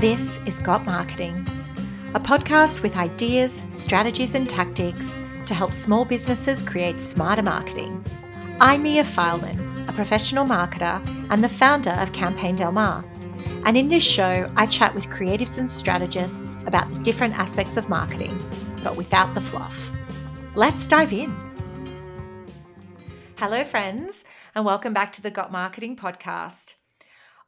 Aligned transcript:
This 0.00 0.38
is 0.46 0.60
Got 0.60 0.84
Marketing, 0.84 1.44
a 2.14 2.20
podcast 2.20 2.82
with 2.82 2.96
ideas, 2.96 3.64
strategies, 3.72 4.36
and 4.36 4.48
tactics 4.48 5.16
to 5.44 5.54
help 5.54 5.72
small 5.72 6.04
businesses 6.04 6.62
create 6.62 7.02
smarter 7.02 7.42
marketing. 7.42 8.04
I'm 8.60 8.84
Mia 8.84 9.02
Fileman, 9.02 9.88
a 9.88 9.92
professional 9.92 10.44
marketer 10.44 11.04
and 11.30 11.42
the 11.42 11.48
founder 11.48 11.90
of 11.90 12.12
Campaign 12.12 12.54
Del 12.54 12.70
Mar. 12.70 13.04
And 13.64 13.76
in 13.76 13.88
this 13.88 14.04
show, 14.04 14.48
I 14.54 14.66
chat 14.66 14.94
with 14.94 15.08
creatives 15.08 15.58
and 15.58 15.68
strategists 15.68 16.58
about 16.64 16.92
the 16.92 17.00
different 17.00 17.36
aspects 17.36 17.76
of 17.76 17.88
marketing, 17.88 18.40
but 18.84 18.96
without 18.96 19.34
the 19.34 19.40
fluff. 19.40 19.92
Let's 20.54 20.86
dive 20.86 21.12
in. 21.12 21.36
Hello, 23.34 23.64
friends, 23.64 24.24
and 24.54 24.64
welcome 24.64 24.92
back 24.92 25.10
to 25.14 25.22
the 25.22 25.32
Got 25.32 25.50
Marketing 25.50 25.96
podcast. 25.96 26.77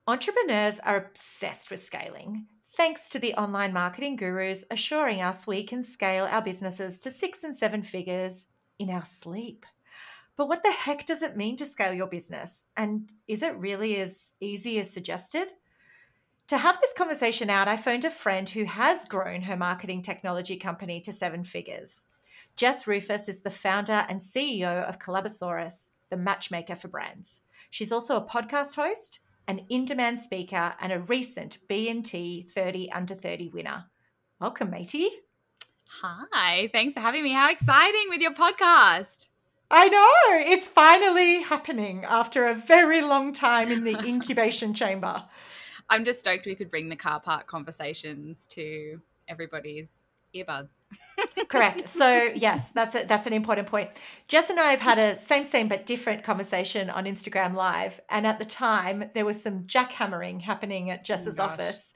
Entrepreneurs 0.07 0.81
are 0.81 0.97
obsessed 0.97 1.71
with 1.71 1.83
scaling, 1.83 2.47
thanks 2.69 3.09
to 3.11 3.19
the 3.19 3.35
online 3.35 3.73
marketing 3.73 4.17
gurus 4.17 4.65
assuring 4.71 5.21
us 5.21 5.47
we 5.47 5.63
can 5.63 5.83
scale 5.83 6.25
our 6.25 6.43
businesses 6.43 6.99
to 6.99 7.11
six 7.11 7.45
and 7.45 7.55
seven 7.55 7.83
figures 7.83 8.49
in 8.79 8.91
our 8.91 9.05
sleep. 9.05 9.67
But 10.37 10.49
what 10.49 10.63
the 10.63 10.73
heck 10.73 11.05
does 11.05 11.21
it 11.21 11.37
mean 11.37 11.57
to 11.57 11.67
scale 11.67 11.93
your 11.93 12.07
business? 12.07 12.67
And 12.77 13.13
is 13.29 13.43
it 13.43 13.57
really 13.59 14.01
as 14.01 14.35
easy 14.41 14.79
as 14.79 14.91
suggested? 14.91 15.49
To 16.49 16.57
have 16.57 16.81
this 16.81 16.95
conversation 16.95 17.51
out, 17.51 17.69
I 17.69 17.77
phoned 17.77 18.05
a 18.07 18.11
friend 18.11 18.49
who 18.49 18.65
has 18.65 19.05
grown 19.05 19.43
her 19.43 19.57
marketing 19.57 20.03
technology 20.03 20.57
company 20.57 21.01
to 21.03 21.13
seven 21.13 21.45
figures. 21.45 22.07
Jess 22.57 22.85
Ruhfus 22.85 23.29
is 23.29 23.43
the 23.43 23.51
founder 23.51 24.07
and 24.09 24.19
CEO 24.21 24.83
of 24.89 24.99
Collabosaurus, 24.99 25.91
the 26.09 26.17
matchmaker 26.17 26.75
for 26.75 26.89
brands. 26.89 27.43
She's 27.71 27.93
also 27.93 28.17
a 28.17 28.27
podcast 28.27 28.77
host 28.77 29.21
an 29.51 29.67
in-demand 29.69 30.21
speaker, 30.21 30.75
and 30.79 30.93
a 30.93 31.01
recent 31.01 31.59
B&T 31.67 32.47
30 32.55 32.93
Under 32.93 33.17
30 33.17 33.49
winner. 33.49 33.87
Welcome, 34.41 34.71
matey. 34.71 35.11
Hi, 36.03 36.71
thanks 36.73 36.95
for 36.95 37.01
having 37.01 37.25
me. 37.25 37.33
How 37.33 37.51
exciting 37.51 38.07
with 38.11 38.21
your 38.21 38.33
podcast. 38.33 39.29
I 39.69 39.89
know, 39.89 40.53
it's 40.53 40.69
finally 40.69 41.43
happening 41.43 42.05
after 42.05 42.47
a 42.47 42.55
very 42.55 43.03
long 43.03 43.33
time 43.33 43.73
in 43.73 43.83
the 43.83 43.99
incubation 44.07 44.73
chamber. 44.73 45.25
I'm 45.89 46.05
just 46.05 46.21
stoked 46.21 46.47
we 46.47 46.55
could 46.55 46.71
bring 46.71 46.89
the 46.89 46.95
car 46.95 47.19
park 47.19 47.49
conversations 47.49 48.47
to 48.51 49.01
everybody's 49.27 49.91
earbuds. 50.35 50.69
Correct. 51.49 51.87
So 51.89 52.31
yes, 52.35 52.71
that's 52.71 52.95
a, 52.95 53.05
that's 53.05 53.27
an 53.27 53.33
important 53.33 53.69
point. 53.69 53.91
Jess 54.29 54.51
and 54.51 54.59
I 54.59 54.71
have 54.71 54.81
had 54.81 54.99
a 54.99 55.17
same 55.17 55.45
same 55.45 55.69
but 55.69 55.87
different 55.87 56.23
conversation 56.25 56.91
on 56.91 57.05
Instagram 57.05 57.55
Live, 57.55 58.01
and 58.09 58.27
at 58.27 58.39
the 58.39 58.45
time 58.45 59.05
there 59.15 59.25
was 59.25 59.41
some 59.43 59.65
jackhammering 59.65 60.41
happening 60.43 60.91
at 60.91 61.05
Jess's 61.05 61.39
oh 61.39 61.45
office. 61.45 61.95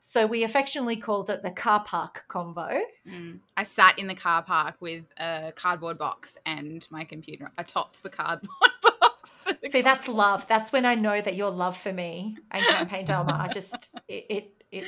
So 0.00 0.26
we 0.26 0.44
affectionately 0.44 0.96
called 0.96 1.28
it 1.28 1.42
the 1.42 1.50
car 1.50 1.84
park 1.84 2.24
convo. 2.28 2.80
Mm. 3.06 3.40
I 3.56 3.64
sat 3.64 3.98
in 3.98 4.06
the 4.06 4.14
car 4.14 4.42
park 4.42 4.76
with 4.80 5.04
a 5.18 5.52
cardboard 5.54 5.98
box 5.98 6.38
and 6.46 6.86
my 6.90 7.04
computer 7.04 7.52
atop 7.58 7.96
the 7.98 8.08
cardboard 8.08 8.50
box. 9.00 9.38
The 9.44 9.68
See, 9.68 9.82
that's 9.82 10.08
love. 10.08 10.46
That's 10.48 10.72
when 10.72 10.86
I 10.86 10.94
know 10.94 11.20
that 11.20 11.36
your 11.36 11.50
love 11.50 11.76
for 11.76 11.92
me 11.92 12.38
and 12.50 12.64
Campaign 12.70 13.04
Del 13.04 13.24
Mar 13.24 13.48
just 13.48 13.90
it, 14.08 14.24
it 14.30 14.64
it 14.72 14.84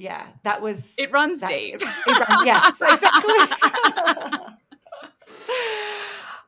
yeah, 0.00 0.26
that 0.44 0.62
was 0.62 0.94
it 0.96 1.12
runs 1.12 1.40
that, 1.40 1.50
deep. 1.50 1.74
It, 1.74 1.82
it 2.06 2.28
run, 2.28 2.46
yes, 2.46 2.80
exactly. 2.80 3.34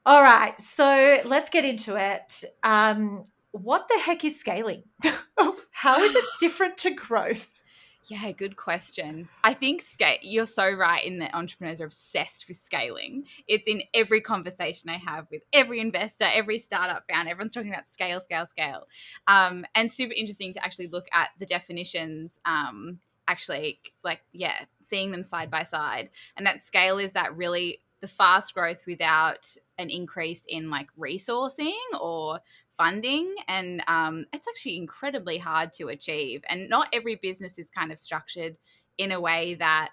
All 0.06 0.22
right, 0.22 0.58
so 0.58 1.20
let's 1.26 1.50
get 1.50 1.66
into 1.66 1.96
it. 1.96 2.44
Um, 2.62 3.26
what 3.50 3.88
the 3.88 3.98
heck 3.98 4.24
is 4.24 4.40
scaling? 4.40 4.84
How 5.70 6.02
is 6.02 6.14
it 6.14 6.24
different 6.40 6.78
to 6.78 6.94
growth? 6.94 7.60
Yeah, 8.06 8.32
good 8.32 8.56
question. 8.56 9.28
I 9.44 9.52
think 9.52 9.82
scale, 9.82 10.16
you're 10.22 10.46
so 10.46 10.72
right 10.72 11.04
in 11.04 11.18
that 11.18 11.34
entrepreneurs 11.34 11.80
are 11.82 11.86
obsessed 11.86 12.48
with 12.48 12.56
scaling. 12.56 13.26
It's 13.46 13.68
in 13.68 13.82
every 13.94 14.22
conversation 14.22 14.88
I 14.88 14.96
have 14.96 15.26
with 15.30 15.42
every 15.52 15.78
investor, 15.78 16.24
every 16.24 16.58
startup 16.58 17.04
founder. 17.08 17.30
Everyone's 17.30 17.52
talking 17.52 17.70
about 17.70 17.86
scale, 17.86 18.18
scale, 18.18 18.46
scale. 18.46 18.88
Um, 19.28 19.66
and 19.74 19.92
super 19.92 20.14
interesting 20.14 20.52
to 20.54 20.64
actually 20.64 20.88
look 20.88 21.06
at 21.12 21.28
the 21.38 21.46
definitions 21.46 22.40
um, 22.44 22.98
actually 23.28 23.78
like 24.02 24.20
yeah 24.32 24.64
seeing 24.92 25.10
them 25.10 25.22
side 25.22 25.50
by 25.50 25.62
side. 25.62 26.10
And 26.36 26.46
that 26.46 26.60
scale 26.60 26.98
is 26.98 27.12
that 27.12 27.34
really 27.34 27.80
the 28.02 28.08
fast 28.08 28.52
growth 28.52 28.84
without 28.86 29.56
an 29.78 29.88
increase 29.88 30.42
in 30.46 30.68
like 30.68 30.88
resourcing 31.00 31.72
or 31.98 32.40
funding. 32.76 33.34
And 33.48 33.82
um, 33.88 34.26
it's 34.34 34.46
actually 34.46 34.76
incredibly 34.76 35.38
hard 35.38 35.72
to 35.74 35.88
achieve. 35.88 36.42
And 36.48 36.68
not 36.68 36.88
every 36.92 37.14
business 37.14 37.58
is 37.58 37.70
kind 37.70 37.90
of 37.90 37.98
structured 37.98 38.56
in 38.98 39.12
a 39.12 39.20
way 39.20 39.54
that 39.54 39.92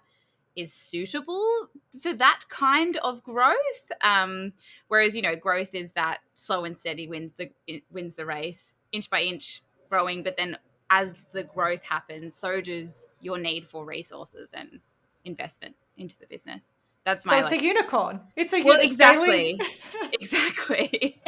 is 0.56 0.74
suitable 0.74 1.70
for 2.02 2.14
that 2.14 2.42
kind 2.50 2.98
of 2.98 3.24
growth. 3.24 3.92
Um, 4.02 4.52
whereas 4.90 5.16
you 5.16 5.22
know 5.22 5.38
growth 5.38 5.74
is 5.74 5.94
that 5.94 6.20
slow 6.36 6.66
and 6.66 6.78
steady 6.78 7.08
wins 7.08 7.36
the 7.36 7.52
wins 7.90 8.16
the 8.16 8.26
race 8.26 8.74
inch 8.92 9.10
by 9.10 9.22
inch 9.22 9.62
growing 9.90 10.24
but 10.24 10.36
then 10.36 10.58
as 10.90 11.16
the 11.34 11.44
growth 11.44 11.84
happens, 11.84 12.36
so 12.36 12.62
does 12.62 13.08
your 13.22 13.38
need 13.38 13.68
for 13.68 13.86
resources 13.86 14.50
and 14.54 14.80
investment 15.26 15.76
into 15.98 16.18
the 16.18 16.26
business. 16.28 16.70
That's 17.06 17.26
my. 17.26 17.34
So 17.34 17.44
it's 17.44 17.52
like, 17.52 17.62
a 17.62 17.66
unicorn. 17.66 18.20
It's 18.36 18.54
a 18.54 18.62
well, 18.64 18.80
exactly, 18.80 19.60
exactly. 20.14 21.22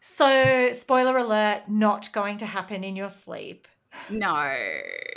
so, 0.00 0.72
spoiler 0.72 1.16
alert: 1.18 1.62
not 1.68 2.12
going 2.12 2.38
to 2.38 2.46
happen 2.46 2.84
in 2.84 2.96
your 2.96 3.08
sleep. 3.08 3.68
No, 4.08 4.54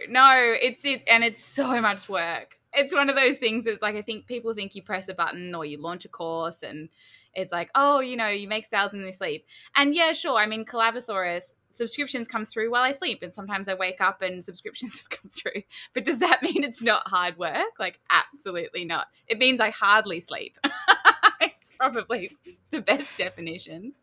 no, 0.09 0.55
it's 0.61 0.83
it, 0.85 1.03
and 1.07 1.23
it's 1.23 1.43
so 1.43 1.81
much 1.81 2.09
work. 2.09 2.59
It's 2.73 2.93
one 2.93 3.09
of 3.09 3.15
those 3.15 3.37
things. 3.37 3.67
It's 3.67 3.81
like 3.81 3.95
I 3.95 4.01
think 4.01 4.25
people 4.25 4.53
think 4.53 4.75
you 4.75 4.81
press 4.81 5.09
a 5.09 5.13
button 5.13 5.53
or 5.53 5.63
you 5.65 5.79
launch 5.79 6.05
a 6.05 6.09
course 6.09 6.63
and 6.63 6.89
it's 7.35 7.51
like, 7.51 7.69
oh, 7.75 7.99
you 7.99 8.15
know, 8.15 8.27
you 8.27 8.47
make 8.47 8.65
sales 8.65 8.93
in 8.93 8.99
your 8.99 9.11
sleep. 9.11 9.45
And 9.75 9.95
yeah, 9.95 10.13
sure. 10.13 10.37
I 10.37 10.45
mean, 10.45 10.65
Collabosaurus 10.65 11.55
subscriptions 11.73 12.27
come 12.27 12.45
through 12.45 12.71
while 12.71 12.83
I 12.83 12.91
sleep, 12.91 13.23
and 13.23 13.33
sometimes 13.33 13.67
I 13.67 13.73
wake 13.73 13.99
up 13.99 14.21
and 14.21 14.43
subscriptions 14.43 14.99
have 14.99 15.09
come 15.09 15.31
through. 15.31 15.63
But 15.93 16.05
does 16.05 16.19
that 16.19 16.41
mean 16.41 16.63
it's 16.63 16.81
not 16.81 17.07
hard 17.07 17.37
work? 17.37 17.79
Like, 17.79 17.99
absolutely 18.09 18.85
not. 18.85 19.07
It 19.27 19.39
means 19.39 19.59
I 19.59 19.71
hardly 19.71 20.19
sleep. 20.19 20.57
it's 21.41 21.69
probably 21.77 22.37
the 22.71 22.81
best 22.81 23.17
definition. 23.17 23.93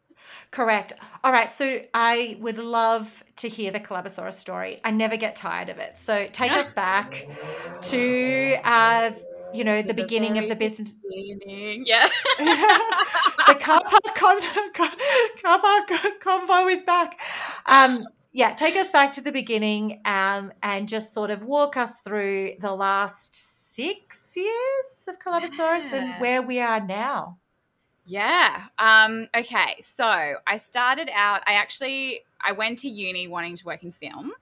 Correct. 0.51 0.93
All 1.25 1.33
right. 1.33 1.51
So 1.51 1.83
I 1.95 2.37
would 2.41 2.59
love 2.59 3.25
to 3.37 3.49
hear 3.49 3.71
the 3.71 3.81
Collabosaurus 3.81 4.35
story. 4.35 4.81
I 4.85 4.91
never 4.91 5.17
get 5.17 5.35
tired 5.37 5.69
of 5.69 5.79
it. 5.79 5.99
So 5.99 6.29
take 6.31 6.53
us 6.53 6.73
back 6.73 7.27
to 7.83 8.57
uh, 8.63 9.11
you 9.53 9.65
know, 9.65 9.83
the, 9.83 9.88
the 9.88 9.94
beginning 9.94 10.38
of 10.38 10.49
the 10.49 10.56
business. 10.56 10.97
Beginning. 11.09 11.84
Yeah. 11.87 12.06
the 12.38 13.56
car 13.61 13.81
park, 13.83 14.15
con- 14.15 14.41
car 14.75 15.61
park 15.61 15.88
convo 16.22 16.71
is 16.71 16.83
back. 16.83 17.19
Um, 17.66 18.06
yeah, 18.33 18.55
take 18.55 18.77
us 18.77 18.91
back 18.91 19.12
to 19.12 19.21
the 19.21 19.33
beginning 19.33 20.00
um, 20.05 20.53
and 20.62 20.89
just 20.89 21.12
sort 21.12 21.31
of 21.31 21.44
walk 21.44 21.77
us 21.77 21.99
through 21.99 22.55
the 22.60 22.72
last 22.72 23.34
six 23.34 24.37
years 24.37 25.09
of 25.09 25.19
Collabosaurus 25.19 25.93
yeah. 25.93 25.97
and 25.97 26.21
where 26.21 26.43
we 26.43 26.60
are 26.60 26.81
now. 26.84 27.39
Yeah. 28.06 28.65
Um, 28.78 29.28
okay. 29.37 29.83
So 29.83 30.37
I 30.47 30.56
started 30.56 31.10
out, 31.12 31.43
I 31.47 31.55
actually, 31.55 32.21
I 32.41 32.53
went 32.53 32.78
to 32.81 32.89
uni 32.89 33.28
wanting 33.28 33.56
to 33.56 33.65
work 33.65 33.83
in 33.83 33.93
film 33.93 34.33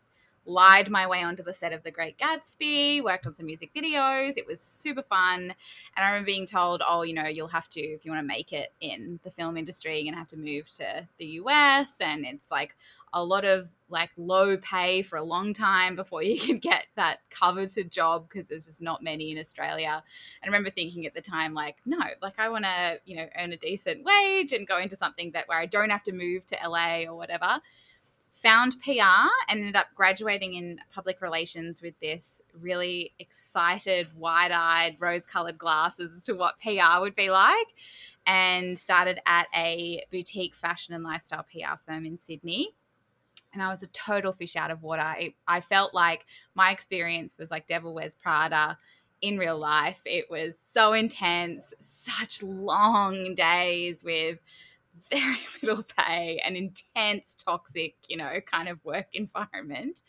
lied 0.48 0.90
my 0.90 1.06
way 1.06 1.22
onto 1.22 1.42
the 1.42 1.52
set 1.52 1.72
of 1.72 1.82
The 1.82 1.90
Great 1.90 2.18
Gatsby, 2.18 3.02
worked 3.04 3.26
on 3.26 3.34
some 3.34 3.46
music 3.46 3.70
videos. 3.74 4.34
It 4.36 4.46
was 4.46 4.60
super 4.60 5.02
fun. 5.02 5.42
And 5.42 5.54
I 5.96 6.08
remember 6.08 6.26
being 6.26 6.46
told, 6.46 6.82
oh, 6.86 7.02
you 7.02 7.14
know, 7.14 7.26
you'll 7.26 7.48
have 7.48 7.68
to, 7.70 7.80
if 7.80 8.04
you 8.04 8.10
want 8.10 8.22
to 8.22 8.26
make 8.26 8.52
it 8.52 8.72
in 8.80 9.20
the 9.22 9.30
film 9.30 9.56
industry, 9.56 9.96
you're 9.96 10.04
going 10.04 10.14
to 10.14 10.18
have 10.18 10.28
to 10.28 10.36
move 10.36 10.68
to 10.74 11.06
the 11.18 11.26
US. 11.26 12.00
And 12.00 12.24
it's 12.24 12.50
like 12.50 12.74
a 13.12 13.22
lot 13.22 13.44
of 13.44 13.68
like 13.90 14.10
low 14.16 14.56
pay 14.56 15.00
for 15.00 15.16
a 15.16 15.22
long 15.22 15.54
time 15.54 15.96
before 15.96 16.22
you 16.22 16.38
can 16.46 16.58
get 16.58 16.86
that 16.96 17.20
coveted 17.30 17.90
job 17.90 18.28
because 18.28 18.48
there's 18.48 18.66
just 18.66 18.82
not 18.82 19.02
many 19.02 19.30
in 19.30 19.38
Australia. 19.38 20.02
And 20.42 20.44
I 20.44 20.46
remember 20.46 20.70
thinking 20.70 21.06
at 21.06 21.14
the 21.14 21.20
time, 21.20 21.54
like, 21.54 21.76
no, 21.84 21.98
like 22.22 22.38
I 22.38 22.48
want 22.48 22.64
to, 22.64 23.00
you 23.04 23.16
know, 23.16 23.26
earn 23.38 23.52
a 23.52 23.56
decent 23.56 24.04
wage 24.04 24.52
and 24.52 24.66
go 24.66 24.78
into 24.78 24.96
something 24.96 25.32
that 25.32 25.46
where 25.48 25.58
I 25.58 25.66
don't 25.66 25.90
have 25.90 26.02
to 26.04 26.12
move 26.12 26.46
to 26.46 26.56
LA 26.66 27.02
or 27.02 27.14
whatever 27.14 27.60
found 28.42 28.80
PR 28.80 29.28
and 29.48 29.60
ended 29.60 29.76
up 29.76 29.88
graduating 29.96 30.54
in 30.54 30.78
public 30.92 31.20
relations 31.20 31.82
with 31.82 31.98
this 32.00 32.40
really 32.58 33.12
excited, 33.18 34.06
wide 34.16 34.52
eyed, 34.52 34.96
rose 35.00 35.26
colored 35.26 35.58
glasses 35.58 36.12
as 36.16 36.24
to 36.24 36.34
what 36.34 36.58
PR 36.60 37.00
would 37.00 37.16
be 37.16 37.30
like. 37.30 37.66
And 38.26 38.78
started 38.78 39.20
at 39.26 39.46
a 39.56 40.04
boutique 40.10 40.54
fashion 40.54 40.94
and 40.94 41.02
lifestyle 41.02 41.44
PR 41.44 41.78
firm 41.86 42.04
in 42.04 42.18
Sydney. 42.18 42.74
And 43.54 43.62
I 43.62 43.70
was 43.70 43.82
a 43.82 43.88
total 43.88 44.32
fish 44.34 44.54
out 44.54 44.70
of 44.70 44.82
water. 44.82 45.14
I 45.48 45.60
felt 45.60 45.94
like 45.94 46.26
my 46.54 46.70
experience 46.70 47.34
was 47.38 47.50
like 47.50 47.66
Devil 47.66 47.94
Wears 47.94 48.14
Prada 48.14 48.76
in 49.22 49.38
real 49.38 49.58
life. 49.58 50.00
It 50.04 50.30
was 50.30 50.54
so 50.74 50.92
intense, 50.92 51.72
such 51.80 52.42
long 52.42 53.34
days 53.34 54.04
with 54.04 54.38
very 55.12 55.38
little 55.62 55.84
pay, 55.96 56.40
an 56.44 56.56
intense, 56.56 57.34
toxic, 57.34 57.94
you 58.08 58.16
know, 58.16 58.40
kind 58.44 58.68
of 58.68 58.84
work 58.84 59.06
environment. 59.12 60.02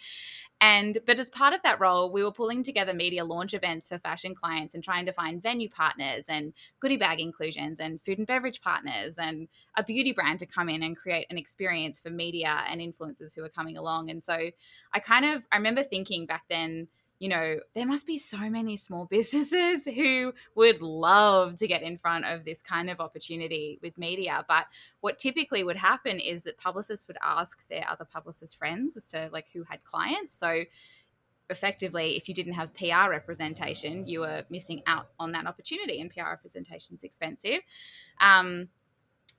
And 0.61 0.97
but 1.05 1.19
as 1.19 1.29
part 1.29 1.53
of 1.53 1.61
that 1.63 1.79
role, 1.79 2.11
we 2.11 2.23
were 2.23 2.33
pulling 2.33 2.63
together 2.63 2.93
media 2.93 3.23
launch 3.23 3.53
events 3.53 3.87
for 3.87 3.97
fashion 3.97 4.35
clients 4.35 4.75
and 4.75 4.83
trying 4.83 5.05
to 5.05 5.13
find 5.13 5.41
venue 5.41 5.69
partners 5.69 6.25
and 6.27 6.53
goodie 6.81 6.97
bag 6.97 7.21
inclusions 7.21 7.79
and 7.79 8.01
food 8.01 8.17
and 8.17 8.27
beverage 8.27 8.61
partners 8.61 9.17
and 9.17 9.47
a 9.77 9.83
beauty 9.83 10.11
brand 10.11 10.39
to 10.39 10.45
come 10.45 10.67
in 10.67 10.83
and 10.83 10.97
create 10.97 11.27
an 11.29 11.37
experience 11.37 12.01
for 12.01 12.09
media 12.09 12.63
and 12.69 12.81
influencers 12.81 13.35
who 13.35 13.43
are 13.43 13.49
coming 13.49 13.77
along. 13.77 14.09
And 14.09 14.21
so 14.21 14.51
I 14.93 14.99
kind 14.99 15.25
of 15.25 15.47
I 15.51 15.55
remember 15.55 15.83
thinking 15.83 16.25
back 16.25 16.43
then, 16.49 16.89
you 17.19 17.27
know, 17.27 17.59
there 17.75 17.85
must 17.85 18.07
be 18.07 18.17
so 18.17 18.37
many 18.37 18.77
small 18.77 19.05
businesses 19.11 19.85
who 19.85 20.33
would 20.55 20.81
love 20.81 21.57
to 21.57 21.67
get 21.67 21.83
in 21.83 21.97
front 21.97 22.25
of 22.25 22.45
this 22.45 22.61
kind 22.61 22.89
of 22.89 22.99
opportunity 22.99 23.77
with 23.81 23.97
media. 23.97 24.43
But 24.47 24.65
what 25.01 25.19
typically 25.19 25.63
would 25.63 25.77
happen 25.77 26.19
is 26.19 26.43
that 26.43 26.57
publicists 26.57 27.07
would 27.07 27.17
ask 27.23 27.67
their 27.67 27.85
other 27.89 28.05
publicist 28.05 28.57
friends 28.57 28.97
as 28.97 29.07
to 29.09 29.29
like 29.31 29.47
who 29.53 29.63
had 29.63 29.83
clients. 29.83 30.33
So 30.33 30.63
effectively, 31.49 32.15
if 32.15 32.27
you 32.27 32.33
didn't 32.33 32.53
have 32.53 32.73
PR 32.73 33.09
representation, 33.09 34.07
you 34.07 34.21
were 34.21 34.43
missing 34.49 34.81
out 34.87 35.09
on 35.19 35.31
that 35.33 35.47
opportunity, 35.47 35.99
and 35.99 36.09
PR 36.09 36.29
representation 36.29 36.95
is 36.95 37.03
expensive. 37.03 37.61
Um, 38.21 38.69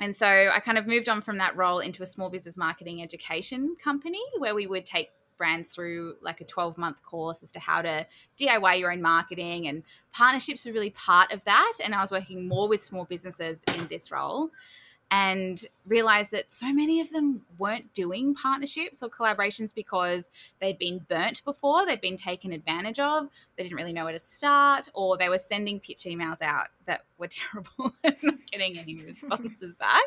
and 0.00 0.17
so 0.17 0.26
I 0.26 0.61
kind 0.61 0.79
of 0.79 0.87
moved 0.87 1.09
on 1.09 1.21
from 1.21 1.38
that 1.38 1.56
role 1.56 1.79
into 1.79 2.03
a 2.03 2.06
small 2.06 2.31
business 2.31 2.56
marketing 2.56 3.03
education 3.03 3.76
company 3.83 4.23
where 4.38 4.55
we 4.55 4.67
would 4.67 4.87
take 4.87 5.11
brands 5.40 5.75
through 5.75 6.16
like 6.20 6.42
a 6.42 6.44
12 6.44 6.76
month 6.76 7.02
course 7.02 7.42
as 7.42 7.50
to 7.52 7.58
how 7.58 7.81
to 7.81 8.06
DIY 8.38 8.78
your 8.78 8.92
own 8.92 9.00
marketing 9.00 9.69
and 9.69 9.82
partnerships 10.12 10.66
were 10.66 10.72
really 10.72 10.90
part 10.90 11.32
of 11.32 11.42
that. 11.46 11.72
And 11.82 11.94
I 11.94 12.02
was 12.02 12.10
working 12.10 12.46
more 12.46 12.69
with 12.69 12.84
small 12.84 13.06
businesses 13.06 13.62
in 13.75 13.87
this 13.87 14.10
role 14.10 14.50
and 15.10 15.64
realized 15.87 16.31
that 16.31 16.52
so 16.52 16.72
many 16.72 17.00
of 17.00 17.10
them 17.10 17.40
weren't 17.58 17.92
doing 17.94 18.34
partnerships 18.34 19.02
or 19.02 19.08
collaborations 19.08 19.75
because 19.75 20.28
they'd 20.60 20.78
been 20.78 21.04
burnt 21.08 21.42
before, 21.44 21.84
they'd 21.84 22.00
been 22.00 22.16
taken 22.16 22.52
advantage 22.52 23.00
of, 23.00 23.28
they 23.56 23.64
didn't 23.64 23.76
really 23.76 23.92
know 23.92 24.04
where 24.04 24.12
to 24.12 24.20
start, 24.20 24.88
or 24.94 25.16
they 25.16 25.31
were 25.31 25.38
sending 25.38 25.81
pitch 25.81 26.04
emails 26.04 26.42
out 26.42 26.69
that 26.87 27.06
were 27.19 27.26
terrible 27.52 27.92
and 28.04 28.16
not 28.22 28.34
getting 28.52 28.78
any 28.78 29.02
responses 29.02 29.75
back. 29.76 30.04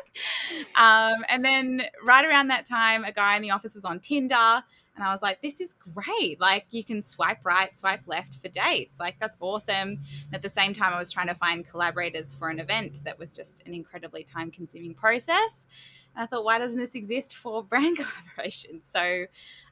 Um, 0.76 1.24
and 1.28 1.44
then 1.44 1.82
right 2.02 2.24
around 2.24 2.48
that 2.48 2.64
time, 2.64 3.04
a 3.04 3.12
guy 3.12 3.36
in 3.36 3.42
the 3.42 3.50
office 3.50 3.74
was 3.74 3.84
on 3.84 4.00
Tinder 4.00 4.62
and 4.96 5.04
I 5.04 5.12
was 5.12 5.22
like, 5.22 5.42
this 5.42 5.60
is 5.60 5.74
great. 5.74 6.40
Like, 6.40 6.66
you 6.70 6.84
can 6.84 7.02
swipe 7.02 7.44
right, 7.44 7.76
swipe 7.76 8.02
left 8.06 8.36
for 8.36 8.48
dates. 8.48 8.94
Like, 9.00 9.16
that's 9.18 9.36
awesome. 9.40 9.74
And 9.74 9.98
at 10.32 10.42
the 10.42 10.48
same 10.48 10.72
time, 10.72 10.92
I 10.92 10.98
was 10.98 11.10
trying 11.10 11.26
to 11.26 11.34
find 11.34 11.66
collaborators 11.66 12.32
for 12.32 12.48
an 12.48 12.60
event 12.60 13.00
that 13.04 13.18
was 13.18 13.32
just 13.32 13.62
an 13.66 13.74
incredibly 13.74 14.22
time 14.22 14.52
consuming 14.52 14.94
process. 14.94 15.66
And 16.14 16.22
I 16.22 16.26
thought, 16.26 16.44
why 16.44 16.58
doesn't 16.58 16.78
this 16.78 16.94
exist 16.94 17.34
for 17.34 17.62
brand 17.64 17.98
collaboration? 17.98 18.80
So 18.82 19.26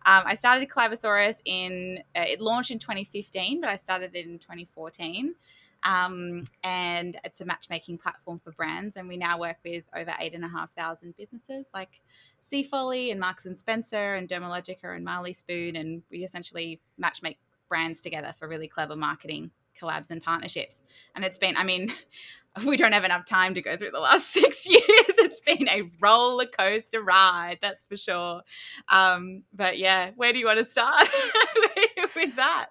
um, 0.05 0.25
I 0.27 0.35
started 0.35 0.69
Collabosaurus 0.69 1.41
in, 1.45 2.03
uh, 2.17 2.25
it 2.27 2.41
launched 2.41 2.73
in 2.73 2.81
2015, 2.81 3.61
but 3.61 3.71
I 3.71 3.77
started 3.77 4.17
it 4.17 4.27
in 4.27 4.41
2014. 4.41 5.37
Um, 5.85 6.45
and 6.63 7.19
it's 7.25 7.41
a 7.41 7.45
matchmaking 7.45 7.99
platform 7.99 8.41
for 8.43 8.53
brands. 8.53 8.97
And 8.97 9.09
we 9.09 9.17
now 9.17 9.39
work 9.39 9.57
with 9.65 9.85
over 9.97 10.15
eight 10.21 10.35
and 10.35 10.45
a 10.45 10.49
half 10.49 10.73
thousand 10.75 11.17
businesses 11.17 11.67
like 11.75 12.01
Seafolly 12.43 13.11
and 13.11 13.19
Marks 13.19 13.47
and 13.47 13.59
Spencer 13.59 14.15
and 14.15 14.29
Dermalogica 14.29 14.95
and 14.95 15.05
Marley 15.05 15.33
Spoon. 15.33 15.77
And 15.77 16.03
we 16.11 16.25
essentially 16.25 16.81
matchmake 17.03 17.39
brands 17.69 18.01
together 18.01 18.35
for 18.39 18.49
really 18.49 18.69
clever 18.69 18.97
marketing 18.97 19.51
collabs 19.81 20.11
and 20.11 20.23
partnerships. 20.23 20.77
And 21.15 21.25
it's 21.25 21.39
been, 21.39 21.57
I 21.57 21.65
mean, 21.65 21.93
we 22.67 22.77
don't 22.77 22.93
have 22.93 23.05
enough 23.05 23.25
time 23.25 23.55
to 23.55 23.63
go 23.63 23.77
through 23.77 23.93
the 23.93 24.01
last 24.01 24.27
six 24.33 24.69
years. 24.69 24.85
It's 24.89 25.41
been 25.41 25.69
a 25.69 25.91
roller 26.01 26.47
coaster 26.47 27.03
ride, 27.03 27.59
that's 27.63 27.87
for 27.87 27.97
sure. 27.97 28.43
Um, 28.89 29.43
but 29.53 29.79
yeah, 29.79 30.11
where 30.17 30.33
do 30.33 30.39
you 30.39 30.47
want 30.47 30.59
to 30.59 30.65
start 30.65 31.09
with 32.15 32.37
that? 32.37 32.69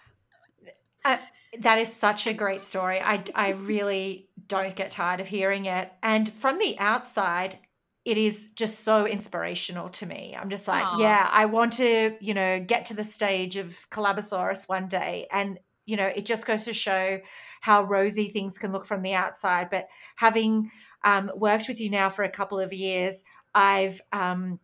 Uh, 1.04 1.18
that 1.60 1.80
is 1.80 1.94
such 1.94 2.28
a 2.28 2.34
great 2.34 2.64
story. 2.64 3.00
I, 3.02 3.24
I 3.36 3.50
really 3.50 4.30
don't 4.48 4.76
get 4.76 4.92
tired 4.92 5.20
of 5.20 5.28
hearing 5.28 5.66
it. 5.66 5.92
And 6.02 6.32
from 6.32 6.60
the 6.60 6.78
outside, 6.80 7.60
it 8.06 8.18
is 8.18 8.50
just 8.56 8.80
so 8.80 9.06
inspirational 9.06 9.90
to 9.90 10.06
me. 10.06 10.36
I'm 10.40 10.50
just 10.50 10.68
like, 10.68 10.84
Aww. 10.84 11.00
yeah, 11.00 11.30
I 11.32 11.46
want 11.46 11.74
to, 11.74 12.16
you 12.20 12.34
know, 12.34 12.60
get 12.60 12.86
to 12.86 12.94
the 12.94 13.04
stage 13.04 13.58
of 13.58 13.78
Collabosaurus 13.92 14.68
one 14.68 14.88
day. 14.88 15.28
And, 15.32 15.60
you 15.86 15.98
know, 15.98 16.08
it 16.08 16.26
just 16.26 16.48
goes 16.48 16.64
to 16.66 16.74
show 16.74 17.20
how 17.62 17.84
rosy 17.84 18.30
things 18.30 18.58
can 18.58 18.72
look 18.72 18.86
from 18.86 19.04
the 19.04 19.14
outside. 19.14 19.70
But 19.70 19.88
having 20.16 20.72
um, 21.04 21.32
worked 21.36 21.68
with 21.68 21.80
you 21.80 21.90
now 21.90 22.10
for 22.10 22.24
a 22.24 22.30
couple 22.30 22.60
of 22.60 22.74
years, 22.74 23.24
I've 23.54 24.02
um, 24.12 24.60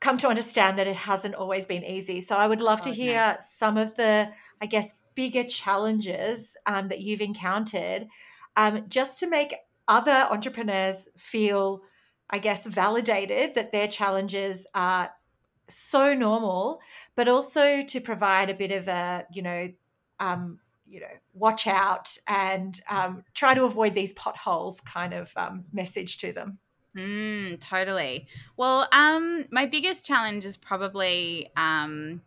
come 0.00 0.18
to 0.18 0.28
understand 0.28 0.78
that 0.78 0.86
it 0.86 0.96
hasn't 0.96 1.34
always 1.34 1.66
been 1.66 1.84
easy. 1.84 2.20
So 2.20 2.36
I 2.36 2.46
would 2.46 2.60
love 2.60 2.80
to 2.82 2.90
hear 2.90 3.36
some 3.40 3.76
of 3.76 3.96
the, 3.96 4.30
I 4.60 4.66
guess, 4.66 4.94
bigger 5.18 5.42
challenges 5.42 6.56
um, 6.64 6.86
that 6.86 7.00
you've 7.00 7.20
encountered 7.20 8.06
um, 8.56 8.84
just 8.86 9.18
to 9.18 9.28
make 9.28 9.52
other 9.88 10.28
entrepreneurs 10.30 11.08
feel, 11.16 11.82
I 12.30 12.38
guess, 12.38 12.64
validated 12.68 13.56
that 13.56 13.72
their 13.72 13.88
challenges 13.88 14.64
are 14.76 15.10
so 15.68 16.14
normal, 16.14 16.80
but 17.16 17.26
also 17.26 17.82
to 17.82 18.00
provide 18.00 18.48
a 18.48 18.54
bit 18.54 18.70
of 18.70 18.86
a, 18.86 19.26
you 19.32 19.42
know, 19.42 19.72
um, 20.20 20.60
you 20.88 21.00
know, 21.00 21.16
watch 21.34 21.66
out 21.66 22.16
and 22.28 22.80
um, 22.88 23.24
try 23.34 23.54
to 23.54 23.64
avoid 23.64 23.94
these 23.94 24.12
potholes 24.12 24.80
kind 24.80 25.12
of 25.12 25.32
um, 25.36 25.64
message 25.72 26.18
to 26.18 26.30
them. 26.30 26.58
Mm, 26.96 27.58
totally. 27.58 28.28
Well, 28.56 28.86
um, 28.92 29.46
my 29.50 29.66
biggest 29.66 30.06
challenge 30.06 30.44
is 30.46 30.56
probably 30.56 31.50
um, 31.56 32.22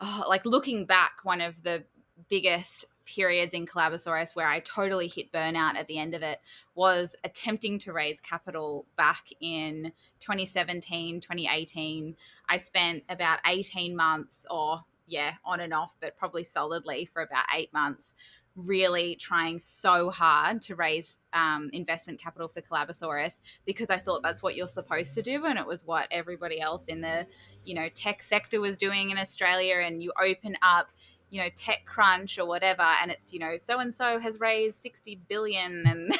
oh, 0.00 0.24
like 0.28 0.44
looking 0.44 0.84
back. 0.84 1.20
One 1.22 1.40
of 1.40 1.62
the 1.62 1.84
biggest 2.28 2.86
periods 3.06 3.54
in 3.54 3.66
Collabosaurus 3.66 4.34
where 4.34 4.48
I 4.48 4.60
totally 4.60 5.08
hit 5.08 5.32
burnout 5.32 5.74
at 5.74 5.86
the 5.86 5.98
end 5.98 6.14
of 6.14 6.22
it 6.22 6.40
was 6.74 7.14
attempting 7.22 7.78
to 7.80 7.92
raise 7.92 8.20
capital 8.20 8.86
back 8.96 9.26
in 9.40 9.92
2017, 10.20 11.20
2018. 11.20 12.16
I 12.48 12.56
spent 12.56 13.04
about 13.08 13.40
18 13.46 13.94
months 13.94 14.46
or 14.50 14.84
yeah, 15.06 15.34
on 15.44 15.60
and 15.60 15.74
off, 15.74 15.96
but 16.00 16.16
probably 16.16 16.44
solidly 16.44 17.04
for 17.04 17.22
about 17.22 17.44
eight 17.54 17.72
months, 17.72 18.14
really 18.56 19.16
trying 19.16 19.58
so 19.58 20.10
hard 20.10 20.62
to 20.62 20.74
raise 20.74 21.18
um, 21.32 21.68
investment 21.72 22.20
capital 22.20 22.48
for 22.48 22.62
Collabosaurus 22.62 23.40
because 23.66 23.90
I 23.90 23.98
thought 23.98 24.22
that's 24.22 24.42
what 24.42 24.54
you're 24.54 24.68
supposed 24.68 25.14
to 25.14 25.22
do, 25.22 25.44
and 25.44 25.58
it 25.58 25.66
was 25.66 25.84
what 25.84 26.08
everybody 26.10 26.60
else 26.60 26.84
in 26.84 27.00
the 27.00 27.26
you 27.64 27.74
know 27.74 27.88
tech 27.90 28.22
sector 28.22 28.60
was 28.60 28.76
doing 28.76 29.10
in 29.10 29.18
Australia. 29.18 29.76
And 29.84 30.02
you 30.02 30.12
open 30.20 30.56
up 30.62 30.88
you 31.34 31.40
know 31.40 31.48
TechCrunch 31.50 32.38
or 32.38 32.46
whatever, 32.46 32.84
and 33.02 33.10
it's 33.10 33.32
you 33.32 33.40
know 33.40 33.56
so 33.56 33.80
and 33.80 33.92
so 33.92 34.20
has 34.20 34.38
raised 34.38 34.80
sixty 34.80 35.16
billion, 35.28 35.84
and 35.84 36.16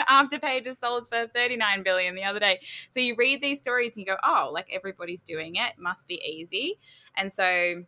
Afterpay 0.08 0.64
just 0.64 0.80
sold 0.80 1.06
for 1.10 1.26
thirty 1.26 1.54
nine 1.54 1.82
billion 1.82 2.14
the 2.14 2.24
other 2.24 2.40
day. 2.40 2.60
So 2.88 2.98
you 2.98 3.14
read 3.14 3.42
these 3.42 3.58
stories 3.60 3.94
and 3.94 4.06
you 4.06 4.10
go, 4.10 4.16
oh, 4.24 4.48
like 4.50 4.68
everybody's 4.72 5.22
doing 5.22 5.56
it, 5.56 5.74
must 5.78 6.08
be 6.08 6.14
easy, 6.26 6.78
and 7.14 7.30
so 7.30 7.84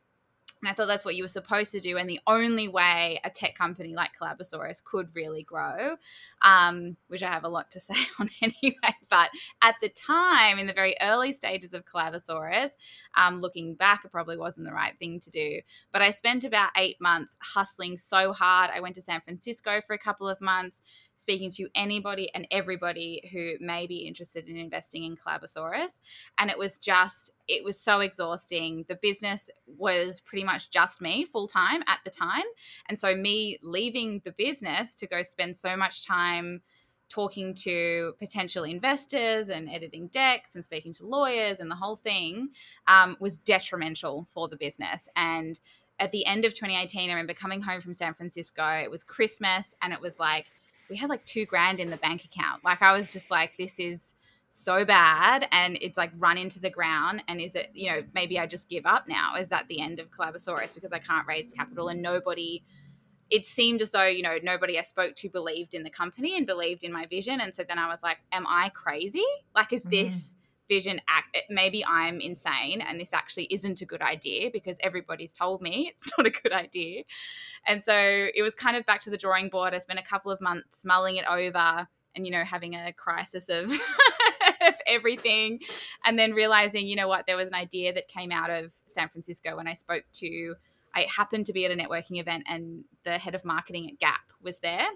and 0.62 0.69
I 0.69 0.75
thought 0.75 0.88
that's 0.88 1.05
what 1.05 1.17
you 1.17 1.25
were 1.25 1.29
supposed 1.29 1.73
to 1.73 1.81
do. 1.81 1.97
And 1.97 2.09
the 2.09 2.21
only 2.26 2.69
way 2.69 3.19
a 3.25 3.31
tech 3.31 3.55
company 3.55 3.95
like 3.95 4.11
Collabosaurus 4.21 4.85
could 4.85 5.09
really 5.14 5.43
grow, 5.43 5.97
um, 6.43 6.97
which 7.09 7.23
I 7.23 7.31
have 7.31 7.45
a 7.45 7.49
lot 7.49 7.71
to 7.73 7.81
say 7.81 7.95
on 8.19 8.29
anyway. 8.43 8.95
But 9.09 9.31
at 9.62 9.76
the 9.81 9.88
time, 9.88 10.59
in 10.59 10.67
the 10.67 10.73
very 10.73 10.97
early 11.00 11.33
stages 11.33 11.73
of 11.73 11.87
Collabosaurus, 11.87 12.71
um, 13.17 13.40
looking 13.40 13.75
back, 13.75 14.05
it 14.05 14.12
probably 14.12 14.37
wasn't 14.37 14.67
the 14.67 14.73
right 14.73 14.99
thing 14.99 15.19
to 15.21 15.31
do. 15.31 15.61
But 15.93 16.02
I 16.02 16.11
spent 16.11 16.45
about 16.45 16.71
eight 16.76 17.00
months 17.00 17.38
hustling 17.40 17.97
so 17.97 18.33
hard. 18.33 18.71
I 18.75 18.81
went 18.81 18.95
to 18.97 19.02
San 19.02 19.23
Francisco 19.23 19.81
for 19.87 19.95
a 19.95 19.99
couple 19.99 20.29
of 20.29 20.40
months 20.40 20.83
speaking 21.21 21.50
to 21.50 21.69
anybody 21.75 22.31
and 22.35 22.47
everybody 22.50 23.29
who 23.31 23.52
may 23.64 23.87
be 23.87 24.07
interested 24.07 24.49
in 24.49 24.57
investing 24.57 25.05
in 25.05 25.17
Collabosaurus. 25.17 26.00
And 26.38 26.50
it 26.50 26.59
was 26.59 26.79
just, 26.79 27.33
it 27.47 27.62
was 27.62 27.79
so 27.79 28.00
exhausting. 28.00 28.87
The 28.88 28.99
business 29.00 29.50
was 29.67 30.21
pretty 30.21 30.45
much 30.45 30.50
just 30.59 31.00
me 31.00 31.25
full 31.25 31.47
time 31.47 31.83
at 31.87 32.00
the 32.04 32.11
time. 32.11 32.45
And 32.88 32.99
so, 32.99 33.14
me 33.14 33.59
leaving 33.62 34.21
the 34.25 34.33
business 34.33 34.95
to 34.97 35.07
go 35.07 35.23
spend 35.23 35.57
so 35.57 35.76
much 35.76 36.07
time 36.07 36.62
talking 37.09 37.52
to 37.52 38.14
potential 38.19 38.64
investors 38.64 39.50
and 39.50 39.69
editing 39.69 40.07
decks 40.09 40.54
and 40.54 40.64
speaking 40.64 40.92
to 40.95 41.04
lawyers 41.04 41.59
and 41.59 41.71
the 41.71 41.75
whole 41.75 41.97
thing 41.97 42.50
um, 42.87 43.16
was 43.19 43.37
detrimental 43.37 44.26
for 44.33 44.49
the 44.49 44.57
business. 44.57 45.09
And 45.16 45.59
at 45.99 46.12
the 46.12 46.25
end 46.25 46.45
of 46.45 46.54
2018, 46.54 47.11
I 47.11 47.12
remember 47.12 47.35
coming 47.35 47.61
home 47.61 47.80
from 47.80 47.92
San 47.95 48.14
Francisco. 48.14 48.64
It 48.83 48.90
was 48.90 49.04
Christmas, 49.04 49.75
and 49.83 49.92
it 49.92 50.00
was 50.00 50.19
like, 50.19 50.47
we 50.88 50.97
had 50.97 51.11
like 51.11 51.25
two 51.25 51.45
grand 51.45 51.78
in 51.78 51.90
the 51.90 51.99
bank 51.99 52.25
account. 52.25 52.64
Like 52.64 52.80
I 52.80 52.92
was 52.92 53.12
just 53.12 53.30
like, 53.30 53.52
this 53.59 53.78
is 53.78 54.14
so 54.50 54.85
bad 54.85 55.47
and 55.52 55.78
it's 55.80 55.97
like 55.97 56.11
run 56.19 56.37
into 56.37 56.59
the 56.59 56.71
ground 56.71 57.23
and 57.28 57.40
is 57.40 57.54
it 57.54 57.71
you 57.73 57.90
know 57.90 58.02
maybe 58.14 58.38
i 58.38 58.47
just 58.47 58.69
give 58.69 58.85
up 58.85 59.04
now? 59.09 59.37
Is 59.37 59.49
that 59.49 59.66
the 59.69 59.80
end 59.80 60.00
of 60.00 60.11
collabosaurus 60.11 60.75
because 60.75 60.92
i 60.92 60.99
can't 60.99 61.26
raise 61.26 61.52
capital 61.52 61.88
and 61.88 62.02
nobody 62.02 62.62
it 63.30 63.47
seemed 63.47 63.80
as 63.80 63.90
though 63.90 64.07
you 64.07 64.23
know 64.23 64.38
nobody 64.42 64.78
i 64.78 64.83
spoke 64.83 65.14
to 65.14 65.28
believed 65.28 65.75
in 65.75 65.85
the 65.85 65.90
company 65.90 66.37
and 66.37 66.47
believed 66.47 66.83
in 66.83 66.92
my 66.92 67.07
vision. 67.07 67.40
And 67.40 67.54
so 67.54 67.62
then 67.66 67.78
i 67.78 67.88
was 67.88 68.02
like 68.02 68.19
am 68.33 68.47
i 68.47 68.71
crazy? 68.71 69.25
Like 69.54 69.73
is 69.73 69.85
this 69.85 70.35
mm. 70.35 70.35
vision 70.69 71.00
act 71.09 71.38
maybe 71.49 71.85
i'm 71.87 72.21
insane 72.21 72.80
and 72.80 72.99
this 72.99 73.11
actually 73.12 73.45
isn't 73.52 73.80
a 73.80 73.85
good 73.85 74.02
idea 74.02 74.50
because 74.52 74.78
everybody's 74.83 75.33
told 75.33 75.62
me 75.62 75.92
it's 75.97 76.12
not 76.19 76.26
a 76.26 76.30
good 76.30 76.52
idea. 76.52 77.04
And 77.66 77.85
so 77.85 77.95
it 77.95 78.42
was 78.42 78.57
kind 78.57 78.76
of 78.76 78.85
back 78.85 79.00
to 79.02 79.11
the 79.11 79.16
drawing 79.16 79.49
board. 79.49 79.75
I 79.75 79.78
spent 79.78 80.00
a 80.00 80.02
couple 80.02 80.33
of 80.33 80.40
months 80.40 80.85
mulling 80.85 81.16
it 81.16 81.25
over 81.28 81.87
and 82.14 82.26
you 82.26 82.33
know 82.33 82.45
having 82.45 82.75
a 82.75 82.93
crisis 82.93 83.49
of 83.49 83.71
of 84.67 84.75
everything 84.87 85.59
and 86.05 86.19
then 86.19 86.33
realizing 86.33 86.87
you 86.87 86.97
know 86.97 87.09
what 87.09 87.26
there 87.26 87.37
was 87.37 87.49
an 87.49 87.55
idea 87.55 87.93
that 87.93 88.09
came 88.09 88.31
out 88.31 88.50
of 88.50 88.73
san 88.87 89.09
francisco 89.09 89.57
when 89.57 89.67
i 89.67 89.73
spoke 89.73 90.05
to 90.12 90.55
I 90.95 91.07
happened 91.14 91.47
to 91.47 91.52
be 91.52 91.64
at 91.64 91.71
a 91.71 91.75
networking 91.75 92.21
event 92.21 92.45
and 92.49 92.85
the 93.05 93.19
head 93.19 93.35
of 93.35 93.45
marketing 93.45 93.88
at 93.90 93.99
Gap 93.99 94.33
was 94.43 94.59
there. 94.59 94.87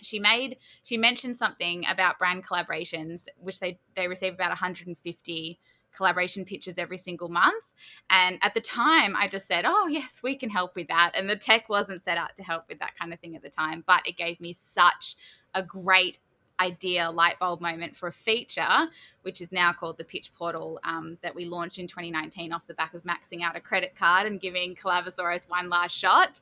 She 0.00 0.18
made 0.18 0.58
she 0.82 0.96
mentioned 0.96 1.36
something 1.36 1.84
about 1.88 2.18
brand 2.18 2.46
collaborations, 2.46 3.26
which 3.38 3.58
they 3.58 3.80
they 3.96 4.06
receive 4.06 4.34
about 4.34 4.50
150 4.50 5.60
collaboration 5.90 6.44
pitches 6.44 6.78
every 6.78 6.98
single 6.98 7.28
month. 7.28 7.64
And 8.08 8.38
at 8.42 8.54
the 8.54 8.60
time, 8.60 9.16
I 9.16 9.26
just 9.26 9.48
said, 9.48 9.64
"Oh 9.66 9.88
yes, 9.88 10.20
we 10.22 10.36
can 10.36 10.50
help 10.50 10.76
with 10.76 10.86
that." 10.86 11.12
And 11.14 11.28
the 11.28 11.34
tech 11.34 11.68
wasn't 11.68 12.04
set 12.04 12.16
out 12.16 12.36
to 12.36 12.44
help 12.44 12.64
with 12.68 12.78
that 12.78 12.96
kind 12.96 13.12
of 13.12 13.18
thing 13.18 13.34
at 13.34 13.42
the 13.42 13.50
time, 13.50 13.82
but 13.86 14.06
it 14.06 14.16
gave 14.16 14.40
me 14.40 14.52
such 14.52 15.16
a 15.52 15.62
great 15.64 16.20
idea 16.60 17.10
light 17.10 17.38
bulb 17.38 17.60
moment 17.60 17.96
for 17.96 18.08
a 18.08 18.12
feature, 18.12 18.88
which 19.22 19.40
is 19.40 19.52
now 19.52 19.72
called 19.72 19.98
the 19.98 20.04
Pitch 20.04 20.32
Portal, 20.34 20.80
um, 20.84 21.18
that 21.22 21.34
we 21.34 21.44
launched 21.44 21.78
in 21.78 21.86
2019 21.86 22.52
off 22.52 22.66
the 22.66 22.74
back 22.74 22.94
of 22.94 23.02
maxing 23.04 23.42
out 23.42 23.56
a 23.56 23.60
credit 23.60 23.94
card 23.96 24.26
and 24.26 24.40
giving 24.40 24.74
Collabosaurus 24.74 25.48
one 25.48 25.68
last 25.68 25.96
shot. 25.96 26.40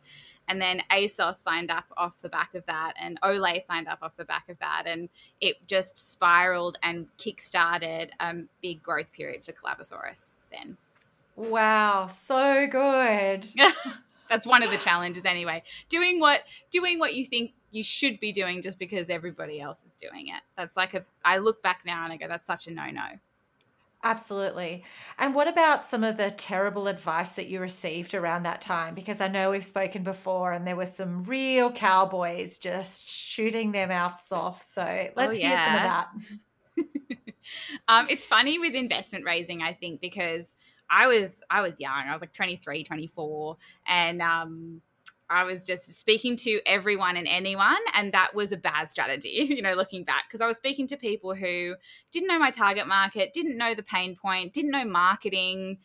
And 0.48 0.60
then 0.60 0.82
ASOS 0.92 1.42
signed 1.42 1.70
up 1.70 1.86
off 1.96 2.20
the 2.22 2.28
back 2.28 2.54
of 2.54 2.64
that, 2.66 2.92
and 3.00 3.20
Olay 3.22 3.66
signed 3.66 3.88
up 3.88 3.98
off 4.00 4.16
the 4.16 4.24
back 4.24 4.48
of 4.48 4.56
that. 4.60 4.84
And 4.86 5.08
it 5.40 5.56
just 5.66 5.98
spiraled 5.98 6.78
and 6.82 7.08
kickstarted 7.18 8.10
a 8.20 8.34
big 8.62 8.82
growth 8.82 9.12
period 9.12 9.44
for 9.44 9.52
Collabosaurus 9.52 10.34
then. 10.52 10.76
Wow, 11.34 12.06
so 12.06 12.66
good. 12.66 13.46
That's 14.28 14.46
one 14.46 14.62
of 14.62 14.70
the 14.70 14.78
challenges 14.78 15.24
anyway. 15.24 15.62
Doing 15.88 16.18
what 16.18 16.42
doing 16.70 16.98
what 16.98 17.14
you 17.14 17.26
think 17.26 17.52
you 17.70 17.82
should 17.82 18.20
be 18.20 18.32
doing 18.32 18.62
just 18.62 18.78
because 18.78 19.10
everybody 19.10 19.60
else 19.60 19.78
is 19.84 19.92
doing 20.00 20.28
it. 20.28 20.42
That's 20.56 20.76
like 20.76 20.94
a 20.94 21.04
I 21.24 21.38
look 21.38 21.62
back 21.62 21.80
now 21.84 22.04
and 22.04 22.12
I 22.12 22.16
go, 22.16 22.28
that's 22.28 22.46
such 22.46 22.66
a 22.66 22.70
no 22.70 22.90
no. 22.90 23.04
Absolutely. 24.02 24.84
And 25.18 25.34
what 25.34 25.48
about 25.48 25.82
some 25.82 26.04
of 26.04 26.16
the 26.16 26.30
terrible 26.30 26.86
advice 26.86 27.32
that 27.32 27.48
you 27.48 27.60
received 27.60 28.14
around 28.14 28.44
that 28.44 28.60
time? 28.60 28.94
Because 28.94 29.20
I 29.20 29.26
know 29.26 29.50
we've 29.50 29.64
spoken 29.64 30.04
before 30.04 30.52
and 30.52 30.66
there 30.66 30.76
were 30.76 30.86
some 30.86 31.24
real 31.24 31.72
cowboys 31.72 32.58
just 32.58 33.08
shooting 33.08 33.72
their 33.72 33.88
mouths 33.88 34.30
off. 34.30 34.62
So 34.62 34.82
oh, 34.82 35.08
let's 35.16 35.34
oh, 35.34 35.38
yeah. 35.38 35.48
hear 35.48 35.58
some 35.58 36.86
of 36.86 36.86
that. 36.86 37.18
um, 37.88 38.06
it's 38.08 38.24
funny 38.24 38.58
with 38.60 38.74
investment 38.74 39.24
raising, 39.24 39.62
I 39.62 39.72
think, 39.72 40.00
because 40.00 40.54
I 40.88 41.08
was 41.08 41.30
I 41.50 41.62
was 41.62 41.74
young. 41.78 42.06
I 42.06 42.12
was 42.12 42.20
like 42.20 42.32
23, 42.32 42.84
24 42.84 43.56
and 43.88 44.22
um 44.22 44.82
I 45.28 45.44
was 45.44 45.64
just 45.64 45.84
speaking 45.98 46.36
to 46.38 46.60
everyone 46.66 47.16
and 47.16 47.26
anyone, 47.26 47.76
and 47.94 48.12
that 48.12 48.34
was 48.34 48.52
a 48.52 48.56
bad 48.56 48.90
strategy, 48.90 49.28
you 49.48 49.62
know, 49.62 49.74
looking 49.74 50.04
back, 50.04 50.24
because 50.28 50.40
I 50.40 50.46
was 50.46 50.56
speaking 50.56 50.86
to 50.88 50.96
people 50.96 51.34
who 51.34 51.74
didn't 52.12 52.28
know 52.28 52.38
my 52.38 52.50
target 52.50 52.86
market, 52.86 53.32
didn't 53.32 53.58
know 53.58 53.74
the 53.74 53.82
pain 53.82 54.16
point, 54.16 54.52
didn't 54.52 54.70
know 54.70 54.84
marketing, 54.84 55.78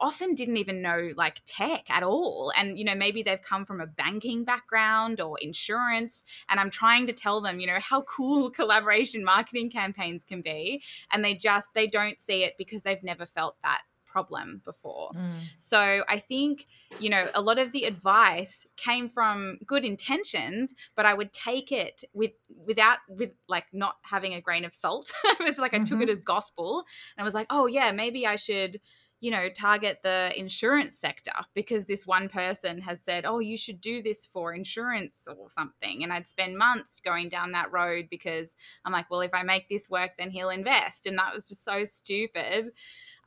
often 0.00 0.34
didn't 0.34 0.56
even 0.56 0.82
know 0.82 1.10
like 1.16 1.42
tech 1.44 1.84
at 1.90 2.02
all. 2.02 2.52
And, 2.56 2.78
you 2.78 2.84
know, 2.84 2.94
maybe 2.94 3.22
they've 3.22 3.40
come 3.40 3.66
from 3.66 3.80
a 3.80 3.86
banking 3.86 4.44
background 4.44 5.20
or 5.20 5.38
insurance. 5.40 6.24
And 6.48 6.58
I'm 6.58 6.70
trying 6.70 7.06
to 7.06 7.12
tell 7.12 7.40
them, 7.40 7.60
you 7.60 7.66
know, 7.66 7.78
how 7.80 8.02
cool 8.02 8.50
collaboration 8.60 9.22
marketing 9.24 9.70
campaigns 9.70 10.24
can 10.24 10.40
be. 10.40 10.82
And 11.12 11.24
they 11.24 11.34
just, 11.34 11.74
they 11.74 11.86
don't 11.86 12.20
see 12.20 12.44
it 12.44 12.54
because 12.56 12.82
they've 12.82 13.02
never 13.02 13.26
felt 13.26 13.56
that 13.62 13.82
problem 14.10 14.60
before. 14.64 15.12
Mm. 15.14 15.30
So 15.58 16.02
I 16.08 16.18
think, 16.18 16.66
you 16.98 17.10
know, 17.10 17.28
a 17.34 17.40
lot 17.40 17.58
of 17.58 17.72
the 17.72 17.84
advice 17.84 18.66
came 18.76 19.08
from 19.08 19.58
good 19.66 19.84
intentions, 19.84 20.74
but 20.96 21.06
I 21.06 21.14
would 21.14 21.32
take 21.32 21.72
it 21.72 22.04
with 22.12 22.32
without 22.66 22.98
with 23.08 23.34
like 23.48 23.66
not 23.72 23.96
having 24.02 24.34
a 24.34 24.40
grain 24.40 24.64
of 24.64 24.74
salt. 24.74 25.12
it 25.24 25.46
was 25.46 25.58
like 25.58 25.72
I 25.72 25.78
mm-hmm. 25.78 25.84
took 25.84 26.00
it 26.00 26.04
mm-hmm. 26.04 26.12
as 26.12 26.20
gospel 26.20 26.84
and 27.16 27.22
I 27.22 27.24
was 27.24 27.34
like, 27.34 27.46
"Oh 27.50 27.66
yeah, 27.66 27.92
maybe 27.92 28.26
I 28.26 28.36
should 28.36 28.80
you 29.20 29.30
know, 29.30 29.50
target 29.50 29.98
the 30.02 30.32
insurance 30.34 30.98
sector 30.98 31.32
because 31.54 31.84
this 31.84 32.06
one 32.06 32.28
person 32.28 32.80
has 32.80 33.00
said, 33.04 33.26
oh, 33.26 33.38
you 33.38 33.56
should 33.56 33.78
do 33.80 34.02
this 34.02 34.24
for 34.24 34.54
insurance 34.54 35.28
or 35.28 35.50
something. 35.50 36.02
And 36.02 36.10
I'd 36.10 36.26
spend 36.26 36.56
months 36.56 37.00
going 37.00 37.28
down 37.28 37.52
that 37.52 37.70
road 37.70 38.08
because 38.10 38.54
I'm 38.84 38.92
like, 38.92 39.10
well, 39.10 39.20
if 39.20 39.34
I 39.34 39.42
make 39.42 39.68
this 39.68 39.90
work, 39.90 40.12
then 40.18 40.30
he'll 40.30 40.48
invest. 40.48 41.04
And 41.04 41.18
that 41.18 41.34
was 41.34 41.46
just 41.46 41.64
so 41.64 41.84
stupid. 41.84 42.72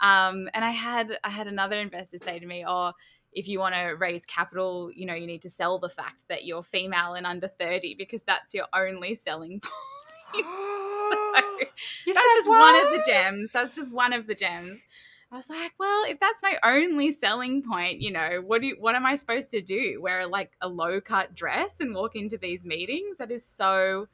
Um, 0.03 0.49
and 0.53 0.63
I 0.65 0.71
had 0.71 1.17
I 1.23 1.29
had 1.29 1.47
another 1.47 1.79
investor 1.79 2.17
say 2.17 2.37
to 2.37 2.45
me, 2.45 2.65
"Oh, 2.67 2.91
if 3.31 3.47
you 3.47 3.59
want 3.59 3.73
to 3.73 3.95
raise 3.97 4.25
capital, 4.25 4.91
you 4.93 5.05
know, 5.05 5.15
you 5.15 5.25
need 5.25 5.41
to 5.43 5.49
sell 5.49 5.79
the 5.79 5.89
fact 5.89 6.25
that 6.27 6.45
you're 6.45 6.61
female 6.61 7.13
and 7.13 7.25
under 7.25 7.47
30 7.47 7.95
because 7.95 8.21
that's 8.21 8.53
your 8.53 8.65
only 8.73 9.15
selling 9.15 9.59
point." 10.33 10.45
so 12.05 12.13
that's 12.13 12.35
just 12.35 12.49
what? 12.49 12.59
one 12.59 12.85
of 12.85 12.91
the 12.91 13.03
gems. 13.07 13.51
That's 13.51 13.75
just 13.75 13.91
one 13.91 14.13
of 14.13 14.27
the 14.27 14.35
gems. 14.35 14.81
I 15.31 15.37
was 15.37 15.49
like, 15.49 15.71
well, 15.79 16.03
if 16.07 16.19
that's 16.19 16.43
my 16.43 16.57
only 16.63 17.11
selling 17.11 17.63
point, 17.63 18.01
you 18.01 18.11
know, 18.11 18.43
what 18.45 18.61
do 18.61 18.67
you, 18.67 18.77
what 18.79 18.93
am 18.93 19.03
I 19.03 19.15
supposed 19.15 19.49
to 19.51 19.61
do? 19.61 19.99
Wear 19.99 20.27
like 20.27 20.51
a 20.61 20.67
low 20.67 21.01
cut 21.01 21.33
dress 21.33 21.73
and 21.79 21.95
walk 21.95 22.15
into 22.15 22.37
these 22.37 22.63
meetings? 22.63 23.17
That 23.17 23.31
is 23.31 23.43
so 23.43 24.07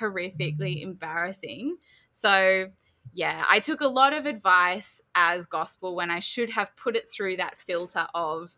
horrifically 0.00 0.82
embarrassing. 0.82 1.76
So 2.10 2.70
yeah, 3.14 3.44
I 3.48 3.60
took 3.60 3.80
a 3.80 3.86
lot 3.86 4.12
of 4.12 4.26
advice 4.26 5.00
as 5.14 5.46
gospel 5.46 5.94
when 5.94 6.10
I 6.10 6.18
should 6.18 6.50
have 6.50 6.76
put 6.76 6.96
it 6.96 7.08
through 7.08 7.36
that 7.36 7.58
filter 7.58 8.06
of 8.12 8.56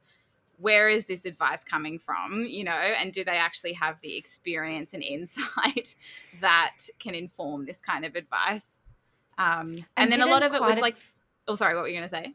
where 0.59 0.89
is 0.89 1.05
this 1.05 1.27
advice 1.27 1.63
coming 1.63 1.99
from, 1.99 2.47
you 2.47 2.65
know, 2.65 2.73
and 2.73 3.13
do 3.13 3.23
they 3.23 3.37
actually 3.37 3.75
have 3.75 3.99
the 4.03 4.17
experience 4.17 4.95
and 4.95 5.03
insight 5.03 5.95
that 6.41 6.77
can 6.99 7.15
inform 7.15 7.67
this 7.67 7.83
kind 7.83 8.07
of 8.07 8.17
advice? 8.17 8.65
Um, 9.39 9.75
and, 9.75 9.85
and 9.99 10.13
then 10.13 10.23
a 10.23 10.27
lot 10.27 10.43
of 10.43 10.55
it 10.55 10.63
was 10.63 10.81
like, 10.81 10.97
oh, 11.47 11.55
sorry, 11.55 11.75
what 11.75 11.83
were 11.83 11.89
you 11.89 11.95
going 11.95 12.09
to 12.09 12.15
say? 12.15 12.35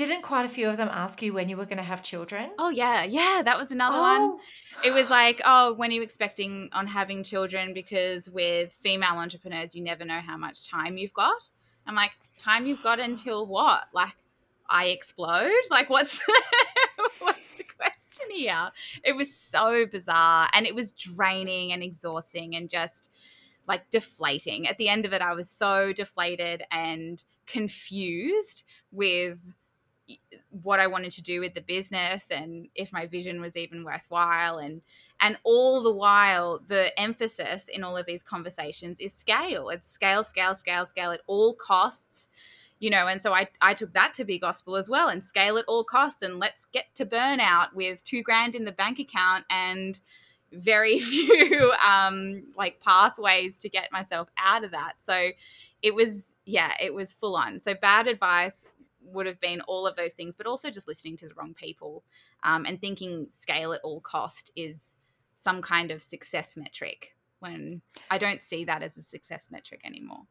Didn't 0.00 0.22
quite 0.22 0.46
a 0.46 0.48
few 0.48 0.66
of 0.66 0.78
them 0.78 0.88
ask 0.90 1.20
you 1.20 1.34
when 1.34 1.50
you 1.50 1.58
were 1.58 1.66
going 1.66 1.76
to 1.76 1.82
have 1.82 2.02
children? 2.02 2.52
Oh, 2.58 2.70
yeah. 2.70 3.04
Yeah, 3.04 3.42
that 3.44 3.58
was 3.58 3.70
another 3.70 3.98
oh. 3.98 4.00
one. 4.00 4.38
It 4.82 4.94
was 4.94 5.10
like, 5.10 5.42
oh, 5.44 5.74
when 5.74 5.90
are 5.90 5.92
you 5.92 6.00
expecting 6.00 6.70
on 6.72 6.86
having 6.86 7.22
children? 7.22 7.74
Because 7.74 8.26
with 8.30 8.72
female 8.72 9.18
entrepreneurs, 9.18 9.74
you 9.74 9.84
never 9.84 10.06
know 10.06 10.20
how 10.26 10.38
much 10.38 10.66
time 10.66 10.96
you've 10.96 11.12
got. 11.12 11.50
I'm 11.86 11.94
like, 11.94 12.12
time 12.38 12.64
you've 12.64 12.82
got 12.82 12.98
until 12.98 13.46
what? 13.46 13.88
Like, 13.92 14.14
I 14.70 14.86
explode? 14.86 15.50
Like, 15.70 15.90
what's 15.90 16.16
the, 16.16 16.42
what's 17.18 17.46
the 17.58 17.64
question 17.64 18.30
here? 18.34 18.70
It 19.04 19.14
was 19.14 19.30
so 19.34 19.84
bizarre 19.84 20.48
and 20.54 20.64
it 20.64 20.74
was 20.74 20.92
draining 20.92 21.72
and 21.72 21.82
exhausting 21.82 22.56
and 22.56 22.70
just 22.70 23.10
like 23.68 23.90
deflating. 23.90 24.66
At 24.66 24.78
the 24.78 24.88
end 24.88 25.04
of 25.04 25.12
it, 25.12 25.20
I 25.20 25.34
was 25.34 25.50
so 25.50 25.92
deflated 25.92 26.62
and 26.70 27.22
confused 27.46 28.64
with 28.92 29.38
what 30.50 30.80
I 30.80 30.86
wanted 30.86 31.12
to 31.12 31.22
do 31.22 31.40
with 31.40 31.54
the 31.54 31.60
business 31.60 32.30
and 32.30 32.68
if 32.74 32.92
my 32.92 33.06
vision 33.06 33.40
was 33.40 33.56
even 33.56 33.84
worthwhile 33.84 34.58
and 34.58 34.82
and 35.20 35.36
all 35.42 35.82
the 35.82 35.92
while 35.92 36.60
the 36.66 36.98
emphasis 36.98 37.68
in 37.68 37.84
all 37.84 37.96
of 37.96 38.06
these 38.06 38.22
conversations 38.22 39.00
is 39.00 39.12
scale. 39.12 39.68
It's 39.68 39.86
scale 39.86 40.24
scale 40.24 40.54
scale 40.54 40.86
scale 40.86 41.12
at 41.12 41.20
all 41.26 41.54
costs 41.54 42.28
you 42.78 42.90
know 42.90 43.06
and 43.06 43.20
so 43.20 43.32
I, 43.32 43.48
I 43.60 43.74
took 43.74 43.92
that 43.92 44.14
to 44.14 44.24
be 44.24 44.38
gospel 44.38 44.76
as 44.76 44.88
well 44.88 45.08
and 45.08 45.24
scale 45.24 45.58
at 45.58 45.66
all 45.68 45.84
costs 45.84 46.22
and 46.22 46.38
let's 46.38 46.64
get 46.64 46.94
to 46.96 47.06
burnout 47.06 47.74
with 47.74 48.02
two 48.02 48.22
grand 48.22 48.54
in 48.54 48.64
the 48.64 48.72
bank 48.72 48.98
account 48.98 49.44
and 49.50 50.00
very 50.52 50.98
few 50.98 51.72
um 51.88 52.42
like 52.56 52.80
pathways 52.80 53.58
to 53.58 53.68
get 53.68 53.92
myself 53.92 54.28
out 54.36 54.64
of 54.64 54.72
that. 54.72 54.94
So 55.04 55.30
it 55.82 55.94
was 55.94 56.34
yeah 56.44 56.72
it 56.80 56.92
was 56.92 57.12
full 57.12 57.36
on. 57.36 57.60
So 57.60 57.74
bad 57.74 58.08
advice 58.08 58.66
would 59.12 59.26
have 59.26 59.40
been 59.40 59.60
all 59.62 59.86
of 59.86 59.96
those 59.96 60.12
things, 60.12 60.36
but 60.36 60.46
also 60.46 60.70
just 60.70 60.88
listening 60.88 61.16
to 61.18 61.28
the 61.28 61.34
wrong 61.34 61.54
people 61.54 62.04
um, 62.42 62.64
and 62.66 62.80
thinking 62.80 63.26
scale 63.30 63.72
at 63.72 63.80
all 63.82 64.00
cost 64.00 64.50
is 64.56 64.96
some 65.34 65.62
kind 65.62 65.90
of 65.90 66.02
success 66.02 66.56
metric 66.56 67.14
when 67.40 67.80
I 68.10 68.18
don't 68.18 68.42
see 68.42 68.64
that 68.64 68.82
as 68.82 68.96
a 68.96 69.02
success 69.02 69.48
metric 69.50 69.80
anymore. 69.84 70.22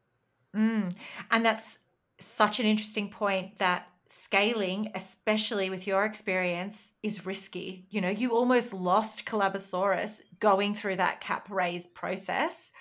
Mm. 0.56 0.94
And 1.30 1.44
that's 1.44 1.78
such 2.18 2.60
an 2.60 2.66
interesting 2.66 3.08
point 3.08 3.58
that 3.58 3.86
scaling, 4.06 4.90
especially 4.94 5.70
with 5.70 5.86
your 5.86 6.04
experience, 6.04 6.92
is 7.02 7.26
risky. 7.26 7.86
You 7.90 8.00
know, 8.00 8.08
you 8.08 8.30
almost 8.30 8.72
lost 8.72 9.24
Collabosaurus 9.24 10.22
going 10.40 10.74
through 10.74 10.96
that 10.96 11.20
cap 11.20 11.48
raise 11.50 11.86
process. 11.86 12.72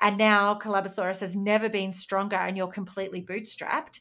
And 0.00 0.16
now 0.16 0.54
Collabosaurus 0.54 1.20
has 1.20 1.36
never 1.36 1.68
been 1.68 1.92
stronger 1.92 2.36
and 2.36 2.56
you're 2.56 2.68
completely 2.68 3.22
bootstrapped. 3.22 4.00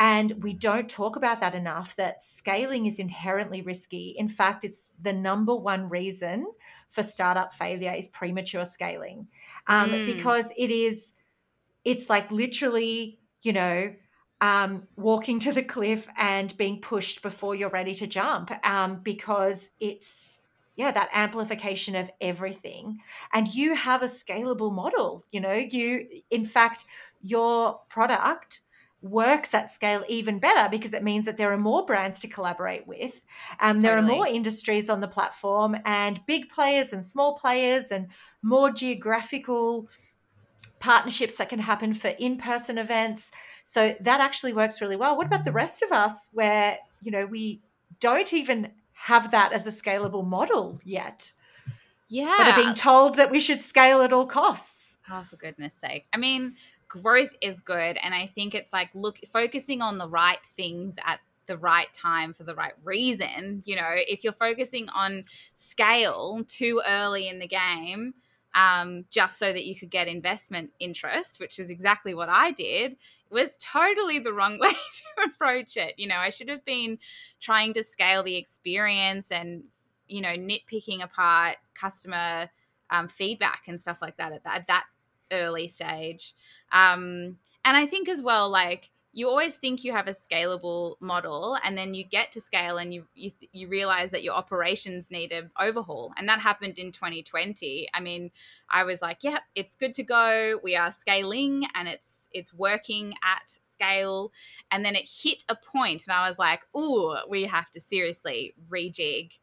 And 0.00 0.42
we 0.42 0.54
don't 0.54 0.88
talk 0.88 1.16
about 1.16 1.40
that 1.40 1.54
enough 1.54 1.94
that 1.96 2.22
scaling 2.22 2.86
is 2.86 2.98
inherently 2.98 3.60
risky. 3.60 4.14
In 4.16 4.28
fact, 4.28 4.64
it's 4.64 4.88
the 4.98 5.12
number 5.12 5.54
one 5.54 5.90
reason 5.90 6.46
for 6.88 7.02
startup 7.02 7.52
failure 7.52 7.92
is 7.94 8.08
premature 8.08 8.64
scaling 8.64 9.28
um, 9.66 9.90
mm. 9.90 10.06
because 10.06 10.52
it 10.56 10.70
is, 10.70 11.12
it's 11.84 12.08
like 12.08 12.30
literally, 12.30 13.20
you 13.42 13.52
know, 13.52 13.94
um, 14.40 14.88
walking 14.96 15.38
to 15.40 15.52
the 15.52 15.62
cliff 15.62 16.08
and 16.16 16.56
being 16.56 16.80
pushed 16.80 17.20
before 17.20 17.54
you're 17.54 17.68
ready 17.68 17.92
to 17.96 18.06
jump 18.06 18.50
um, 18.66 19.00
because 19.02 19.72
it's 19.80 20.40
yeah 20.76 20.90
that 20.90 21.10
amplification 21.12 21.94
of 21.94 22.10
everything 22.22 23.00
and 23.34 23.54
you 23.54 23.74
have 23.74 24.02
a 24.02 24.06
scalable 24.06 24.72
model 24.72 25.22
you 25.30 25.40
know 25.40 25.52
you 25.52 26.06
in 26.30 26.42
fact 26.42 26.86
your 27.20 27.80
product 27.90 28.60
works 29.02 29.54
at 29.54 29.70
scale 29.70 30.04
even 30.08 30.38
better 30.38 30.68
because 30.70 30.92
it 30.92 31.02
means 31.02 31.24
that 31.24 31.36
there 31.36 31.52
are 31.52 31.58
more 31.58 31.84
brands 31.86 32.20
to 32.20 32.28
collaborate 32.28 32.86
with. 32.86 33.22
Um, 33.58 33.82
there 33.82 33.96
totally. 33.96 34.12
are 34.12 34.16
more 34.16 34.26
industries 34.26 34.90
on 34.90 35.00
the 35.00 35.08
platform 35.08 35.76
and 35.84 36.20
big 36.26 36.50
players 36.50 36.92
and 36.92 37.04
small 37.04 37.34
players 37.34 37.90
and 37.90 38.08
more 38.42 38.70
geographical 38.70 39.88
partnerships 40.80 41.36
that 41.36 41.48
can 41.48 41.58
happen 41.58 41.94
for 41.94 42.08
in-person 42.08 42.78
events. 42.78 43.32
So 43.62 43.96
that 44.00 44.20
actually 44.20 44.52
works 44.52 44.80
really 44.80 44.96
well. 44.96 45.16
What 45.16 45.26
about 45.26 45.44
the 45.44 45.52
rest 45.52 45.82
of 45.82 45.92
us 45.92 46.28
where, 46.32 46.78
you 47.02 47.10
know, 47.10 47.26
we 47.26 47.60
don't 48.00 48.32
even 48.32 48.70
have 48.92 49.30
that 49.30 49.52
as 49.52 49.66
a 49.66 49.70
scalable 49.70 50.26
model 50.26 50.80
yet? 50.84 51.32
Yeah. 52.08 52.34
But 52.36 52.48
are 52.48 52.62
being 52.62 52.74
told 52.74 53.14
that 53.16 53.30
we 53.30 53.40
should 53.40 53.62
scale 53.62 54.02
at 54.02 54.12
all 54.12 54.26
costs. 54.26 54.96
Oh, 55.10 55.20
for 55.22 55.36
goodness 55.36 55.72
sake. 55.80 56.06
I 56.12 56.16
mean, 56.16 56.56
growth 56.90 57.34
is 57.40 57.60
good 57.60 57.96
and 58.02 58.12
i 58.12 58.26
think 58.34 58.54
it's 58.54 58.72
like 58.72 58.90
look 58.94 59.18
focusing 59.32 59.80
on 59.80 59.96
the 59.96 60.08
right 60.08 60.44
things 60.56 60.96
at 61.06 61.20
the 61.46 61.56
right 61.56 61.92
time 61.92 62.34
for 62.34 62.44
the 62.44 62.54
right 62.54 62.74
reason 62.84 63.62
you 63.64 63.74
know 63.74 63.88
if 63.92 64.22
you're 64.22 64.32
focusing 64.34 64.88
on 64.90 65.24
scale 65.54 66.44
too 66.46 66.82
early 66.86 67.28
in 67.28 67.38
the 67.38 67.46
game 67.46 68.12
um, 68.54 69.04
just 69.10 69.38
so 69.38 69.52
that 69.52 69.64
you 69.64 69.76
could 69.76 69.90
get 69.90 70.08
investment 70.08 70.72
interest, 70.80 71.38
which 71.38 71.58
is 71.58 71.70
exactly 71.70 72.14
what 72.14 72.28
I 72.28 72.50
did, 72.50 72.96
was 73.30 73.50
totally 73.58 74.18
the 74.18 74.32
wrong 74.32 74.58
way 74.60 74.72
to 74.72 75.24
approach 75.24 75.76
it. 75.76 75.94
You 75.96 76.08
know, 76.08 76.16
I 76.16 76.30
should 76.30 76.48
have 76.48 76.64
been 76.64 76.98
trying 77.40 77.72
to 77.74 77.84
scale 77.84 78.22
the 78.22 78.36
experience 78.36 79.30
and, 79.30 79.64
you 80.08 80.20
know, 80.20 80.30
nitpicking 80.30 81.02
apart 81.02 81.56
customer 81.74 82.50
um, 82.90 83.06
feedback 83.06 83.62
and 83.68 83.80
stuff 83.80 84.02
like 84.02 84.16
that 84.16 84.32
at 84.32 84.44
that, 84.44 84.56
at 84.56 84.66
that 84.66 84.84
early 85.32 85.68
stage. 85.68 86.34
Um, 86.72 87.38
and 87.64 87.76
I 87.76 87.86
think 87.86 88.08
as 88.08 88.22
well, 88.22 88.48
like 88.48 88.90
you 89.12 89.28
always 89.28 89.56
think 89.56 89.82
you 89.82 89.92
have 89.92 90.06
a 90.06 90.12
scalable 90.12 90.94
model, 91.00 91.58
and 91.64 91.76
then 91.76 91.94
you 91.94 92.04
get 92.04 92.30
to 92.32 92.40
scale 92.40 92.78
and 92.78 92.94
you 92.94 93.06
you, 93.14 93.32
you 93.52 93.66
realize 93.68 94.12
that 94.12 94.22
your 94.22 94.34
operations 94.34 95.10
need 95.10 95.32
an 95.32 95.50
overhaul, 95.58 96.12
and 96.16 96.28
that 96.28 96.40
happened 96.40 96.78
in 96.78 96.92
2020. 96.92 97.88
I 97.92 98.00
mean, 98.00 98.30
I 98.68 98.84
was 98.84 99.02
like, 99.02 99.18
"Yeah, 99.22 99.38
it's 99.54 99.74
good 99.74 99.94
to 99.96 100.04
go. 100.04 100.60
We 100.62 100.76
are 100.76 100.92
scaling, 100.92 101.66
and 101.74 101.88
it's 101.88 102.28
it's 102.32 102.54
working 102.54 103.14
at 103.24 103.58
scale." 103.62 104.32
And 104.70 104.84
then 104.84 104.94
it 104.94 105.08
hit 105.22 105.44
a 105.48 105.56
point, 105.56 106.06
and 106.06 106.14
I 106.16 106.28
was 106.28 106.38
like, 106.38 106.62
"Ooh, 106.76 107.16
we 107.28 107.44
have 107.44 107.70
to 107.72 107.80
seriously 107.80 108.54
rejig." 108.70 109.38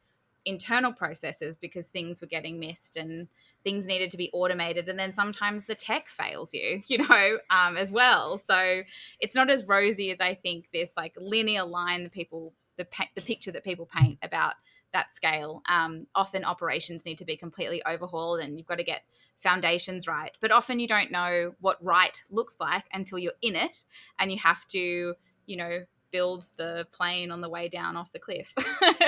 internal 0.46 0.94
processes 0.94 1.58
because 1.58 1.88
things 1.88 2.22
were 2.22 2.28
getting 2.28 2.58
missed 2.58 2.96
and 2.96 3.28
things 3.68 3.86
needed 3.86 4.10
to 4.10 4.16
be 4.16 4.30
automated 4.32 4.88
and 4.88 4.98
then 4.98 5.12
sometimes 5.12 5.66
the 5.66 5.76
tech 5.76 6.08
fails 6.08 6.54
you 6.54 6.82
you 6.88 7.00
know 7.00 7.38
um, 7.50 7.76
as 7.76 7.92
well. 7.92 8.38
So 8.38 8.84
it's 9.20 9.36
not 9.36 9.50
as 9.50 9.66
rosy 9.66 10.10
as 10.10 10.22
i 10.22 10.34
think 10.34 10.70
this 10.72 10.92
like 10.96 11.14
linear 11.18 11.66
line 11.66 12.06
the 12.06 12.10
people 12.10 12.54
the, 12.78 12.88
the 13.16 13.22
picture 13.22 13.52
that 13.52 13.64
people 13.64 13.90
paint 13.94 14.20
about 14.22 14.54
that 14.94 15.14
scale. 15.14 15.62
Um, 15.68 16.08
often 16.16 16.46
operations 16.46 17.06
need 17.06 17.18
to 17.18 17.26
be 17.26 17.36
completely 17.36 17.84
overhauled 17.86 18.40
and 18.40 18.58
you've 18.58 18.68
got 18.68 18.78
to 18.78 18.86
get 18.86 19.02
foundations 19.40 20.08
right 20.08 20.32
but 20.40 20.52
often 20.52 20.80
you 20.80 20.88
don't 20.88 21.12
know 21.12 21.54
what 21.60 21.84
right 21.84 22.24
looks 22.32 22.56
like 22.60 22.86
until 22.94 23.20
you're 23.20 23.34
in 23.42 23.56
it 23.56 23.84
and 24.18 24.32
you 24.32 24.38
have 24.38 24.66
to 24.68 25.14
you 25.46 25.58
know 25.58 25.84
build 26.12 26.46
the 26.58 26.88
plane 26.92 27.32
on 27.32 27.42
the 27.42 27.50
way 27.50 27.68
down 27.68 27.98
off 27.98 28.12
the 28.12 28.20
cliff. 28.20 28.54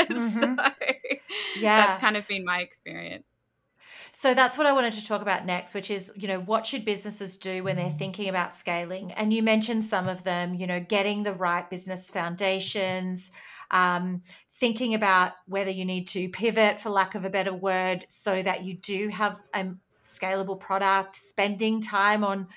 Mm-hmm. 0.09 0.39
so 0.39 0.55
yeah. 1.59 1.87
that's 1.87 2.01
kind 2.01 2.17
of 2.17 2.27
been 2.27 2.43
my 2.43 2.59
experience 2.59 3.25
so 4.11 4.33
that's 4.33 4.57
what 4.57 4.67
I 4.67 4.71
wanted 4.71 4.93
to 4.93 5.05
talk 5.05 5.21
about 5.21 5.45
next, 5.45 5.73
which 5.73 5.91
is, 5.91 6.11
you 6.15 6.27
know, 6.27 6.39
what 6.39 6.65
should 6.65 6.85
businesses 6.85 7.35
do 7.35 7.63
when 7.63 7.75
they're 7.75 7.89
thinking 7.89 8.29
about 8.29 8.55
scaling? 8.55 9.11
And 9.13 9.33
you 9.33 9.43
mentioned 9.43 9.85
some 9.85 10.07
of 10.07 10.23
them, 10.23 10.53
you 10.53 10.67
know, 10.67 10.79
getting 10.79 11.23
the 11.23 11.33
right 11.33 11.69
business 11.69 12.09
foundations, 12.09 13.31
um, 13.71 14.23
thinking 14.51 14.93
about 14.93 15.33
whether 15.47 15.71
you 15.71 15.85
need 15.85 16.07
to 16.09 16.29
pivot, 16.29 16.79
for 16.79 16.89
lack 16.89 17.15
of 17.15 17.25
a 17.25 17.29
better 17.29 17.53
word, 17.53 18.05
so 18.07 18.41
that 18.41 18.63
you 18.63 18.75
do 18.75 19.09
have 19.09 19.39
a 19.53 19.67
scalable 20.03 20.59
product, 20.59 21.15
spending 21.15 21.81
time 21.81 22.23
on 22.23 22.47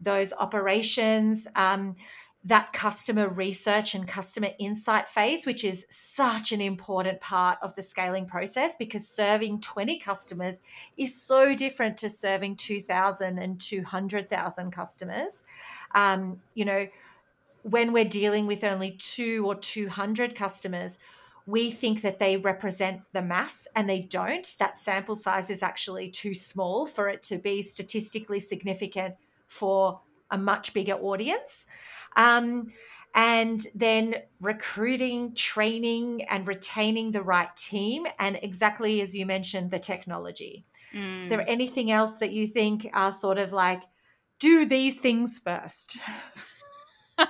those 0.00 0.32
operations. 0.32 1.48
Um, 1.56 1.94
that 2.48 2.72
customer 2.72 3.28
research 3.28 3.94
and 3.94 4.08
customer 4.08 4.48
insight 4.58 5.06
phase, 5.06 5.44
which 5.44 5.62
is 5.62 5.84
such 5.90 6.50
an 6.50 6.62
important 6.62 7.20
part 7.20 7.58
of 7.60 7.74
the 7.74 7.82
scaling 7.82 8.24
process 8.24 8.74
because 8.74 9.06
serving 9.06 9.60
20 9.60 9.98
customers 9.98 10.62
is 10.96 11.14
so 11.14 11.54
different 11.54 11.98
to 11.98 12.08
serving 12.08 12.56
2,000 12.56 13.38
and 13.38 13.60
200,000 13.60 14.70
customers. 14.70 15.44
Um, 15.94 16.40
you 16.54 16.64
know, 16.64 16.86
when 17.64 17.92
we're 17.92 18.06
dealing 18.06 18.46
with 18.46 18.64
only 18.64 18.92
two 18.92 19.44
or 19.46 19.54
200 19.54 20.34
customers, 20.34 20.98
we 21.46 21.70
think 21.70 22.00
that 22.00 22.18
they 22.18 22.38
represent 22.38 23.02
the 23.12 23.20
mass 23.20 23.68
and 23.76 23.90
they 23.90 24.00
don't. 24.00 24.56
That 24.58 24.78
sample 24.78 25.16
size 25.16 25.50
is 25.50 25.62
actually 25.62 26.08
too 26.08 26.32
small 26.32 26.86
for 26.86 27.10
it 27.10 27.22
to 27.24 27.36
be 27.36 27.60
statistically 27.60 28.40
significant 28.40 29.16
for 29.46 30.00
a 30.30 30.38
much 30.38 30.74
bigger 30.74 30.94
audience. 30.94 31.66
Um, 32.16 32.72
and 33.14 33.66
then 33.74 34.16
recruiting, 34.40 35.34
training, 35.34 36.22
and 36.24 36.46
retaining 36.46 37.12
the 37.12 37.22
right 37.22 37.54
team. 37.56 38.06
And 38.18 38.38
exactly 38.42 39.00
as 39.00 39.16
you 39.16 39.26
mentioned, 39.26 39.70
the 39.70 39.78
technology. 39.78 40.66
Mm. 40.94 41.20
Is 41.20 41.28
there 41.28 41.48
anything 41.48 41.90
else 41.90 42.16
that 42.18 42.32
you 42.32 42.46
think 42.46 42.88
are 42.92 43.12
sort 43.12 43.38
of 43.38 43.52
like, 43.52 43.82
do 44.38 44.64
these 44.66 45.00
things 45.00 45.38
first? 45.38 45.98
um, 47.18 47.26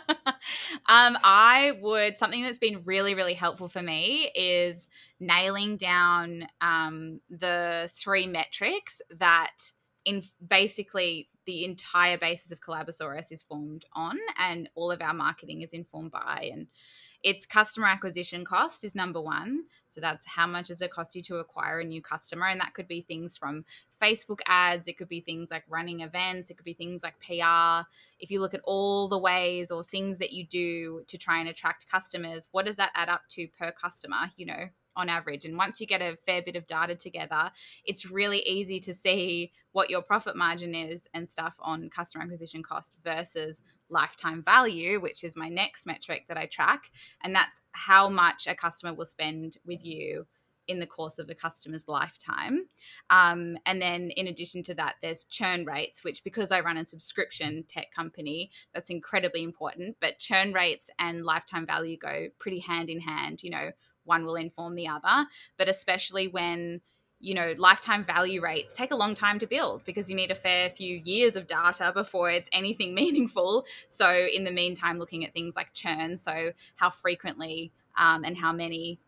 I 0.86 1.72
would 1.80 2.18
something 2.18 2.42
that's 2.42 2.58
been 2.58 2.82
really, 2.84 3.14
really 3.14 3.34
helpful 3.34 3.68
for 3.68 3.82
me 3.82 4.30
is 4.34 4.88
nailing 5.18 5.76
down 5.76 6.46
um, 6.60 7.20
the 7.30 7.88
three 7.92 8.26
metrics 8.26 9.00
that 9.16 9.72
in 10.04 10.22
basically 10.46 11.28
the 11.48 11.64
entire 11.64 12.18
basis 12.18 12.52
of 12.52 12.60
Collabosaurus 12.60 13.32
is 13.32 13.42
formed 13.42 13.86
on, 13.94 14.18
and 14.36 14.68
all 14.74 14.90
of 14.90 15.00
our 15.00 15.14
marketing 15.14 15.62
is 15.62 15.72
informed 15.72 16.10
by. 16.10 16.50
And 16.52 16.66
it's 17.22 17.46
customer 17.46 17.86
acquisition 17.86 18.44
cost 18.44 18.84
is 18.84 18.94
number 18.94 19.18
one. 19.18 19.64
So 19.88 20.02
that's 20.02 20.26
how 20.26 20.46
much 20.46 20.68
does 20.68 20.82
it 20.82 20.90
cost 20.90 21.14
you 21.14 21.22
to 21.22 21.36
acquire 21.36 21.80
a 21.80 21.84
new 21.84 22.02
customer? 22.02 22.48
And 22.48 22.60
that 22.60 22.74
could 22.74 22.86
be 22.86 23.00
things 23.00 23.38
from 23.38 23.64
Facebook 24.00 24.40
ads, 24.46 24.88
it 24.88 24.98
could 24.98 25.08
be 25.08 25.22
things 25.22 25.50
like 25.50 25.64
running 25.70 26.00
events, 26.00 26.50
it 26.50 26.58
could 26.58 26.66
be 26.66 26.74
things 26.74 27.02
like 27.02 27.18
PR. 27.18 27.88
If 28.20 28.30
you 28.30 28.42
look 28.42 28.52
at 28.52 28.60
all 28.64 29.08
the 29.08 29.16
ways 29.16 29.70
or 29.70 29.82
things 29.82 30.18
that 30.18 30.32
you 30.32 30.46
do 30.46 31.02
to 31.06 31.16
try 31.16 31.40
and 31.40 31.48
attract 31.48 31.90
customers, 31.90 32.48
what 32.52 32.66
does 32.66 32.76
that 32.76 32.92
add 32.94 33.08
up 33.08 33.22
to 33.30 33.48
per 33.58 33.72
customer? 33.72 34.30
You 34.36 34.44
know, 34.44 34.68
on 34.98 35.08
average. 35.08 35.44
And 35.44 35.56
once 35.56 35.80
you 35.80 35.86
get 35.86 36.02
a 36.02 36.16
fair 36.26 36.42
bit 36.42 36.56
of 36.56 36.66
data 36.66 36.94
together, 36.94 37.50
it's 37.84 38.10
really 38.10 38.40
easy 38.40 38.80
to 38.80 38.92
see 38.92 39.52
what 39.72 39.88
your 39.88 40.02
profit 40.02 40.36
margin 40.36 40.74
is 40.74 41.06
and 41.14 41.28
stuff 41.28 41.56
on 41.60 41.88
customer 41.88 42.24
acquisition 42.24 42.62
cost 42.62 42.94
versus 43.04 43.62
lifetime 43.88 44.42
value, 44.42 45.00
which 45.00 45.24
is 45.24 45.36
my 45.36 45.48
next 45.48 45.86
metric 45.86 46.24
that 46.28 46.36
I 46.36 46.46
track. 46.46 46.90
And 47.22 47.34
that's 47.34 47.62
how 47.72 48.08
much 48.08 48.46
a 48.46 48.54
customer 48.54 48.92
will 48.92 49.06
spend 49.06 49.56
with 49.64 49.84
you 49.84 50.26
in 50.66 50.80
the 50.80 50.86
course 50.86 51.18
of 51.18 51.30
a 51.30 51.34
customer's 51.34 51.88
lifetime. 51.88 52.66
Um, 53.08 53.56
and 53.64 53.80
then, 53.80 54.10
in 54.10 54.26
addition 54.26 54.62
to 54.64 54.74
that, 54.74 54.96
there's 55.00 55.24
churn 55.24 55.64
rates, 55.64 56.04
which 56.04 56.22
because 56.22 56.52
I 56.52 56.60
run 56.60 56.76
a 56.76 56.84
subscription 56.84 57.64
tech 57.66 57.86
company, 57.94 58.50
that's 58.74 58.90
incredibly 58.90 59.42
important. 59.42 59.96
But 60.00 60.18
churn 60.18 60.52
rates 60.52 60.90
and 60.98 61.24
lifetime 61.24 61.66
value 61.66 61.96
go 61.96 62.28
pretty 62.38 62.60
hand 62.60 62.90
in 62.90 63.00
hand. 63.00 63.42
You 63.42 63.50
know, 63.50 63.70
one 64.08 64.24
will 64.24 64.34
inform 64.34 64.74
the 64.74 64.88
other. 64.88 65.26
But 65.56 65.68
especially 65.68 66.26
when 66.26 66.80
you 67.20 67.34
know 67.34 67.54
lifetime 67.56 68.04
value 68.04 68.40
rates 68.40 68.76
take 68.76 68.92
a 68.92 68.96
long 68.96 69.14
time 69.14 69.38
to 69.40 69.46
build 69.46 69.84
because 69.84 70.08
you 70.08 70.14
need 70.14 70.30
a 70.30 70.36
fair 70.36 70.68
few 70.70 70.96
years 71.04 71.34
of 71.34 71.46
data 71.46 71.90
before 71.92 72.30
it's 72.30 72.48
anything 72.52 72.94
meaningful 73.02 73.66
so 73.88 74.28
in 74.32 74.44
the 74.44 74.52
meantime 74.52 74.98
looking 74.98 75.24
at 75.24 75.32
things 75.32 75.56
like 75.56 75.72
churn 75.74 76.16
so 76.16 76.52
how 76.76 76.88
frequently 76.88 77.72
um, 77.96 78.22
and 78.22 78.36
how 78.36 78.52
many 78.52 79.00